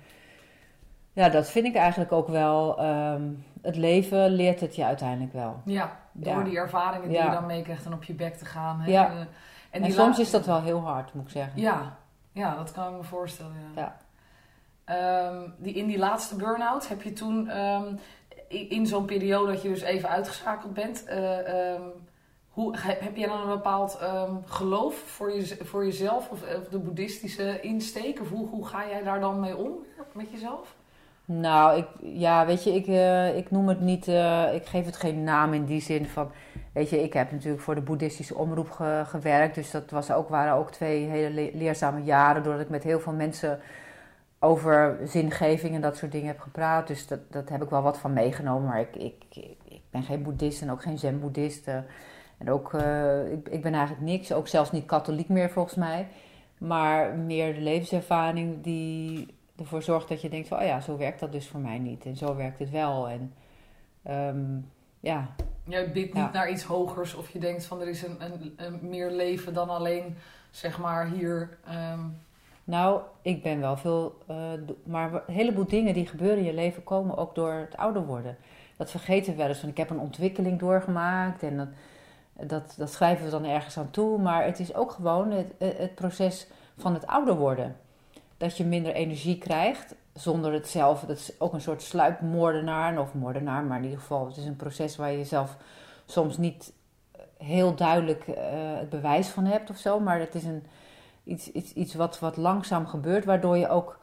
ja, 1.14 1.28
dat 1.28 1.50
vind 1.50 1.66
ik 1.66 1.74
eigenlijk 1.74 2.12
ook 2.12 2.28
wel. 2.28 2.78
ehm, 2.78 3.22
het 3.62 3.76
leven 3.76 4.30
leert 4.30 4.60
het 4.60 4.76
je 4.76 4.84
uiteindelijk 4.84 5.32
wel. 5.32 5.60
Ja, 5.64 5.96
door 6.12 6.32
Ja. 6.38 6.42
die 6.42 6.56
ervaringen 6.56 7.08
die 7.08 7.22
je 7.22 7.30
dan 7.30 7.46
meekrijgt 7.46 7.84
en 7.86 7.92
op 7.92 8.04
je 8.04 8.12
bek 8.14 8.34
te 8.34 8.44
gaan. 8.44 8.80
Hè? 8.80 8.90
Ja. 8.90 9.10
Eh, 9.10 9.82
En, 9.82 9.92
soms 9.92 10.18
is 10.18 10.30
dat 10.30 10.46
wel 10.46 10.62
heel 10.62 10.80
hard, 10.80 11.14
moet 11.14 11.24
ik 11.24 11.30
zeggen. 11.30 11.60
Ja, 11.60 11.96
ja 12.32 12.54
dat 12.54 12.72
kan 12.72 12.90
ik 12.92 12.96
me 12.96 13.02
voorstellen. 13.04 13.52
Ja. 13.76 13.80
Ja. 13.82 13.96
Ehm, 14.84 15.48
die, 15.58 15.74
in 15.74 15.86
die 15.86 15.98
laatste 15.98 16.36
burn-out 16.36 16.88
heb 16.88 17.02
je 17.02 17.12
toen 17.12 17.48
ehm, 17.48 17.94
in, 18.48 18.70
in 18.70 18.86
zo'n 18.86 19.04
periode 19.04 19.52
dat 19.52 19.62
je 19.62 19.68
dus 19.68 19.80
even 19.82 20.08
uitgeschakeld 20.08 20.74
bent. 20.74 21.04
eh, 21.04 21.80
hoe, 22.48 22.76
he- 22.78 22.96
heb 23.00 23.16
jij 23.16 23.28
dan 23.28 23.40
een 23.40 23.48
bepaald 23.48 23.98
geloof 24.46 24.94
voor, 24.94 25.32
je, 25.34 25.56
voor 25.64 25.84
jezelf 25.84 26.30
of, 26.30 26.42
of 26.42 26.68
de 26.68 26.78
boeddhistische 26.78 27.60
insteek? 27.60 28.20
Of 28.20 28.28
hoe, 28.28 28.48
hoe 28.48 28.66
ga 28.66 28.88
jij 28.88 29.02
daar 29.02 29.20
dan 29.20 29.40
mee 29.40 29.56
om 29.56 29.72
met 30.12 30.30
jezelf? 30.30 30.74
Nou, 31.26 31.78
ik, 31.78 31.86
ja, 32.02 32.46
weet 32.46 32.64
je, 32.64 32.74
ik, 32.74 32.86
eh, 32.86 33.36
ik 33.36 33.50
noem 33.50 33.68
het 33.68 33.80
niet, 33.80 34.08
eh, 34.08 34.54
ik 34.54 34.66
geef 34.66 34.84
het 34.86 34.96
geen 34.96 35.22
naam 35.24 35.52
in 35.54 35.64
die 35.64 35.80
zin 35.80 36.06
van, 36.06 36.30
weet 36.72 36.90
je, 36.90 37.02
ik 37.02 37.12
heb 37.12 37.32
natuurlijk 37.32 37.62
voor 37.62 37.74
de 37.74 37.80
boeddhistische 37.80 38.34
omroep 38.34 38.70
ge- 38.70 39.02
gewerkt, 39.06 39.54
dus 39.54 39.70
dat 39.70 39.90
was 39.90 40.10
ook, 40.10 40.28
waren 40.28 40.54
ook 40.54 40.70
twee 40.70 41.04
hele 41.04 41.30
le- 41.34 41.50
leerzame 41.58 42.02
jaren, 42.02 42.42
doordat 42.42 42.62
ik 42.62 42.68
met 42.68 42.82
heel 42.82 43.00
veel 43.00 43.12
mensen 43.12 43.60
over 44.38 44.98
zingeving 45.04 45.74
en 45.74 45.80
dat 45.80 45.96
soort 45.96 46.12
dingen 46.12 46.26
heb 46.26 46.40
gepraat, 46.40 46.86
dus 46.86 47.06
dat, 47.06 47.20
dat 47.30 47.48
heb 47.48 47.62
ik 47.62 47.70
wel 47.70 47.82
wat 47.82 47.98
van 47.98 48.12
meegenomen, 48.12 48.68
maar 48.68 48.80
ik, 48.80 48.96
ik, 48.96 49.24
ik 49.68 49.80
ben 49.90 50.02
geen 50.02 50.22
boeddhist 50.22 50.62
en 50.62 50.70
ook 50.70 50.82
geen 50.82 50.98
zen-boeddhist, 50.98 51.68
eh, 51.68 51.76
en 52.38 52.50
ook, 52.50 52.72
ik, 53.30 53.48
ik 53.48 53.62
ben 53.62 53.74
eigenlijk 53.74 54.04
niks, 54.04 54.32
ook 54.32 54.48
zelfs 54.48 54.72
niet 54.72 54.86
katholiek 54.86 55.28
meer 55.28 55.50
volgens 55.50 55.74
mij, 55.74 56.06
maar 56.58 57.14
meer 57.16 57.54
de 57.54 57.60
levenservaring 57.60 58.62
die 58.62 59.33
ervoor 59.58 59.82
zorgt 59.82 60.08
dat 60.08 60.20
je 60.20 60.28
denkt 60.28 60.48
van, 60.48 60.58
oh 60.58 60.64
ja, 60.64 60.80
zo 60.80 60.96
werkt 60.96 61.20
dat 61.20 61.32
dus 61.32 61.48
voor 61.48 61.60
mij 61.60 61.78
niet. 61.78 62.04
En 62.04 62.16
zo 62.16 62.36
werkt 62.36 62.58
het 62.58 62.70
wel. 62.70 63.08
En 63.08 63.34
ehm, 64.02 64.44
ja, 65.00 65.28
Je 65.64 65.90
bidt 65.92 66.14
Ja. 66.14 66.22
niet 66.22 66.32
naar 66.32 66.50
iets 66.50 66.62
hogers 66.62 67.14
of 67.14 67.30
je 67.30 67.38
denkt 67.38 67.64
van 67.64 67.80
er 67.80 67.88
is 67.88 68.02
een, 68.02 68.16
een, 68.24 68.54
een 68.56 68.78
meer 68.82 69.10
leven 69.10 69.54
dan 69.54 69.68
alleen 69.70 70.16
zeg 70.50 70.78
maar 70.78 71.06
hier. 71.08 71.58
ehm, 71.66 72.00
nou, 72.64 73.00
ik 73.22 73.42
ben 73.42 73.60
wel 73.60 73.76
veel, 73.76 74.18
eh, 74.26 74.36
maar 74.84 75.12
een 75.14 75.34
heleboel 75.34 75.66
dingen 75.66 75.94
die 75.94 76.06
gebeuren 76.06 76.38
in 76.38 76.44
je 76.44 76.54
leven 76.54 76.84
komen 76.84 77.16
ook 77.16 77.34
door 77.34 77.52
het 77.52 77.76
ouder 77.76 78.06
worden. 78.06 78.36
Dat 78.76 78.90
vergeten 78.90 79.32
we 79.32 79.38
wel 79.38 79.48
eens. 79.48 79.60
Want 79.60 79.72
ik 79.72 79.78
heb 79.78 79.90
een 79.90 79.98
ontwikkeling 79.98 80.58
doorgemaakt 80.58 81.42
en 81.42 81.56
dat, 81.56 81.68
dat, 82.48 82.74
dat 82.78 82.92
schrijven 82.92 83.24
we 83.24 83.30
dan 83.30 83.44
ergens 83.44 83.78
aan 83.78 83.90
toe. 83.90 84.18
Maar 84.18 84.44
het 84.44 84.58
is 84.58 84.74
ook 84.74 84.90
gewoon 84.90 85.30
het, 85.30 85.46
het 85.58 85.94
proces 85.94 86.46
van 86.76 86.94
het 86.94 87.06
ouder 87.06 87.34
worden. 87.36 87.76
Dat 88.36 88.56
je 88.56 88.64
minder 88.64 88.92
energie 88.92 89.38
krijgt 89.38 89.94
zonder 90.12 90.52
het 90.52 90.68
zelf, 90.68 91.00
dat 91.00 91.18
is 91.18 91.40
ook 91.40 91.52
een 91.52 91.60
soort 91.60 91.82
sluipmoordenaar, 91.82 93.00
of 93.00 93.14
moordenaar, 93.14 93.64
maar 93.64 93.78
in 93.78 93.84
ieder 93.84 93.98
geval, 93.98 94.26
het 94.26 94.36
is 94.36 94.44
een 94.44 94.56
proces 94.56 94.96
waar 94.96 95.12
je 95.12 95.24
zelf 95.24 95.56
soms 96.06 96.38
niet 96.38 96.72
heel 97.36 97.74
duidelijk 97.74 98.26
uh, 98.26 98.34
het 98.78 98.90
bewijs 98.90 99.28
van 99.28 99.44
hebt 99.44 99.70
of 99.70 99.76
zo, 99.76 100.00
maar 100.00 100.18
het 100.18 100.34
is 100.34 100.44
een, 100.44 100.62
iets, 101.24 101.52
iets, 101.52 101.72
iets 101.72 101.94
wat, 101.94 102.18
wat 102.18 102.36
langzaam 102.36 102.86
gebeurt, 102.86 103.24
waardoor 103.24 103.56
je 103.56 103.68
ook 103.68 103.98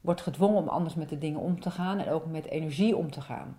wordt 0.00 0.20
gedwongen 0.20 0.58
om 0.58 0.68
anders 0.68 0.94
met 0.94 1.08
de 1.08 1.18
dingen 1.18 1.40
om 1.40 1.60
te 1.60 1.70
gaan 1.70 1.98
en 1.98 2.12
ook 2.12 2.26
met 2.26 2.46
energie 2.46 2.96
om 2.96 3.10
te 3.10 3.20
gaan. 3.20 3.58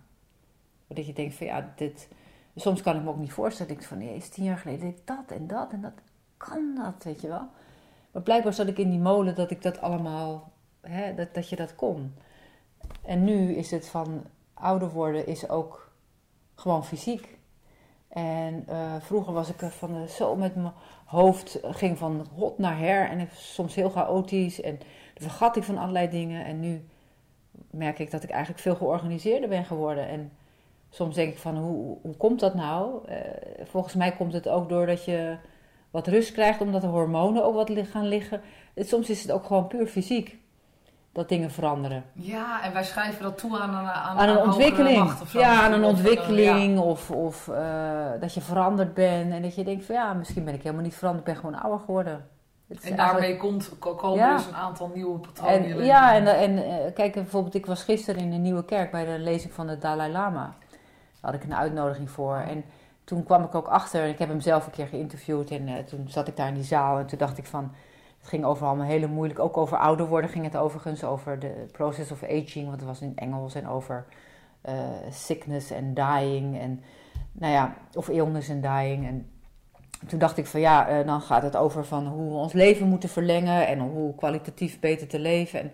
Dat 0.87 1.05
je 1.05 1.13
denkt 1.13 1.35
van 1.35 1.47
ja, 1.47 1.73
dit, 1.75 2.07
soms 2.55 2.81
kan 2.81 2.95
ik 2.95 3.03
me 3.03 3.09
ook 3.09 3.17
niet 3.17 3.33
voorstellen, 3.33 3.71
ik 3.71 3.83
van 3.83 3.97
nee, 3.97 4.15
is 4.15 4.29
tien 4.29 4.43
jaar 4.43 4.57
geleden 4.57 4.79
deed 4.79 4.97
ik 4.97 5.07
dat 5.07 5.37
en 5.37 5.47
dat 5.47 5.71
en 5.71 5.81
dat, 5.81 5.93
kan 6.37 6.75
dat, 6.75 7.03
weet 7.03 7.21
je 7.21 7.27
wel. 7.27 7.47
Maar 8.13 8.21
blijkbaar 8.21 8.53
zat 8.53 8.67
ik 8.67 8.77
in 8.77 8.89
die 8.89 8.99
molen 8.99 9.35
dat 9.35 9.51
ik 9.51 9.61
dat 9.61 9.81
allemaal, 9.81 10.51
hè, 10.81 11.15
dat, 11.15 11.33
dat 11.33 11.49
je 11.49 11.55
dat 11.55 11.75
kon. 11.75 12.15
En 13.01 13.23
nu 13.23 13.53
is 13.53 13.71
het 13.71 13.87
van 13.87 14.23
ouder 14.53 14.89
worden 14.89 15.27
is 15.27 15.49
ook 15.49 15.91
gewoon 16.55 16.85
fysiek. 16.85 17.37
En 18.07 18.65
uh, 18.69 18.95
vroeger 18.99 19.33
was 19.33 19.49
ik 19.49 19.59
van 19.59 20.07
zo 20.07 20.35
met 20.35 20.55
mijn 20.55 20.73
hoofd, 21.05 21.59
ging 21.63 21.97
van 21.97 22.27
hot 22.35 22.57
naar 22.57 22.77
her 22.77 23.09
en 23.09 23.29
soms 23.33 23.75
heel 23.75 23.89
chaotisch 23.89 24.61
en 24.61 24.79
vergat 25.15 25.57
van 25.61 25.77
allerlei 25.77 26.09
dingen. 26.09 26.45
En 26.45 26.59
nu 26.59 26.85
merk 27.69 27.99
ik 27.99 28.11
dat 28.11 28.23
ik 28.23 28.29
eigenlijk 28.29 28.61
veel 28.61 28.75
georganiseerder 28.75 29.49
ben 29.49 29.65
geworden. 29.65 30.07
En 30.07 30.31
soms 30.89 31.15
denk 31.15 31.31
ik 31.31 31.39
van 31.39 31.57
hoe, 31.57 31.97
hoe 32.01 32.15
komt 32.15 32.39
dat 32.39 32.53
nou? 32.53 33.09
Uh, 33.09 33.17
volgens 33.63 33.93
mij 33.93 34.11
komt 34.11 34.33
het 34.33 34.49
ook 34.49 34.69
doordat 34.69 35.05
je 35.05 35.37
wat 35.93 36.07
rust 36.07 36.31
krijgt, 36.31 36.61
omdat 36.61 36.81
de 36.81 36.87
hormonen 36.87 37.43
ook 37.43 37.53
wat 37.53 37.71
gaan 37.91 38.07
liggen. 38.07 38.41
Soms 38.75 39.09
is 39.09 39.21
het 39.21 39.31
ook 39.31 39.45
gewoon 39.45 39.67
puur 39.67 39.87
fysiek 39.87 40.37
dat 41.11 41.29
dingen 41.29 41.51
veranderen. 41.51 42.03
Ja, 42.13 42.63
en 42.63 42.73
wij 42.73 42.83
schrijven 42.83 43.23
dat 43.23 43.37
toe 43.37 43.59
aan 43.59 43.69
een, 43.69 43.89
aan, 43.89 44.17
aan 44.17 44.29
een 44.29 44.43
ontwikkeling. 44.43 45.13
Ja, 45.31 45.61
aan 45.63 45.73
een 45.73 45.83
ontwikkeling. 45.83 46.79
Of, 46.79 47.11
of 47.11 47.47
uh, 47.47 48.11
dat 48.19 48.33
je 48.33 48.41
veranderd 48.41 48.93
bent. 48.93 49.31
En 49.33 49.41
dat 49.41 49.55
je 49.55 49.63
denkt 49.63 49.85
van 49.85 49.95
ja, 49.95 50.13
misschien 50.13 50.43
ben 50.43 50.53
ik 50.53 50.63
helemaal 50.63 50.83
niet 50.83 50.95
veranderd. 50.95 51.27
Ik 51.27 51.33
ben 51.33 51.41
gewoon 51.43 51.61
ouder 51.61 51.79
geworden. 51.79 52.27
En 52.81 52.95
daarmee 52.95 53.37
komt, 53.37 53.71
komen 53.79 54.17
ja. 54.17 54.35
dus 54.35 54.45
een 54.45 54.55
aantal 54.55 54.91
nieuwe 54.93 55.19
patronen 55.19 55.63
en, 55.63 55.85
Ja, 55.85 56.13
en, 56.15 56.27
en 56.27 56.51
uh, 56.51 56.93
kijk, 56.93 57.13
bijvoorbeeld 57.13 57.55
ik 57.55 57.65
was 57.65 57.83
gisteren 57.83 58.21
in 58.21 58.31
de 58.31 58.37
Nieuwe 58.37 58.65
Kerk 58.65 58.91
bij 58.91 59.05
de 59.05 59.19
lezing 59.19 59.53
van 59.53 59.67
de 59.67 59.77
Dalai 59.77 60.11
Lama. 60.11 60.55
Daar 61.21 61.31
had 61.31 61.33
ik 61.33 61.43
een 61.43 61.55
uitnodiging 61.55 62.09
voor. 62.09 62.35
En 62.35 62.63
toen 63.03 63.23
kwam 63.23 63.43
ik 63.43 63.55
ook 63.55 63.67
achter, 63.67 64.05
ik 64.05 64.19
heb 64.19 64.29
hem 64.29 64.41
zelf 64.41 64.65
een 64.65 64.71
keer 64.71 64.87
geïnterviewd. 64.87 65.51
En 65.51 65.67
uh, 65.67 65.77
toen 65.77 66.05
zat 66.09 66.27
ik 66.27 66.35
daar 66.35 66.47
in 66.47 66.53
die 66.53 66.63
zaal 66.63 66.99
en 66.99 67.05
toen 67.05 67.17
dacht 67.17 67.37
ik 67.37 67.45
van 67.45 67.71
het 68.23 68.31
ging 68.31 68.45
over 68.45 68.67
allemaal 68.67 68.85
hele 68.85 69.07
moeilijk, 69.07 69.39
ook 69.39 69.57
over 69.57 69.77
ouder 69.77 70.07
worden 70.07 70.29
ging 70.29 70.43
het 70.43 70.55
overigens, 70.55 71.03
over 71.03 71.39
de 71.39 71.65
process 71.71 72.11
of 72.11 72.23
aging, 72.23 72.65
want 72.65 72.79
het 72.79 72.83
was 72.83 73.01
in 73.01 73.13
Engels, 73.15 73.55
en 73.55 73.67
over 73.67 74.05
uh, 74.69 74.73
sickness 75.09 75.71
en 75.71 75.93
dying, 75.93 76.59
en 76.59 76.83
nou 77.31 77.53
ja, 77.53 77.73
of 77.93 78.09
illness 78.09 78.49
en 78.49 78.61
dying. 78.61 79.07
En 79.07 79.29
toen 80.07 80.19
dacht 80.19 80.37
ik 80.37 80.45
van 80.45 80.59
ja, 80.59 80.99
uh, 80.99 81.05
dan 81.05 81.21
gaat 81.21 81.43
het 81.43 81.55
over 81.55 81.85
van 81.85 82.07
hoe 82.07 82.29
we 82.29 82.37
ons 82.37 82.53
leven 82.53 82.87
moeten 82.87 83.09
verlengen 83.09 83.67
en 83.67 83.79
hoe 83.79 84.15
kwalitatief 84.15 84.79
beter 84.79 85.07
te 85.07 85.19
leven. 85.19 85.59
En, 85.59 85.71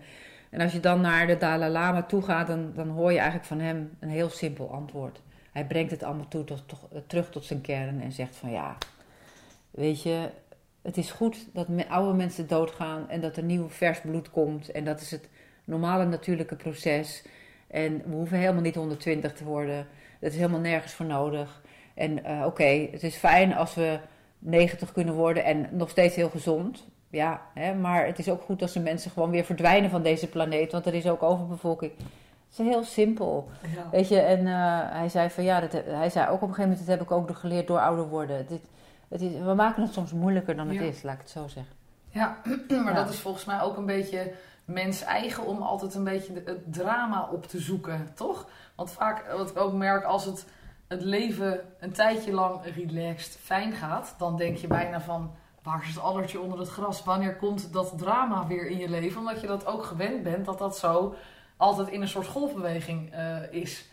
en 0.50 0.60
als 0.60 0.72
je 0.72 0.80
dan 0.80 1.00
naar 1.00 1.26
de 1.26 1.36
Dalai 1.36 1.72
Lama 1.72 2.02
toe 2.02 2.22
gaat, 2.22 2.46
dan, 2.46 2.72
dan 2.74 2.88
hoor 2.88 3.12
je 3.12 3.18
eigenlijk 3.18 3.48
van 3.48 3.60
hem 3.60 3.96
een 4.00 4.08
heel 4.08 4.30
simpel 4.30 4.70
antwoord. 4.72 5.20
Hij 5.52 5.66
brengt 5.66 5.90
het 5.90 6.02
allemaal 6.02 6.28
toe 6.28 6.44
tot, 6.44 6.64
terug 7.06 7.30
tot 7.30 7.44
zijn 7.44 7.60
kern 7.60 8.00
en 8.00 8.12
zegt 8.12 8.36
van 8.36 8.50
ja, 8.50 8.76
weet 9.70 10.02
je, 10.02 10.30
het 10.82 10.96
is 10.96 11.10
goed 11.10 11.46
dat 11.52 11.66
oude 11.88 12.16
mensen 12.16 12.48
doodgaan 12.48 13.08
en 13.08 13.20
dat 13.20 13.36
er 13.36 13.42
nieuw 13.42 13.68
vers 13.68 14.00
bloed 14.00 14.30
komt. 14.30 14.70
En 14.70 14.84
dat 14.84 15.00
is 15.00 15.10
het 15.10 15.28
normale 15.64 16.04
natuurlijke 16.04 16.56
proces. 16.56 17.24
En 17.66 18.02
we 18.06 18.14
hoeven 18.14 18.38
helemaal 18.38 18.62
niet 18.62 18.74
120 18.74 19.32
te 19.32 19.44
worden. 19.44 19.86
Dat 20.20 20.30
is 20.30 20.36
helemaal 20.36 20.60
nergens 20.60 20.92
voor 20.92 21.06
nodig. 21.06 21.62
En 21.94 22.18
uh, 22.26 22.42
oké, 22.46 22.88
het 22.90 23.02
is 23.02 23.16
fijn 23.16 23.54
als 23.54 23.74
we 23.74 23.98
90 24.38 24.92
kunnen 24.92 25.14
worden 25.14 25.44
en 25.44 25.68
nog 25.70 25.90
steeds 25.90 26.16
heel 26.16 26.30
gezond. 26.30 26.86
Ja, 27.10 27.42
hè, 27.54 27.74
maar 27.74 28.06
het 28.06 28.18
is 28.18 28.28
ook 28.28 28.42
goed 28.42 28.62
als 28.62 28.72
de 28.72 28.80
mensen 28.80 29.10
gewoon 29.10 29.30
weer 29.30 29.44
verdwijnen 29.44 29.90
van 29.90 30.02
deze 30.02 30.28
planeet, 30.28 30.72
want 30.72 30.86
er 30.86 30.94
is 30.94 31.08
ook 31.08 31.22
overbevolking. 31.22 31.92
Het 32.50 32.58
is 32.58 32.66
heel 32.66 32.84
simpel. 32.84 33.48
Ja. 33.74 33.90
Weet 33.90 34.08
je, 34.08 34.18
en 34.18 34.40
uh, 34.46 34.78
hij 34.90 35.08
zei 35.08 35.30
van 35.30 35.44
ja, 35.44 35.60
dat, 35.60 35.72
hij 35.72 36.10
zei 36.10 36.28
ook 36.28 36.42
op 36.42 36.48
een 36.48 36.54
gegeven 36.54 36.62
moment, 36.62 36.86
dat 36.86 36.98
heb 36.98 37.02
ik 37.02 37.10
ook 37.10 37.36
geleerd 37.36 37.66
door 37.66 37.80
ouder 37.80 38.08
worden. 38.08 38.46
Dit, 38.46 38.60
het 39.08 39.20
is, 39.20 39.32
we 39.32 39.54
maken 39.54 39.82
het 39.82 39.92
soms 39.92 40.12
moeilijker 40.12 40.56
dan 40.56 40.68
het 40.68 40.80
is, 40.80 41.02
laat 41.02 41.14
ik 41.14 41.20
het 41.20 41.30
zo 41.30 41.48
zeggen. 41.48 41.74
Ja, 42.08 42.36
maar 42.84 42.94
dat 42.94 43.08
is 43.08 43.18
volgens 43.18 43.44
mij 43.44 43.60
ook 43.60 43.76
een 43.76 43.86
beetje 43.86 44.32
mens 44.64 45.02
eigen 45.02 45.46
om 45.46 45.62
altijd 45.62 45.94
een 45.94 46.04
beetje 46.04 46.42
het 46.44 46.72
drama 46.72 47.28
op 47.32 47.46
te 47.46 47.58
zoeken, 47.58 48.08
toch? 48.14 48.48
Want 48.74 48.92
vaak, 48.92 49.32
wat 49.36 49.50
ik 49.50 49.58
ook 49.58 49.72
merk, 49.72 50.04
als 50.04 50.24
het, 50.24 50.46
het 50.88 51.02
leven 51.02 51.60
een 51.80 51.92
tijdje 51.92 52.32
lang 52.32 52.60
relaxed, 52.74 53.38
fijn 53.42 53.72
gaat, 53.72 54.14
dan 54.18 54.36
denk 54.36 54.56
je 54.56 54.66
bijna 54.66 55.00
van, 55.00 55.34
waar 55.62 55.82
is 55.82 55.88
het 55.88 56.02
addertje 56.02 56.40
onder 56.40 56.58
het 56.58 56.68
gras? 56.68 57.04
Wanneer 57.04 57.36
komt 57.36 57.72
dat 57.72 57.98
drama 57.98 58.46
weer 58.46 58.66
in 58.66 58.78
je 58.78 58.88
leven? 58.88 59.20
Omdat 59.20 59.40
je 59.40 59.46
dat 59.46 59.66
ook 59.66 59.84
gewend 59.84 60.22
bent, 60.22 60.44
dat 60.44 60.58
dat 60.58 60.78
zo 60.78 61.14
altijd 61.60 61.88
in 61.88 62.02
een 62.02 62.08
soort 62.08 62.26
golfbeweging 62.26 63.14
uh, 63.14 63.52
is. 63.52 63.88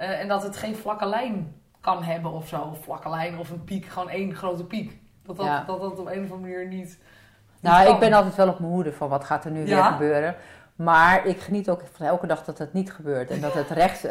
Uh, 0.00 0.20
en 0.20 0.28
dat 0.28 0.42
het 0.42 0.56
geen 0.56 0.76
vlakke 0.76 1.06
lijn 1.06 1.54
kan 1.80 2.02
hebben 2.02 2.32
of 2.32 2.48
zo. 2.48 2.60
Of 2.60 2.82
vlakke 2.82 3.08
lijn 3.08 3.38
of 3.38 3.50
een 3.50 3.64
piek, 3.64 3.86
gewoon 3.86 4.08
één 4.08 4.34
grote 4.34 4.64
piek. 4.64 4.98
Dat 5.22 5.36
dat, 5.36 5.66
dat, 5.66 5.80
dat 5.80 5.98
op 5.98 6.06
een 6.06 6.24
of 6.24 6.32
andere 6.32 6.38
manier 6.38 6.66
niet. 6.66 6.98
Nou, 7.60 7.92
ik 7.92 7.98
ben 7.98 8.12
altijd 8.12 8.34
wel 8.34 8.48
op 8.48 8.58
mijn 8.58 8.72
hoede 8.72 8.92
van 8.92 9.08
wat 9.08 9.24
gaat 9.24 9.44
er 9.44 9.50
nu 9.50 9.64
weer 9.64 9.84
gebeuren. 9.84 10.36
Maar 10.76 11.26
ik 11.26 11.40
geniet 11.40 11.70
ook 11.70 11.82
van 11.92 12.06
elke 12.06 12.26
dag 12.26 12.44
dat 12.44 12.58
het 12.58 12.72
niet 12.72 12.92
gebeurt. 12.92 13.30
En 13.30 13.40
dat 13.40 13.54
het 13.54 13.70
rechts 13.70 14.04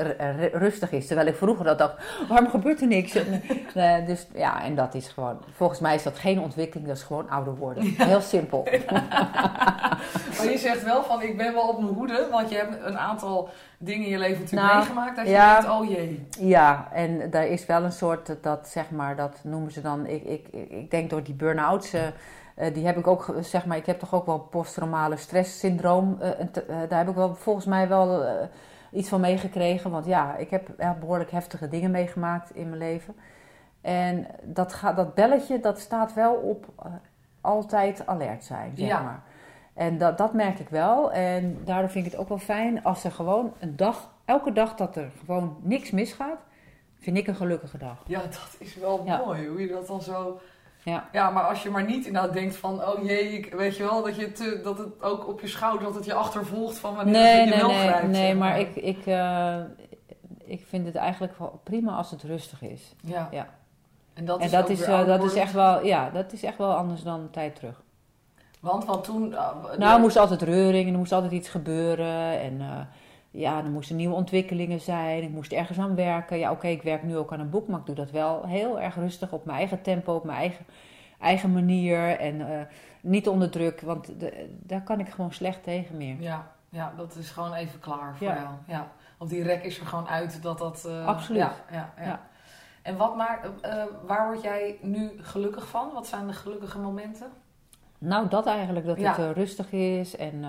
rustig 0.54 0.92
is. 0.92 1.08
Terwijl 1.08 1.28
ik 1.28 1.36
vroeger 1.36 1.66
dat 1.66 1.78
dacht, 1.78 1.94
waarom 2.28 2.50
gebeurt 2.50 2.82
er 2.82 2.88
niks? 2.88 3.16
uh, 3.16 4.06
dus 4.06 4.28
ja, 4.34 4.64
en 4.64 4.76
dat 4.76 4.94
is 4.94 5.08
gewoon... 5.08 5.38
Volgens 5.56 5.80
mij 5.80 5.96
is 5.96 6.04
dat 6.04 6.18
geen 6.18 6.40
ontwikkeling, 6.40 6.88
dat 6.88 6.98
is 6.98 7.04
gewoon 7.04 7.30
ouder 7.30 7.56
worden. 7.56 7.84
Heel 7.84 8.22
simpel. 8.22 8.64
maar 10.38 10.50
je 10.50 10.58
zegt 10.58 10.84
wel 10.84 11.04
van, 11.04 11.22
ik 11.22 11.38
ben 11.38 11.54
wel 11.54 11.68
op 11.68 11.80
mijn 11.80 11.94
hoede. 11.94 12.28
Want 12.32 12.50
je 12.50 12.56
hebt 12.56 12.86
een 12.86 12.98
aantal 12.98 13.50
dingen 13.78 14.06
in 14.06 14.12
je 14.12 14.18
leven 14.18 14.40
natuurlijk 14.40 14.68
nou, 14.68 14.78
meegemaakt. 14.78 15.16
Dat 15.16 15.26
je 15.26 15.32
denkt, 15.32 15.70
oh 15.70 15.90
jee. 15.90 16.28
Ja, 16.40 16.88
en 16.94 17.30
daar 17.30 17.48
is 17.48 17.66
wel 17.66 17.84
een 17.84 17.92
soort, 17.92 18.36
dat 18.42 18.68
zeg 18.68 18.90
maar, 18.90 19.16
dat 19.16 19.40
noemen 19.44 19.72
ze 19.72 19.82
dan... 19.82 20.06
Ik, 20.06 20.24
ik, 20.24 20.48
ik 20.70 20.92
denk 20.92 21.10
door 21.10 21.24
die 21.24 21.34
burn-outs... 21.34 21.94
Uh, 21.94 22.02
uh, 22.58 22.74
die 22.74 22.86
heb 22.86 22.98
ik 22.98 23.08
ook, 23.08 23.36
zeg 23.42 23.66
maar, 23.66 23.78
ik 23.78 23.86
heb 23.86 24.00
toch 24.00 24.14
ook 24.14 24.26
wel 24.26 24.40
posttraumale 24.40 25.18
stresssyndroom. 25.18 26.18
Uh, 26.22 26.30
daar 26.90 27.00
heb 27.00 27.10
ik 27.10 27.16
wel 27.16 27.36
volgens 27.36 27.66
mij 27.66 27.88
wel 27.88 28.26
iets 28.92 29.10
van 29.10 29.22
meegekregen. 29.22 29.92
Want 29.92 30.06
ja, 30.06 30.36
ik 30.36 30.50
heb 30.50 30.70
behoorlijk 31.00 31.32
heftige 31.32 31.68
dingen 31.68 31.92
meegemaakt 31.92 32.56
in 32.56 32.70
mijn 32.70 32.82
leven. 32.82 33.16
En 33.82 34.28
dat, 34.44 34.74
gaat, 34.74 34.96
dat 34.96 35.14
belletje, 35.14 35.60
dat 35.60 35.80
staat 35.80 36.14
wel 36.14 36.34
op 36.34 36.66
altijd 37.42 38.08
alert 38.08 38.44
zijn, 38.44 38.72
zeg 38.76 38.88
ja. 38.88 39.02
maar. 39.02 39.24
En 39.74 39.98
dat, 39.98 40.18
dat 40.18 40.34
merk 40.34 40.60
ik 40.60 40.70
wel. 40.70 41.12
En 41.12 41.62
daardoor 41.66 41.90
vind 41.90 42.06
ik 42.06 42.12
het 42.12 42.22
ook 42.22 42.30
wel 42.30 42.38
fijn 42.38 42.84
als 42.84 43.04
er 43.04 43.12
gewoon 43.12 43.54
een 43.60 43.76
dag, 43.76 44.14
elke 44.26 44.54
dag 44.54 44.76
dat 44.76 44.96
er 44.96 45.12
gewoon 45.20 45.58
niks 45.62 45.92
misgaat, 45.92 46.40
vind 47.00 47.18
ik 47.18 47.28
een 47.28 47.36
gelukkige 47.36 47.78
dag. 47.78 48.04
Ja, 48.06 48.22
dat 48.22 48.56
is 48.60 48.76
wel 48.76 49.04
mooi 49.04 49.48
hoe 49.48 49.62
je 49.62 49.68
dat 49.68 49.88
dan 49.88 50.02
zo 50.02 50.40
ja. 50.84 51.10
ja, 51.12 51.30
maar 51.30 51.44
als 51.44 51.64
je 51.64 51.70
maar 51.70 51.86
niet 51.86 52.06
inderdaad 52.06 52.34
denkt 52.34 52.56
van, 52.56 52.84
oh 52.84 53.04
jee, 53.04 53.38
ik, 53.38 53.54
weet 53.54 53.78
je 53.78 53.84
wel, 53.84 54.04
dat, 54.04 54.16
je 54.16 54.32
te, 54.32 54.60
dat 54.64 54.78
het 54.78 55.02
ook 55.02 55.28
op 55.28 55.42
je 55.42 55.48
schouder, 55.48 55.84
dat 55.84 55.96
het 55.96 56.06
je 56.06 56.14
achtervolgt 56.14 56.78
van 56.78 56.96
wanneer 56.96 57.14
nee, 57.14 57.40
je 57.40 57.50
nee, 57.50 57.60
wel 57.60 57.68
nee, 57.68 57.88
grijpt. 57.88 58.08
Nee, 58.08 58.36
maar, 58.36 58.60
ik, 58.60 58.76
ik, 58.76 59.06
uh, 59.06 59.56
ik 60.46 60.66
vind 60.68 60.86
het 60.86 60.96
eigenlijk 60.96 61.38
wel 61.38 61.62
prima 61.64 61.96
als 61.96 62.12
het 62.12 62.24
rustig 62.24 62.62
is. 62.62 62.96
Ja. 63.02 63.28
ja. 63.32 63.48
En 64.14 64.26
dat, 64.26 64.40
en 64.40 64.46
is, 64.46 64.52
dat, 64.52 64.70
is, 64.70 64.88
uh, 64.88 65.06
dat 65.06 65.24
is 65.24 65.36
echt 65.36 65.54
wel, 65.54 65.86
ja, 65.86 66.10
dat 66.10 66.34
is 66.34 66.44
echt 66.44 66.58
wel 66.58 66.74
anders 66.74 67.04
dan 67.04 67.20
een 67.20 67.32
tijd 67.32 67.56
terug. 67.56 67.82
Want, 68.60 68.86
want 68.86 69.04
toen... 69.04 69.32
Uh, 69.32 69.50
nou, 69.78 69.94
er 69.94 70.00
moest 70.00 70.18
altijd 70.18 70.42
reuring 70.42 70.88
en 70.88 70.94
er 70.94 71.00
moest 71.00 71.12
altijd 71.12 71.32
iets 71.32 71.50
gebeuren 71.50 72.40
en 72.40 72.62
ja, 73.32 73.58
er 73.58 73.70
moesten 73.70 73.96
nieuwe 73.96 74.16
ontwikkelingen 74.16 74.80
zijn. 74.80 75.24
Ik 75.24 75.30
moest 75.30 75.52
ergens 75.52 75.80
aan 75.80 75.96
werken. 75.96 76.38
Ja, 76.38 76.52
oké, 76.52 76.68
ik 76.68 76.82
werk 76.82 77.04
nu 77.04 77.18
ook 77.18 77.34
aan 77.34 77.40
een 77.40 77.50
boek, 77.50 77.68
maar 77.68 77.80
ik 77.80 77.86
doe 77.86 77.96
dat 77.96 78.12
wel 78.12 78.46
heel 78.46 78.80
erg 78.80 78.96
rustig 78.96 79.32
op 79.32 79.46
mijn 79.46 79.58
eigen 79.58 79.82
tempo, 79.82 80.16
op 80.16 80.24
mijn 80.24 80.38
eigen, 80.38 80.66
eigen 81.20 81.54
manier. 81.54 82.20
En 82.20 82.40
uh, 82.40 82.62
niet 83.02 83.28
onder 83.28 83.50
druk, 83.50 83.82
want 83.82 84.20
de, 84.20 84.50
daar 84.60 84.84
kan 84.84 85.00
ik 85.00 85.10
gewoon 85.10 85.34
slecht 85.34 85.64
tegen 85.64 85.98
meer. 85.98 86.22
Ja, 86.22 86.52
ja 86.70 86.94
dat 86.98 87.16
is 87.16 87.30
gewoon 87.30 87.54
even 87.54 87.80
klaar 87.80 88.16
voor 88.18 88.28
jou. 88.28 88.48
Ja. 88.68 88.92
Die 89.28 89.44
rek 89.44 89.64
is 89.64 89.80
er 89.80 89.86
gewoon 89.86 90.08
uit 90.08 90.42
dat 90.42 90.58
dat. 90.58 90.84
Uh, 90.88 91.06
Absoluut. 91.06 91.42
Ja, 91.42 91.54
ja, 91.72 91.94
ja, 91.98 92.20
En 92.82 92.98
wat 92.98 93.16
maakt, 93.16 93.66
uh, 93.66 93.84
waar 94.06 94.28
word 94.28 94.42
jij 94.42 94.78
nu 94.82 95.12
gelukkig 95.18 95.68
van? 95.68 95.90
Wat 95.94 96.08
zijn 96.08 96.28
de 96.28 96.34
gelukkige 96.34 96.80
momenten? 96.80 97.28
Nou, 97.98 98.28
dat 98.28 98.46
eigenlijk, 98.46 98.86
dat 98.86 98.98
het 98.98 99.36
rustig 99.36 99.72
is 99.72 100.16
en 100.16 100.44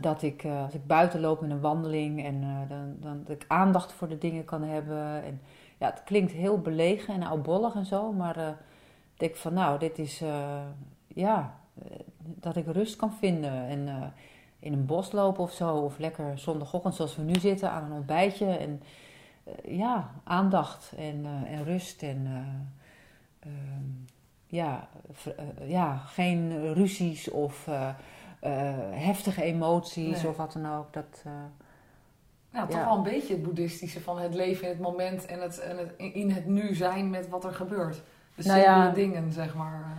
dat 0.00 0.22
ik, 0.22 0.44
uh, 0.44 0.64
als 0.64 0.74
ik 0.74 0.86
buiten 0.86 1.20
loop 1.20 1.40
met 1.40 1.50
een 1.50 1.60
wandeling 1.60 2.24
en 2.24 2.42
uh, 2.42 2.68
dan, 2.68 2.96
dan, 3.00 3.22
dat 3.24 3.36
ik 3.36 3.44
aandacht 3.48 3.92
voor 3.92 4.08
de 4.08 4.18
dingen 4.18 4.44
kan 4.44 4.62
hebben. 4.62 5.24
En 5.24 5.40
ja, 5.78 5.90
het 5.90 6.02
klinkt 6.04 6.32
heel 6.32 6.60
belegen 6.60 7.14
en 7.14 7.22
oudbollig 7.22 7.74
en 7.74 7.86
zo, 7.86 8.12
maar 8.12 8.38
uh, 8.38 8.48
ik 9.14 9.18
denk 9.18 9.36
van 9.36 9.54
nou, 9.54 9.78
dit 9.78 9.98
is, 9.98 10.22
ja, 11.06 11.58
dat 12.18 12.56
ik 12.56 12.66
rust 12.66 12.96
kan 12.96 13.12
vinden. 13.12 13.66
En 13.66 14.12
in 14.62 14.72
een 14.72 14.86
bos 14.86 15.12
lopen 15.12 15.42
of 15.42 15.52
zo. 15.52 15.76
Of 15.76 15.98
lekker 15.98 16.38
zondagochtend 16.38 16.94
zoals 16.94 17.16
we 17.16 17.22
nu 17.22 17.34
zitten 17.34 17.70
aan 17.70 17.84
een 17.84 17.92
ontbijtje. 17.92 18.46
En 18.46 18.82
eh, 19.44 19.78
ja, 19.78 20.10
aandacht 20.24 20.92
en, 20.96 21.24
eh, 21.24 21.52
en 21.52 21.64
rust. 21.64 22.02
En 22.02 22.26
eh, 22.26 23.50
ehm, 23.50 23.84
ja, 24.46 24.88
ja, 25.64 25.96
geen 25.96 26.72
ruzies 26.74 27.30
of 27.30 27.68
heftige 28.90 29.42
emoties 29.42 30.24
of 30.24 30.36
wat 30.36 30.52
dan 30.52 30.78
ook. 30.78 30.92
Dat, 30.92 31.24
nou, 32.50 32.68
toch 32.68 32.84
wel 32.84 32.96
een 32.96 33.02
beetje 33.02 33.34
het 33.34 33.42
boeddhistische 33.42 34.00
van 34.00 34.18
het 34.18 34.34
leven 34.34 34.64
in 34.64 34.72
het 34.72 34.80
moment 34.80 35.26
en 35.26 35.40
het, 35.40 35.58
en 35.58 35.78
het 35.78 35.92
in 35.96 36.30
het 36.30 36.46
nu 36.46 36.74
zijn 36.74 37.10
met 37.10 37.28
wat 37.28 37.44
er 37.44 37.54
gebeurt. 37.54 38.02
De 38.34 38.42
nou 38.46 38.60
ja, 38.60 38.90
dingen, 38.90 39.32
zeg 39.32 39.54
maar. 39.54 39.96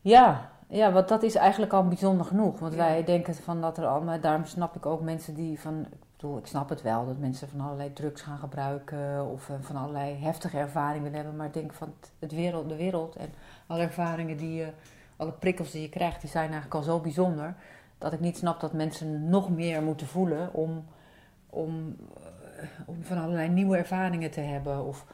Ja, 0.00 0.50
ja, 0.68 0.92
want 0.92 1.08
dat 1.08 1.22
is 1.22 1.34
eigenlijk 1.34 1.72
al 1.72 1.88
bijzonder 1.88 2.26
genoeg. 2.26 2.58
Want 2.58 2.74
wij 2.74 3.04
denken 3.04 3.34
van 3.34 3.60
dat 3.60 3.78
er 3.78 3.86
al, 3.86 4.00
maar 4.00 4.20
daarom 4.20 4.44
snap 4.44 4.76
ik 4.76 4.86
ook 4.86 5.00
mensen 5.00 5.34
die 5.34 5.60
van, 5.60 5.80
ik 5.80 5.98
bedoel, 6.16 6.38
ik 6.38 6.46
snap 6.46 6.68
het 6.68 6.82
wel 6.82 7.06
dat 7.06 7.18
mensen 7.18 7.48
van 7.48 7.60
allerlei 7.60 7.92
drugs 7.92 8.22
gaan 8.22 8.38
gebruiken 8.38 9.26
of 9.26 9.48
eh, 9.48 9.56
van 9.60 9.76
allerlei 9.76 10.16
heftige 10.20 10.58
ervaringen 10.58 11.14
hebben. 11.14 11.36
Maar 11.36 11.46
ik 11.46 11.54
denk 11.54 11.72
van 11.72 11.94
het 12.18 12.32
wereld, 12.32 12.68
de 12.68 12.76
wereld 12.76 13.16
en 13.16 13.30
alle 13.66 13.82
ervaringen 13.82 14.36
die 14.36 14.54
je, 14.54 14.72
alle 15.18 15.32
prikkels 15.32 15.70
die 15.70 15.82
je 15.82 15.88
krijgt, 15.88 16.20
die 16.20 16.30
zijn 16.30 16.44
eigenlijk 16.44 16.74
al 16.74 16.82
zo 16.82 17.00
bijzonder. 17.00 17.54
Dat 17.98 18.12
ik 18.12 18.20
niet 18.20 18.36
snap 18.36 18.60
dat 18.60 18.72
mensen 18.72 19.28
nog 19.28 19.50
meer 19.50 19.82
moeten 19.82 20.06
voelen 20.06 20.54
om, 20.54 20.84
om, 21.50 21.96
eh, 22.56 22.64
om 22.86 23.04
van 23.04 23.18
allerlei 23.18 23.48
nieuwe 23.48 23.76
ervaringen 23.76 24.30
te 24.30 24.40
hebben. 24.40 24.84
Of, 24.84 25.06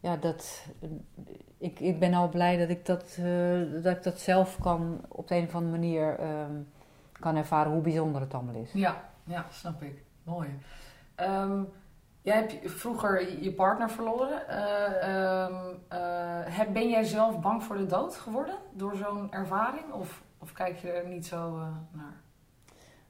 ja, 0.00 0.16
dat, 0.16 0.66
ik, 1.58 1.80
ik 1.80 1.98
ben 1.98 2.14
al 2.14 2.28
blij 2.28 2.56
dat 2.56 2.68
ik 2.68 2.86
dat, 2.86 3.16
uh, 3.20 3.82
dat 3.82 3.96
ik 3.96 4.02
dat 4.02 4.20
zelf 4.20 4.58
kan 4.60 5.00
op 5.08 5.28
de 5.28 5.34
een 5.34 5.44
of 5.44 5.54
andere 5.54 5.72
manier 5.72 6.20
um, 6.20 6.68
kan 7.12 7.36
ervaren 7.36 7.72
hoe 7.72 7.82
bijzonder 7.82 8.20
het 8.20 8.34
allemaal 8.34 8.62
is. 8.62 8.72
Ja, 8.72 9.04
ja 9.24 9.46
snap 9.50 9.82
ik. 9.82 10.02
Mooi. 10.22 10.48
Um, 11.16 11.68
jij 12.26 12.36
hebt 12.36 12.54
vroeger 12.64 13.42
je 13.42 13.52
partner 13.52 13.90
verloren. 13.90 14.42
Uh, 14.50 15.44
um, 15.44 15.80
uh, 16.58 16.72
ben 16.72 16.88
jij 16.88 17.04
zelf 17.04 17.40
bang 17.40 17.62
voor 17.62 17.76
de 17.76 17.86
dood 17.86 18.16
geworden 18.16 18.54
door 18.72 18.96
zo'n 18.96 19.32
ervaring? 19.32 19.92
Of, 19.92 20.22
of 20.38 20.52
kijk 20.52 20.78
je 20.78 20.90
er 20.90 21.08
niet 21.08 21.26
zo 21.26 21.58
naar? 21.92 22.20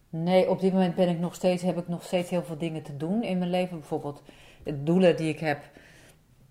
Nee, 0.09 0.51
op 0.51 0.61
dit 0.61 0.73
moment 0.73 0.95
ben 0.95 1.09
ik 1.09 1.19
nog 1.19 1.35
steeds, 1.35 1.63
heb 1.63 1.79
ik 1.79 1.89
nog 1.89 2.03
steeds 2.03 2.31
heel 2.31 2.43
veel 2.43 2.59
dingen 2.59 2.83
te 2.83 2.97
doen 2.97 3.23
in 3.23 3.39
mijn 3.39 3.51
leven. 3.51 3.79
Bijvoorbeeld 3.79 4.23
de 4.63 4.83
doelen 4.83 5.17
die 5.17 5.29
ik 5.29 5.41
heb 5.41 5.59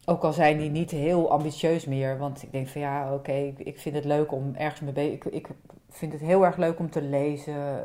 ook 0.06 0.24
al 0.24 0.34
zijn 0.34 0.58
die 0.58 0.70
niet 0.70 0.92
heel 0.92 1.32
ambitieus 1.32 1.86
meer. 1.86 2.18
Want 2.18 2.44
ik 2.44 2.52
denk 2.52 2.68
van 2.68 2.82
ja, 2.82 3.14
oké, 3.14 3.54
ik, 3.58 3.80
vind 3.80 3.96
het 3.96 4.06
leuk 4.06 4.32
om 4.32 4.56
ergens 4.56 4.82
mee 4.82 4.94
bezig... 4.94 5.30
Ik, 5.30 5.48
vind 5.90 6.12
het 6.12 6.22
heel 6.22 6.46
erg 6.46 6.58
leuk 6.58 6.80
om 6.80 6.90
te 6.90 7.02
lezen. 7.02 7.84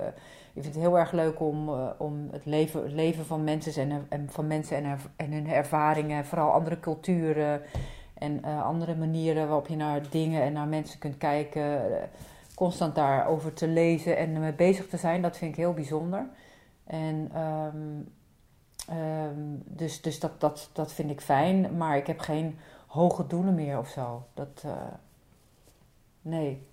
Ik 0.52 0.62
vind 0.62 0.74
het 0.74 0.84
heel 0.84 0.98
erg 0.98 1.12
leuk 1.12 1.40
om, 1.40 1.68
uh, 1.68 1.90
om 1.98 2.28
het, 2.32 2.44
leven, 2.44 2.82
het 2.82 2.92
leven 2.92 3.26
van 3.26 3.44
mensen 3.44 3.90
en, 3.90 4.06
en 4.08 4.30
van 4.30 4.46
mensen 4.46 4.76
en, 4.76 4.98
en 5.16 5.32
hun 5.32 5.48
ervaringen, 5.48 6.24
vooral 6.24 6.52
andere 6.52 6.80
culturen 6.80 7.62
en 8.14 8.40
uh, 8.44 8.64
andere 8.64 8.96
manieren 8.96 9.46
waarop 9.46 9.66
je 9.66 9.76
naar 9.76 10.10
dingen 10.10 10.42
en 10.42 10.52
naar 10.52 10.68
mensen 10.68 10.98
kunt 10.98 11.16
kijken, 11.16 11.90
uh, 11.90 11.96
constant 12.54 12.94
daarover 12.94 13.52
te 13.52 13.68
lezen 13.68 14.16
en 14.16 14.40
mee 14.40 14.52
bezig 14.52 14.88
te 14.88 14.96
zijn, 14.96 15.22
dat 15.22 15.36
vind 15.36 15.50
ik 15.50 15.56
heel 15.56 15.74
bijzonder. 15.74 16.26
En 16.84 17.40
um, 17.40 18.08
Um, 18.92 19.62
dus 19.66 20.00
dus 20.00 20.20
dat, 20.20 20.40
dat, 20.40 20.70
dat 20.72 20.92
vind 20.92 21.10
ik 21.10 21.20
fijn, 21.20 21.76
maar 21.76 21.96
ik 21.96 22.06
heb 22.06 22.18
geen 22.18 22.58
hoge 22.86 23.26
doelen 23.26 23.54
meer 23.54 23.78
of 23.78 23.88
zo. 23.88 24.26
Dat, 24.34 24.64
nee. 26.22 26.66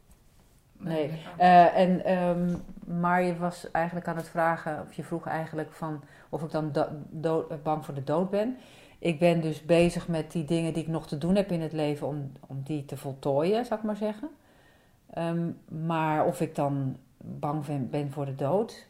Nee. 0.77 1.11
Uh, 1.39 1.77
en, 1.77 2.17
um, 2.17 2.63
maar 2.99 3.23
je 3.23 3.37
was 3.37 3.71
eigenlijk 3.71 4.07
aan 4.07 4.15
het 4.15 4.29
vragen, 4.29 4.81
of 4.81 4.93
je 4.93 5.03
vroeg 5.03 5.27
eigenlijk 5.27 5.71
van 5.71 6.03
of 6.29 6.43
ik 6.43 6.51
dan 6.51 6.71
dood, 7.09 7.63
bang 7.63 7.85
voor 7.85 7.93
de 7.93 8.03
dood 8.03 8.29
ben. 8.29 8.57
Ik 8.99 9.19
ben 9.19 9.41
dus 9.41 9.65
bezig 9.65 10.07
met 10.07 10.31
die 10.31 10.45
dingen 10.45 10.73
die 10.73 10.83
ik 10.83 10.89
nog 10.89 11.07
te 11.07 11.17
doen 11.17 11.35
heb 11.35 11.51
in 11.51 11.61
het 11.61 11.73
leven 11.73 12.07
om, 12.07 12.31
om 12.47 12.61
die 12.63 12.85
te 12.85 12.97
voltooien, 12.97 13.65
zou 13.65 13.79
ik 13.79 13.85
maar 13.85 13.95
zeggen. 13.95 14.29
Um, 15.17 15.59
maar 15.67 16.25
of 16.25 16.41
ik 16.41 16.55
dan 16.55 16.97
bang 17.17 17.65
ben, 17.65 17.89
ben 17.89 18.11
voor 18.11 18.25
de 18.25 18.35
dood, 18.35 18.87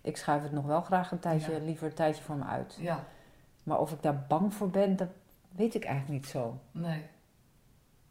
ik 0.00 0.16
schuif 0.16 0.42
het 0.42 0.52
nog 0.52 0.64
wel 0.64 0.80
graag 0.80 1.10
een 1.10 1.18
tijdje, 1.18 1.60
liever 1.60 1.86
een 1.86 1.94
tijdje 1.94 2.22
voor 2.22 2.36
me 2.36 2.44
uit. 2.44 2.78
Ja. 2.80 3.04
Maar 3.62 3.78
of 3.78 3.92
ik 3.92 4.02
daar 4.02 4.24
bang 4.28 4.54
voor 4.54 4.70
ben, 4.70 4.96
dat 4.96 5.08
weet 5.50 5.74
ik 5.74 5.84
eigenlijk 5.84 6.22
niet 6.22 6.30
zo. 6.30 6.58
Nee. 6.70 7.02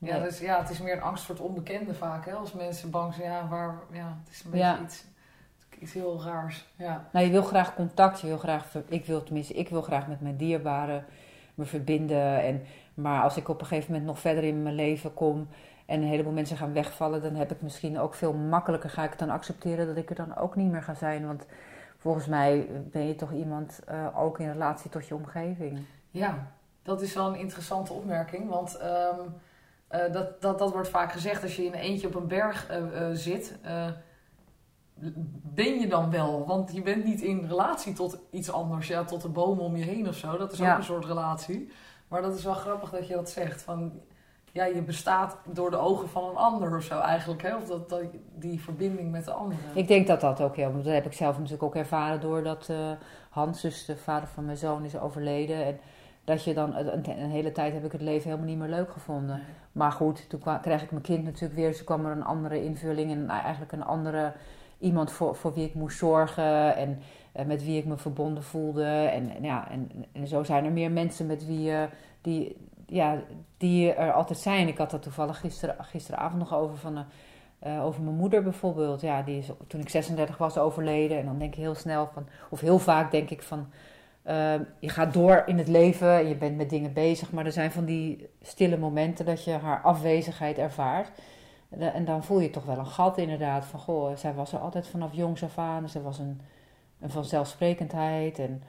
Ja, 0.09 0.19
Dus, 0.19 0.39
ja, 0.39 0.59
het 0.59 0.69
is 0.69 0.81
meer 0.81 0.93
een 0.93 1.01
angst 1.01 1.23
voor 1.23 1.35
het 1.35 1.43
onbekende 1.43 1.93
vaak. 1.93 2.25
Hè? 2.25 2.33
Als 2.33 2.53
mensen 2.53 2.89
bang 2.89 3.13
zijn, 3.13 3.31
ja, 3.31 3.47
waar, 3.47 3.75
ja 3.91 4.17
het 4.23 4.33
is 4.33 4.43
een 4.43 4.51
beetje 4.51 4.79
iets, 4.83 5.05
iets 5.79 5.93
heel 5.93 6.23
raars. 6.23 6.67
Ja. 6.75 7.07
Nou, 7.11 7.25
je 7.25 7.31
wil 7.31 7.43
graag 7.43 7.75
contact, 7.75 8.19
je 8.19 8.27
wil 8.27 8.37
graag, 8.37 8.75
ik 8.87 9.05
wil 9.05 9.23
tenminste, 9.23 9.53
ik 9.53 9.69
wil 9.69 9.81
graag 9.81 10.07
met 10.07 10.21
mijn 10.21 10.37
dierbaren 10.37 11.05
me 11.53 11.65
verbinden. 11.65 12.43
En, 12.43 12.63
maar 12.93 13.21
als 13.21 13.37
ik 13.37 13.49
op 13.49 13.61
een 13.61 13.67
gegeven 13.67 13.91
moment 13.91 14.09
nog 14.09 14.19
verder 14.19 14.43
in 14.43 14.63
mijn 14.63 14.75
leven 14.75 15.13
kom 15.13 15.47
en 15.85 16.01
een 16.01 16.07
heleboel 16.07 16.33
mensen 16.33 16.57
gaan 16.57 16.73
wegvallen, 16.73 17.21
dan 17.21 17.35
heb 17.35 17.51
ik 17.51 17.61
misschien 17.61 17.99
ook 17.99 18.13
veel 18.13 18.33
makkelijker, 18.33 18.89
ga 18.89 19.03
ik 19.03 19.09
het 19.09 19.19
dan 19.19 19.29
accepteren 19.29 19.87
dat 19.87 19.97
ik 19.97 20.09
er 20.09 20.15
dan 20.15 20.37
ook 20.37 20.55
niet 20.55 20.71
meer 20.71 20.83
ga 20.83 20.93
zijn. 20.93 21.27
Want 21.27 21.45
volgens 21.97 22.25
mij 22.25 22.67
ben 22.91 23.07
je 23.07 23.15
toch 23.15 23.31
iemand 23.31 23.79
uh, 23.89 24.19
ook 24.21 24.39
in 24.39 24.51
relatie 24.51 24.89
tot 24.89 25.07
je 25.07 25.15
omgeving. 25.15 25.79
Ja, 26.09 26.47
dat 26.83 27.01
is 27.01 27.13
wel 27.13 27.27
een 27.27 27.39
interessante 27.39 27.93
opmerking. 27.93 28.49
Want 28.49 28.79
um, 28.81 29.33
uh, 29.93 30.13
dat, 30.13 30.41
dat, 30.41 30.59
dat 30.59 30.71
wordt 30.71 30.89
vaak 30.89 31.11
gezegd 31.11 31.43
als 31.43 31.55
je 31.55 31.65
in 31.65 31.73
eentje 31.73 32.07
op 32.07 32.15
een 32.15 32.27
berg 32.27 32.71
uh, 32.71 33.09
zit. 33.13 33.59
ben 35.53 35.79
je 35.79 35.87
dan 35.87 36.11
wel? 36.11 36.45
Want 36.47 36.73
je 36.73 36.81
bent 36.81 37.05
niet 37.05 37.21
in 37.21 37.45
relatie 37.47 37.93
tot 37.93 38.17
iets 38.29 38.51
anders. 38.51 38.87
Ja, 38.87 39.03
tot 39.03 39.21
de 39.21 39.29
bomen 39.29 39.63
om 39.63 39.75
je 39.75 39.83
heen 39.83 40.07
of 40.07 40.15
zo. 40.15 40.37
Dat 40.37 40.51
is 40.51 40.61
ook 40.61 40.77
een 40.77 40.83
soort 40.83 41.05
relatie. 41.05 41.71
Maar 42.07 42.21
dat 42.21 42.37
is 42.37 42.43
wel 42.43 42.53
grappig 42.53 42.89
dat 42.89 43.07
je 43.07 43.13
dat 43.13 43.29
zegt. 43.29 43.61
Van, 43.61 43.91
ja, 44.51 44.65
je 44.65 44.81
bestaat 44.81 45.37
door 45.45 45.71
de 45.71 45.77
ogen 45.77 46.09
van 46.09 46.29
een 46.29 46.35
ander 46.35 46.75
of 46.77 46.83
zo 46.83 46.99
eigenlijk. 46.99 47.41
Hè? 47.41 47.55
Of 47.55 47.65
dat, 47.65 47.89
dat, 47.89 48.01
die 48.35 48.61
verbinding 48.61 49.11
met 49.11 49.25
de 49.25 49.31
anderen. 49.31 49.63
Ik 49.73 49.87
denk 49.87 50.07
dat 50.07 50.21
dat 50.21 50.41
ook 50.41 50.55
heel... 50.55 50.73
Dat 50.75 50.85
heb 50.85 51.05
ik 51.05 51.13
zelf 51.13 51.35
natuurlijk 51.35 51.63
ook 51.63 51.75
ervaren 51.75 52.19
doordat 52.19 52.69
Hans, 53.29 53.61
dus 53.61 53.85
de 53.85 53.97
vader 53.97 54.27
van 54.27 54.45
mijn 54.45 54.57
zoon, 54.57 54.85
is 54.85 54.99
overleden. 54.99 55.65
En 55.65 55.79
dat 56.31 56.43
je 56.43 56.53
dan... 56.53 56.75
Een, 56.75 57.09
een, 57.09 57.29
hele 57.29 57.51
tijd 57.51 57.73
heb 57.73 57.85
ik 57.85 57.91
het 57.91 58.01
leven 58.01 58.29
helemaal 58.29 58.49
niet 58.49 58.57
meer 58.57 58.69
leuk 58.69 58.91
gevonden. 58.91 59.41
Maar 59.71 59.91
goed, 59.91 60.29
toen 60.29 60.41
kreeg 60.61 60.83
ik 60.83 60.91
mijn 60.91 61.03
kind 61.03 61.23
natuurlijk 61.23 61.53
weer. 61.53 61.67
Dus 61.67 61.77
toen 61.77 61.85
kwam 61.85 62.05
er 62.05 62.11
een 62.11 62.23
andere 62.23 62.63
invulling 62.63 63.11
en 63.11 63.29
eigenlijk 63.29 63.71
een 63.71 63.83
andere... 63.83 64.33
Iemand 64.79 65.11
voor, 65.11 65.35
voor 65.35 65.53
wie 65.53 65.65
ik 65.65 65.73
moest 65.73 65.97
zorgen 65.97 66.75
en 66.75 66.99
uh, 67.39 67.45
met 67.45 67.63
wie 67.63 67.77
ik 67.77 67.85
me 67.85 67.97
verbonden 67.97 68.43
voelde. 68.43 68.85
En, 68.85 69.35
en 69.35 69.43
ja, 69.43 69.69
en, 69.69 69.91
en, 70.11 70.27
zo 70.27 70.43
zijn 70.43 70.65
er 70.65 70.71
meer 70.71 70.91
mensen 70.91 71.25
met 71.25 71.45
wie... 71.45 71.71
Uh, 71.71 71.83
die, 72.21 72.57
ja, 72.85 73.17
die 73.57 73.93
er 73.93 74.13
altijd 74.13 74.39
zijn. 74.39 74.67
Ik 74.67 74.77
had 74.77 74.91
dat 74.91 75.01
toevallig 75.01 75.39
gister, 75.39 75.75
gisteravond 75.79 76.39
nog 76.39 76.53
over 76.53 76.77
van... 76.77 77.05
Uh, 77.67 77.85
over 77.85 78.01
mijn 78.01 78.15
moeder 78.15 78.43
bijvoorbeeld. 78.43 79.01
Ja, 79.01 79.21
die 79.21 79.37
is 79.37 79.49
toen 79.67 79.81
ik 79.81 79.89
36 79.89 80.37
was 80.37 80.57
overleden. 80.57 81.17
En 81.17 81.25
dan 81.25 81.37
denk 81.37 81.53
je 81.53 81.61
heel 81.61 81.75
snel 81.75 82.09
van, 82.13 82.27
of 82.49 82.59
heel 82.59 82.79
vaak 82.79 83.11
denk 83.11 83.29
ik 83.29 83.43
van, 83.43 83.67
uh, 84.27 84.53
je 84.79 84.89
gaat 84.89 85.13
door 85.13 85.43
in 85.45 85.57
het 85.57 85.67
leven 85.67 86.17
en 86.17 86.27
je 86.27 86.35
bent 86.35 86.57
met 86.57 86.69
dingen 86.69 86.93
bezig. 86.93 87.31
Maar 87.31 87.45
er 87.45 87.51
zijn 87.51 87.71
van 87.71 87.85
die 87.85 88.29
stille 88.41 88.77
momenten 88.77 89.25
dat 89.25 89.43
je 89.43 89.51
haar 89.51 89.81
afwezigheid 89.81 90.57
ervaart. 90.57 91.11
En 91.69 92.05
dan 92.05 92.23
voel 92.23 92.39
je 92.39 92.49
toch 92.49 92.65
wel 92.65 92.77
een 92.77 92.85
gat 92.85 93.17
inderdaad. 93.17 93.65
Van 93.65 93.79
goh, 93.79 94.15
zij 94.15 94.33
was 94.33 94.53
er 94.53 94.59
altijd 94.59 94.87
vanaf 94.87 95.13
jongs 95.13 95.43
af 95.43 95.57
aan. 95.57 95.89
Ze 95.89 96.01
was 96.01 96.19
een, 96.19 96.41
een 96.99 97.09
vanzelfsprekendheid. 97.09 98.39
En 98.39 98.63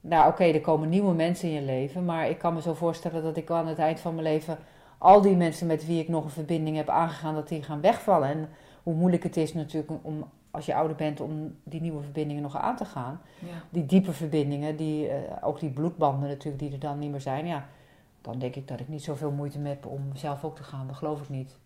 nou 0.00 0.28
oké, 0.28 0.44
er 0.44 0.60
komen 0.60 0.88
nieuwe 0.88 1.14
mensen 1.14 1.48
in 1.48 1.54
je 1.54 1.62
leven, 1.62 2.04
maar 2.04 2.28
ik 2.28 2.38
kan 2.38 2.54
me 2.54 2.60
zo 2.60 2.74
voorstellen 2.74 3.22
dat 3.22 3.36
ik 3.36 3.50
aan 3.50 3.66
het 3.66 3.78
eind 3.78 4.00
van 4.00 4.14
mijn 4.14 4.26
leven 4.26 4.58
al 4.98 5.20
die 5.20 5.36
mensen 5.36 5.66
met 5.66 5.86
wie 5.86 6.00
ik 6.00 6.08
nog 6.08 6.24
een 6.24 6.30
verbinding 6.30 6.76
heb 6.76 6.88
aangegaan, 6.88 7.34
dat 7.34 7.48
die 7.48 7.62
gaan 7.62 7.80
wegvallen. 7.80 8.28
En 8.28 8.48
hoe 8.82 8.94
moeilijk 8.94 9.22
het 9.22 9.36
is 9.36 9.54
natuurlijk 9.54 9.92
om, 10.02 10.30
als 10.50 10.66
je 10.66 10.74
ouder 10.74 10.96
bent, 10.96 11.20
om 11.20 11.56
die 11.64 11.80
nieuwe 11.80 12.02
verbindingen 12.02 12.42
nog 12.42 12.56
aan 12.56 12.76
te 12.76 12.84
gaan. 12.84 13.20
Ja. 13.38 13.62
Die 13.70 13.86
diepe 13.86 14.12
verbindingen, 14.12 14.76
die, 14.76 15.06
uh, 15.06 15.14
ook 15.40 15.60
die 15.60 15.70
bloedbanden 15.70 16.28
natuurlijk, 16.28 16.62
die 16.62 16.72
er 16.72 16.78
dan 16.78 16.98
niet 16.98 17.10
meer 17.10 17.20
zijn. 17.20 17.46
Ja, 17.46 17.66
dan 18.20 18.38
denk 18.38 18.54
ik 18.56 18.68
dat 18.68 18.80
ik 18.80 18.88
niet 18.88 19.02
zoveel 19.02 19.30
moeite 19.30 19.58
heb 19.58 19.86
om 19.86 20.10
zelf 20.14 20.44
ook 20.44 20.56
te 20.56 20.62
gaan. 20.62 20.86
Dat 20.86 20.96
geloof 20.96 21.20
ik 21.20 21.28
niet. 21.28 21.56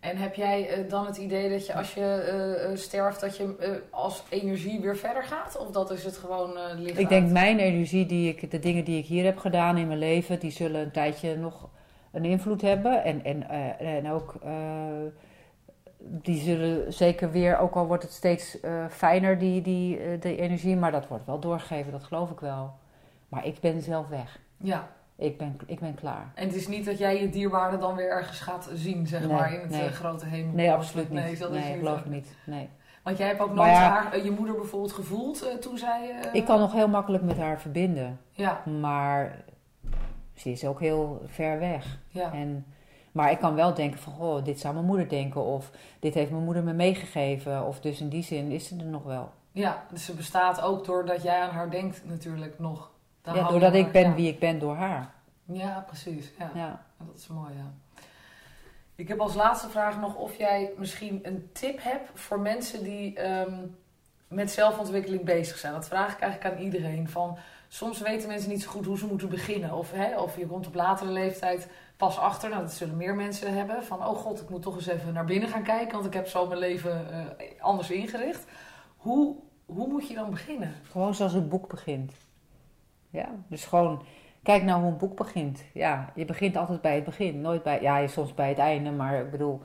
En 0.00 0.16
heb 0.16 0.34
jij 0.34 0.78
uh, 0.78 0.90
dan 0.90 1.06
het 1.06 1.16
idee 1.16 1.50
dat 1.50 1.66
je 1.66 1.74
als 1.74 1.94
je 1.94 2.68
uh, 2.70 2.76
sterft, 2.76 3.20
dat 3.20 3.36
je 3.36 3.82
als 3.90 4.22
energie 4.28 4.80
weer 4.80 4.96
verder 4.96 5.22
gaat? 5.22 5.58
Of 5.58 5.70
dat 5.70 5.90
is 5.90 6.04
het 6.04 6.16
gewoon 6.16 6.58
licht 6.76 6.98
Ik 6.98 7.08
denk 7.08 7.30
mijn 7.30 7.58
energie, 7.58 8.06
die 8.06 8.28
ik, 8.28 8.50
de 8.50 8.58
dingen 8.58 8.84
die 8.84 8.98
ik 8.98 9.06
hier 9.06 9.24
heb 9.24 9.38
gedaan 9.38 9.76
in 9.76 9.86
mijn 9.86 9.98
leven, 9.98 10.38
die 10.38 10.50
zullen 10.50 10.80
een 10.80 10.90
tijdje 10.90 11.36
nog 11.36 11.68
een 12.10 12.24
invloed 12.24 12.60
hebben. 12.60 13.04
En, 13.04 13.24
en, 13.24 13.48
en 13.78 14.10
ook, 14.10 14.34
die 16.04 16.40
zullen 16.40 16.92
zeker 16.92 17.30
weer, 17.30 17.58
ook 17.58 17.74
al 17.74 17.86
wordt 17.86 18.02
het 18.02 18.12
steeds 18.12 18.58
fijner, 18.90 19.38
die, 19.38 19.62
die, 19.62 20.18
de 20.18 20.36
energie, 20.36 20.76
maar 20.76 20.92
dat 20.92 21.08
wordt 21.08 21.26
wel 21.26 21.38
doorgegeven, 21.38 21.92
dat 21.92 22.04
geloof 22.04 22.30
ik 22.30 22.40
wel. 22.40 22.72
Maar 23.28 23.46
ik 23.46 23.60
ben 23.60 23.82
zelf 23.82 24.08
weg. 24.08 24.40
Ja, 24.56 24.88
ik 25.16 25.38
ben, 25.38 25.56
ik 25.66 25.80
ben 25.80 25.94
klaar. 25.94 26.30
En 26.34 26.46
het 26.46 26.54
is 26.56 26.68
niet 26.68 26.84
dat 26.84 26.98
jij 26.98 27.20
je 27.20 27.28
dierwaarde 27.30 27.78
dan 27.78 27.94
weer 27.94 28.10
ergens 28.10 28.40
gaat 28.40 28.70
zien, 28.74 29.06
zeg 29.06 29.28
maar, 29.28 29.52
in 29.54 29.60
het 29.60 29.72
eh, 29.72 29.86
grote 29.86 30.26
hemel. 30.26 30.54
Nee, 30.54 30.72
absoluut 30.72 31.10
niet. 31.10 31.22
Nee, 31.22 31.36
dat 31.38 31.50
nee, 31.50 31.78
geloof 31.78 31.98
ik 31.98 32.06
niet. 32.06 32.36
Nee. 32.46 32.68
Want 33.02 33.18
jij 33.18 33.26
hebt 33.26 33.40
ook 33.40 33.54
nooit 33.54 33.70
ja- 33.70 33.88
haar, 33.90 34.12
eh, 34.12 34.24
je 34.24 34.30
moeder 34.30 34.54
bijvoorbeeld 34.54 34.92
gevoeld 34.92 35.42
eh, 35.48 35.54
toen 35.54 35.78
zij... 35.78 36.10
eh, 36.22 36.34
Ik 36.34 36.44
kan 36.44 36.58
nog 36.60 36.72
heel 36.72 36.88
makkelijk 36.88 37.22
met 37.24 37.38
haar 37.38 37.60
verbinden. 37.60 38.20
Ja, 38.30 38.62
Maar 38.80 39.42
ze 40.34 40.50
is 40.50 40.64
ook 40.66 40.80
heel 40.80 41.22
ver 41.26 41.58
weg. 41.58 41.98
ja. 42.08 42.32
En, 42.32 42.66
maar 43.12 43.30
ik 43.30 43.38
kan 43.38 43.54
wel 43.54 43.74
denken 43.74 44.00
van, 44.00 44.12
goh, 44.12 44.44
dit 44.44 44.60
zou 44.60 44.74
mijn 44.74 44.86
moeder 44.86 45.08
denken. 45.08 45.44
Of 45.44 45.70
dit 45.98 46.14
heeft 46.14 46.30
mijn 46.30 46.44
moeder 46.44 46.62
me 46.62 46.72
meegegeven. 46.72 47.66
Of 47.66 47.80
dus 47.80 48.00
in 48.00 48.08
die 48.08 48.22
zin 48.22 48.50
is 48.50 48.66
ze 48.68 48.76
er 48.76 48.84
nog 48.84 49.02
wel. 49.02 49.32
ja, 49.52 49.84
dus 49.90 50.04
ze 50.04 50.14
bestaat 50.14 50.60
ook 50.60 50.84
doordat 50.84 51.22
jij 51.22 51.40
aan 51.40 51.50
haar 51.50 51.70
denkt 51.70 52.02
natuurlijk 52.04 52.58
nog. 52.58 52.90
Ja, 53.24 53.48
doordat 53.48 53.74
ik 53.74 53.92
ben 53.92 54.08
ja. 54.08 54.14
wie 54.14 54.28
ik 54.28 54.38
ben 54.38 54.58
door 54.58 54.74
haar. 54.74 55.14
Ja, 55.44 55.84
precies. 55.86 56.32
Ja. 56.38 56.50
Ja. 56.54 56.84
Dat 56.98 57.16
is 57.16 57.26
mooi, 57.26 57.52
ja. 57.56 57.72
Ik 58.94 59.08
heb 59.08 59.20
als 59.20 59.34
laatste 59.34 59.68
vraag 59.68 60.00
nog 60.00 60.14
of 60.14 60.36
jij 60.36 60.70
misschien 60.76 61.20
een 61.22 61.48
tip 61.52 61.82
hebt 61.82 62.10
voor 62.14 62.40
mensen 62.40 62.84
die 62.84 63.18
ehm, 63.18 63.54
met 64.28 64.50
zelfontwikkeling 64.50 65.24
bezig 65.24 65.58
zijn. 65.58 65.72
Dat 65.72 65.88
vraag 65.88 66.12
ik 66.12 66.20
eigenlijk 66.20 66.54
aan 66.54 66.62
iedereen. 66.62 67.08
Van, 67.08 67.38
soms 67.68 68.00
weten 68.00 68.28
mensen 68.28 68.50
niet 68.50 68.62
zo 68.62 68.70
goed 68.70 68.86
hoe 68.86 68.98
ze 68.98 69.06
moeten 69.06 69.28
beginnen. 69.28 69.72
Of, 69.72 69.92
hè, 69.92 70.20
of 70.20 70.36
je 70.36 70.46
komt 70.46 70.66
op 70.66 70.74
latere 70.74 71.10
leeftijd 71.10 71.68
pas 72.02 72.18
achter, 72.18 72.50
nou 72.50 72.62
dat 72.62 72.72
zullen 72.72 72.96
meer 72.96 73.14
mensen 73.14 73.54
hebben. 73.54 73.84
Van, 73.84 74.06
oh 74.06 74.16
god, 74.16 74.40
ik 74.40 74.48
moet 74.48 74.62
toch 74.62 74.74
eens 74.74 74.86
even 74.86 75.12
naar 75.12 75.24
binnen 75.24 75.48
gaan 75.48 75.62
kijken, 75.62 75.92
want 75.92 76.06
ik 76.06 76.14
heb 76.14 76.26
zo 76.26 76.46
mijn 76.46 76.58
leven 76.58 77.12
eh, 77.12 77.46
anders 77.60 77.90
ingericht. 77.90 78.46
Hoe, 78.96 79.36
hoe 79.66 79.88
moet 79.88 80.08
je 80.08 80.14
dan 80.14 80.30
beginnen? 80.30 80.74
Gewoon 80.82 81.14
zoals 81.14 81.34
een 81.34 81.48
boek 81.48 81.68
begint. 81.68 82.12
Ja, 83.10 83.28
dus 83.48 83.64
gewoon, 83.64 84.02
kijk 84.42 84.62
nou 84.62 84.82
hoe 84.82 84.90
een 84.90 84.96
boek 84.96 85.16
begint. 85.16 85.64
Ja, 85.74 86.12
je 86.14 86.24
begint 86.24 86.56
altijd 86.56 86.80
bij 86.80 86.94
het 86.94 87.04
begin. 87.04 87.40
Nooit 87.40 87.62
bij, 87.62 87.82
ja, 87.82 88.06
soms 88.06 88.34
bij 88.34 88.48
het 88.48 88.58
einde, 88.58 88.90
maar 88.90 89.20
ik 89.20 89.30
bedoel, 89.30 89.60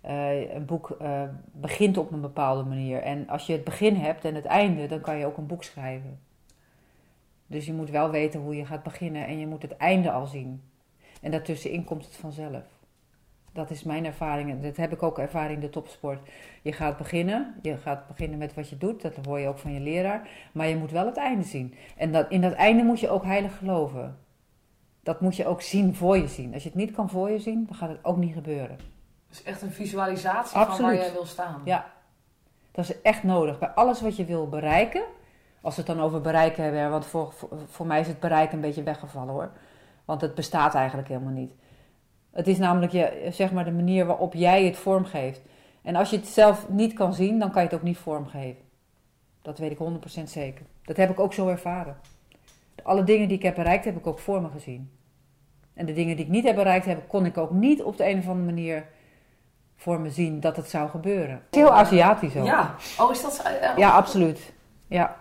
eh, 0.00 0.54
een 0.54 0.66
boek 0.66 0.90
eh, 0.90 1.22
begint 1.52 1.96
op 1.96 2.12
een 2.12 2.20
bepaalde 2.20 2.64
manier. 2.64 3.02
En 3.02 3.28
als 3.28 3.46
je 3.46 3.52
het 3.52 3.64
begin 3.64 3.94
hebt 3.96 4.24
en 4.24 4.34
het 4.34 4.46
einde, 4.46 4.86
dan 4.86 5.00
kan 5.00 5.16
je 5.18 5.26
ook 5.26 5.36
een 5.36 5.46
boek 5.46 5.64
schrijven. 5.64 6.20
Dus 7.46 7.66
je 7.66 7.72
moet 7.72 7.90
wel 7.90 8.10
weten 8.10 8.40
hoe 8.40 8.56
je 8.56 8.66
gaat 8.66 8.82
beginnen 8.82 9.26
en 9.26 9.38
je 9.38 9.46
moet 9.46 9.62
het 9.62 9.76
einde 9.76 10.10
al 10.10 10.26
zien. 10.26 10.69
En 11.20 11.30
daartussenin 11.30 11.84
komt 11.84 12.04
het 12.04 12.16
vanzelf. 12.16 12.62
Dat 13.52 13.70
is 13.70 13.82
mijn 13.82 14.04
ervaring. 14.04 14.50
en 14.50 14.62
Dat 14.62 14.76
heb 14.76 14.92
ik 14.92 15.02
ook 15.02 15.18
ervaring 15.18 15.54
in 15.54 15.60
de 15.60 15.70
topsport. 15.70 16.28
Je 16.62 16.72
gaat 16.72 16.96
beginnen. 16.96 17.54
Je 17.62 17.76
gaat 17.76 18.06
beginnen 18.06 18.38
met 18.38 18.54
wat 18.54 18.68
je 18.68 18.78
doet. 18.78 19.02
Dat 19.02 19.16
hoor 19.26 19.38
je 19.38 19.48
ook 19.48 19.58
van 19.58 19.72
je 19.72 19.80
leraar. 19.80 20.28
Maar 20.52 20.66
je 20.66 20.76
moet 20.76 20.90
wel 20.90 21.06
het 21.06 21.16
einde 21.16 21.44
zien. 21.44 21.74
En 21.96 22.12
dat, 22.12 22.30
in 22.30 22.40
dat 22.40 22.52
einde 22.52 22.82
moet 22.82 23.00
je 23.00 23.08
ook 23.08 23.24
heilig 23.24 23.58
geloven. 23.58 24.18
Dat 25.02 25.20
moet 25.20 25.36
je 25.36 25.46
ook 25.46 25.62
zien 25.62 25.94
voor 25.94 26.16
je 26.16 26.28
zien. 26.28 26.54
Als 26.54 26.62
je 26.62 26.68
het 26.68 26.78
niet 26.78 26.92
kan 26.92 27.08
voor 27.08 27.30
je 27.30 27.38
zien, 27.38 27.66
dan 27.66 27.76
gaat 27.76 27.88
het 27.88 28.04
ook 28.04 28.16
niet 28.16 28.32
gebeuren. 28.32 28.78
Dus 29.28 29.42
echt 29.42 29.62
een 29.62 29.70
visualisatie 29.70 30.58
van 30.58 30.82
waar 30.82 30.94
jij 30.94 31.12
wil 31.12 31.26
staan. 31.26 31.60
Ja, 31.64 31.92
dat 32.70 32.84
is 32.84 33.02
echt 33.02 33.22
nodig. 33.22 33.58
Bij 33.58 33.68
alles 33.68 34.00
wat 34.00 34.16
je 34.16 34.24
wil 34.24 34.48
bereiken, 34.48 35.02
als 35.60 35.76
we 35.76 35.82
het 35.82 35.90
dan 35.96 36.04
over 36.04 36.20
bereiken 36.20 36.64
hebben, 36.64 36.90
want 36.90 37.06
voor, 37.06 37.32
voor, 37.32 37.48
voor 37.66 37.86
mij 37.86 38.00
is 38.00 38.06
het 38.06 38.20
bereiken 38.20 38.54
een 38.54 38.60
beetje 38.60 38.82
weggevallen 38.82 39.34
hoor. 39.34 39.50
Want 40.10 40.22
het 40.22 40.34
bestaat 40.34 40.74
eigenlijk 40.74 41.08
helemaal 41.08 41.32
niet. 41.32 41.52
Het 42.30 42.46
is 42.46 42.58
namelijk 42.58 42.92
je, 42.92 43.28
zeg 43.32 43.52
maar 43.52 43.64
de 43.64 43.70
manier 43.72 44.06
waarop 44.06 44.34
jij 44.34 44.64
het 44.64 44.76
vormgeeft. 44.76 45.40
En 45.82 45.96
als 45.96 46.10
je 46.10 46.16
het 46.16 46.26
zelf 46.26 46.68
niet 46.68 46.92
kan 46.92 47.14
zien, 47.14 47.38
dan 47.38 47.50
kan 47.50 47.62
je 47.62 47.68
het 47.68 47.76
ook 47.76 47.82
niet 47.84 47.98
vormgeven. 47.98 48.62
Dat 49.42 49.58
weet 49.58 49.70
ik 49.70 49.78
100% 50.20 50.22
zeker. 50.24 50.64
Dat 50.84 50.96
heb 50.96 51.10
ik 51.10 51.20
ook 51.20 51.32
zo 51.32 51.48
ervaren. 51.48 51.96
Alle 52.82 53.04
dingen 53.04 53.28
die 53.28 53.36
ik 53.36 53.42
heb 53.42 53.54
bereikt, 53.54 53.84
heb 53.84 53.96
ik 53.96 54.06
ook 54.06 54.18
voor 54.18 54.42
me 54.42 54.48
gezien. 54.48 54.90
En 55.74 55.86
de 55.86 55.92
dingen 55.92 56.16
die 56.16 56.24
ik 56.24 56.30
niet 56.30 56.44
heb 56.44 56.54
bereikt, 56.54 56.86
heb, 56.86 57.08
kon 57.08 57.24
ik 57.26 57.38
ook 57.38 57.50
niet 57.50 57.82
op 57.82 57.96
de 57.96 58.08
een 58.08 58.18
of 58.18 58.28
andere 58.28 58.46
manier 58.46 58.84
voor 59.76 60.00
me 60.00 60.10
zien 60.10 60.40
dat 60.40 60.56
het 60.56 60.70
zou 60.70 60.88
gebeuren. 60.88 61.34
Het 61.34 61.56
is 61.56 61.60
heel 61.60 61.72
Aziatisch 61.72 62.36
ook. 62.36 62.46
Ja, 62.46 62.74
oh 62.98 63.10
is 63.10 63.22
dat... 63.22 63.42
eh, 63.42 63.76
Ja, 63.76 63.90
absoluut. 63.90 64.52
Ja, 64.86 65.16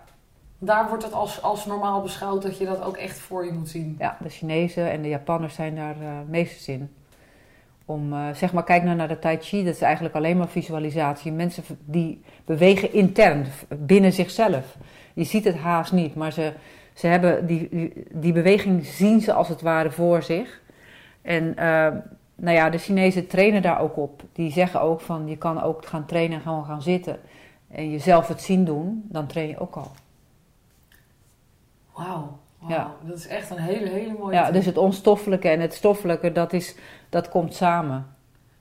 Daar 0.59 0.87
wordt 0.87 1.03
het 1.03 1.13
als, 1.13 1.41
als 1.41 1.65
normaal 1.65 2.01
beschouwd 2.01 2.41
dat 2.41 2.57
je 2.57 2.65
dat 2.65 2.81
ook 2.81 2.97
echt 2.97 3.19
voor 3.19 3.45
je 3.45 3.51
moet 3.51 3.69
zien. 3.69 3.95
ja, 3.99 4.17
de 4.21 4.29
Chinezen 4.29 4.91
en 4.91 5.01
de 5.01 5.07
Japanners 5.07 5.55
zijn 5.55 5.75
daar 5.75 6.01
eh 6.01 6.07
meesters 6.27 6.67
in. 6.67 6.89
Om, 7.85 8.13
eh, 8.13 8.27
zeg 8.33 8.53
maar, 8.53 8.63
kijk 8.63 8.83
nou 8.83 8.95
naar 8.95 9.07
de 9.07 9.19
Tai 9.19 9.37
Chi, 9.41 9.63
dat 9.63 9.73
is 9.73 9.81
eigenlijk 9.81 10.15
alleen 10.15 10.37
maar 10.37 10.47
visualisatie. 10.47 11.31
Mensen 11.31 11.63
die 11.85 12.21
bewegen 12.45 12.93
intern, 12.93 13.45
binnen 13.77 14.13
zichzelf. 14.13 14.77
Je 15.13 15.23
ziet 15.23 15.43
het 15.43 15.55
haast 15.55 15.91
niet, 15.91 16.15
maar 16.15 16.31
ze, 16.31 16.53
ze 16.93 17.07
hebben 17.07 17.45
die, 17.47 17.67
die, 17.71 18.05
die 18.11 18.33
beweging 18.33 18.85
zien 18.85 19.21
ze 19.21 19.33
als 19.33 19.47
het 19.47 19.61
ware 19.61 19.91
voor 19.91 20.23
zich. 20.23 20.61
En 21.21 21.55
eh, 21.57 21.87
nou 22.35 22.55
ja, 22.55 22.69
de 22.69 22.77
Chinezen 22.77 23.27
trainen 23.27 23.61
daar 23.61 23.79
ook 23.79 23.97
op. 23.97 24.23
Die 24.33 24.51
zeggen 24.51 24.81
ook 24.81 25.01
van, 25.01 25.27
je 25.27 25.37
kan 25.37 25.61
ook 25.61 25.85
gaan 25.85 26.05
trainen 26.05 26.37
en 26.37 26.43
gewoon 26.43 26.65
gaan 26.65 26.81
zitten. 26.81 27.19
En 27.71 27.91
jezelf 27.91 28.27
het 28.27 28.41
zien 28.41 28.65
doen, 28.65 29.05
dan 29.09 29.27
train 29.27 29.47
je 29.47 29.59
ook 29.59 29.75
al. 29.75 29.91
Wauw. 32.05 32.37
Ja. 32.67 32.91
Dat 33.03 33.17
is 33.17 33.27
echt 33.27 33.49
een 33.49 33.57
hele, 33.57 33.89
hele 33.89 34.15
mooie 34.19 34.33
Ja, 34.33 34.43
tip. 34.45 34.53
dus 34.53 34.65
het 34.65 34.77
onstoffelijke 34.77 35.49
en 35.49 35.59
het 35.59 35.73
stoffelijke, 35.73 36.31
dat, 36.31 36.53
is, 36.53 36.75
dat 37.09 37.29
komt 37.29 37.53
samen. 37.53 38.05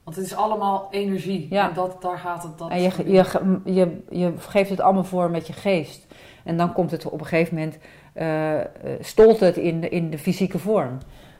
Want 0.03 0.15
het 0.15 0.25
is 0.25 0.35
allemaal 0.35 0.87
energie. 0.91 1.47
Ja. 1.49 1.69
En 1.69 1.75
dat, 1.75 2.01
daar 2.01 2.17
gaat 2.17 2.43
het... 2.43 2.57
Dat 2.57 2.69
En 2.69 2.81
je, 2.81 2.91
je, 3.05 3.59
je, 3.65 4.03
je 4.09 4.33
geeft 4.37 4.69
het 4.69 4.79
allemaal 4.79 5.03
voor 5.03 5.29
met 5.29 5.47
je 5.47 5.53
geest. 5.53 6.07
En 6.43 6.57
dan 6.57 6.73
komt 6.73 6.91
het 6.91 7.05
op 7.05 7.19
een 7.19 7.25
gegeven 7.25 7.55
moment, 7.55 7.77
eh, 8.13 8.59
eh, 8.59 8.65
stolt 8.99 9.39
het 9.39 9.57
in 9.57 9.81
de, 9.81 9.89
in 9.89 10.09
de 10.09 10.17
fysieke 10.17 10.59
vorm. 10.59 10.97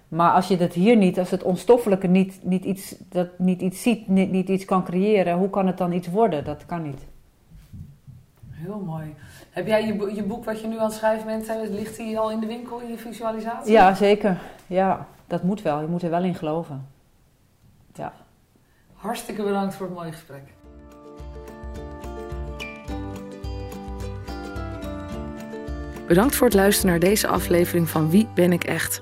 Maar 0.07 0.31
als 0.31 0.47
je 0.47 0.57
dat 0.57 0.73
hier 0.73 0.97
niet, 0.97 1.19
als 1.19 1.31
het 1.31 1.43
onstoffelijke 1.43 2.07
niet, 2.07 2.39
niet, 2.43 2.63
iets, 2.65 2.95
dat 3.09 3.27
niet 3.37 3.61
iets 3.61 3.81
ziet, 3.81 4.07
niet, 4.07 4.31
niet 4.31 4.49
iets 4.49 4.65
kan 4.65 4.83
creëren, 4.83 5.37
hoe 5.37 5.49
kan 5.49 5.67
het 5.67 5.77
dan 5.77 5.91
iets 5.91 6.07
worden? 6.07 6.43
Dat 6.45 6.65
kan 6.65 6.81
niet. 6.81 7.01
Heel 8.49 8.81
mooi. 8.85 9.15
Heb 9.49 9.67
jij 9.67 9.85
je, 9.85 9.95
bo- 9.95 10.07
je 10.09 10.23
boek 10.23 10.45
wat 10.45 10.61
je 10.61 10.67
nu 10.67 10.77
aan 10.79 10.85
het 10.85 10.93
schrijven 10.93 11.25
bent, 11.25 11.69
ligt 11.69 11.97
die 11.97 12.19
al 12.19 12.31
in 12.31 12.39
de 12.39 12.47
winkel 12.47 12.79
in 12.79 12.89
je 12.89 12.97
visualisatie? 12.97 13.71
Ja, 13.71 13.93
zeker. 13.93 14.37
Ja, 14.67 15.07
dat 15.27 15.43
moet 15.43 15.61
wel. 15.61 15.81
Je 15.81 15.87
moet 15.87 16.01
er 16.03 16.09
wel 16.09 16.23
in 16.23 16.35
geloven. 16.35 16.87
Hartstikke 18.93 19.43
bedankt 19.43 19.75
voor 19.75 19.85
het 19.85 19.95
mooie 19.95 20.11
gesprek. 20.11 20.41
Bedankt 26.07 26.35
voor 26.35 26.47
het 26.47 26.55
luisteren 26.55 26.91
naar 26.91 26.99
deze 26.99 27.27
aflevering 27.27 27.89
van 27.89 28.09
Wie 28.09 28.27
ben 28.33 28.51
ik 28.51 28.63
echt? 28.63 29.01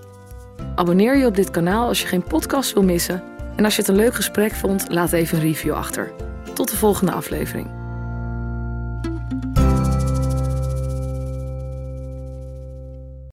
Abonneer 0.76 1.18
je 1.18 1.26
op 1.26 1.36
dit 1.36 1.52
kanaal 1.52 1.88
als 1.88 2.02
je 2.02 2.08
geen 2.08 2.24
podcast 2.24 2.74
wil 2.74 2.84
missen. 2.84 3.24
En 3.56 3.64
als 3.66 3.76
je 3.76 3.82
het 3.82 3.90
een 3.90 3.96
leuk 3.96 4.14
gesprek 4.14 4.52
vond, 4.52 4.86
laat 4.90 5.12
even 5.12 5.38
een 5.38 5.44
review 5.44 5.74
achter. 5.74 6.12
Tot 6.54 6.70
de 6.72 6.78
volgende 6.78 7.12
aflevering. 7.12 7.68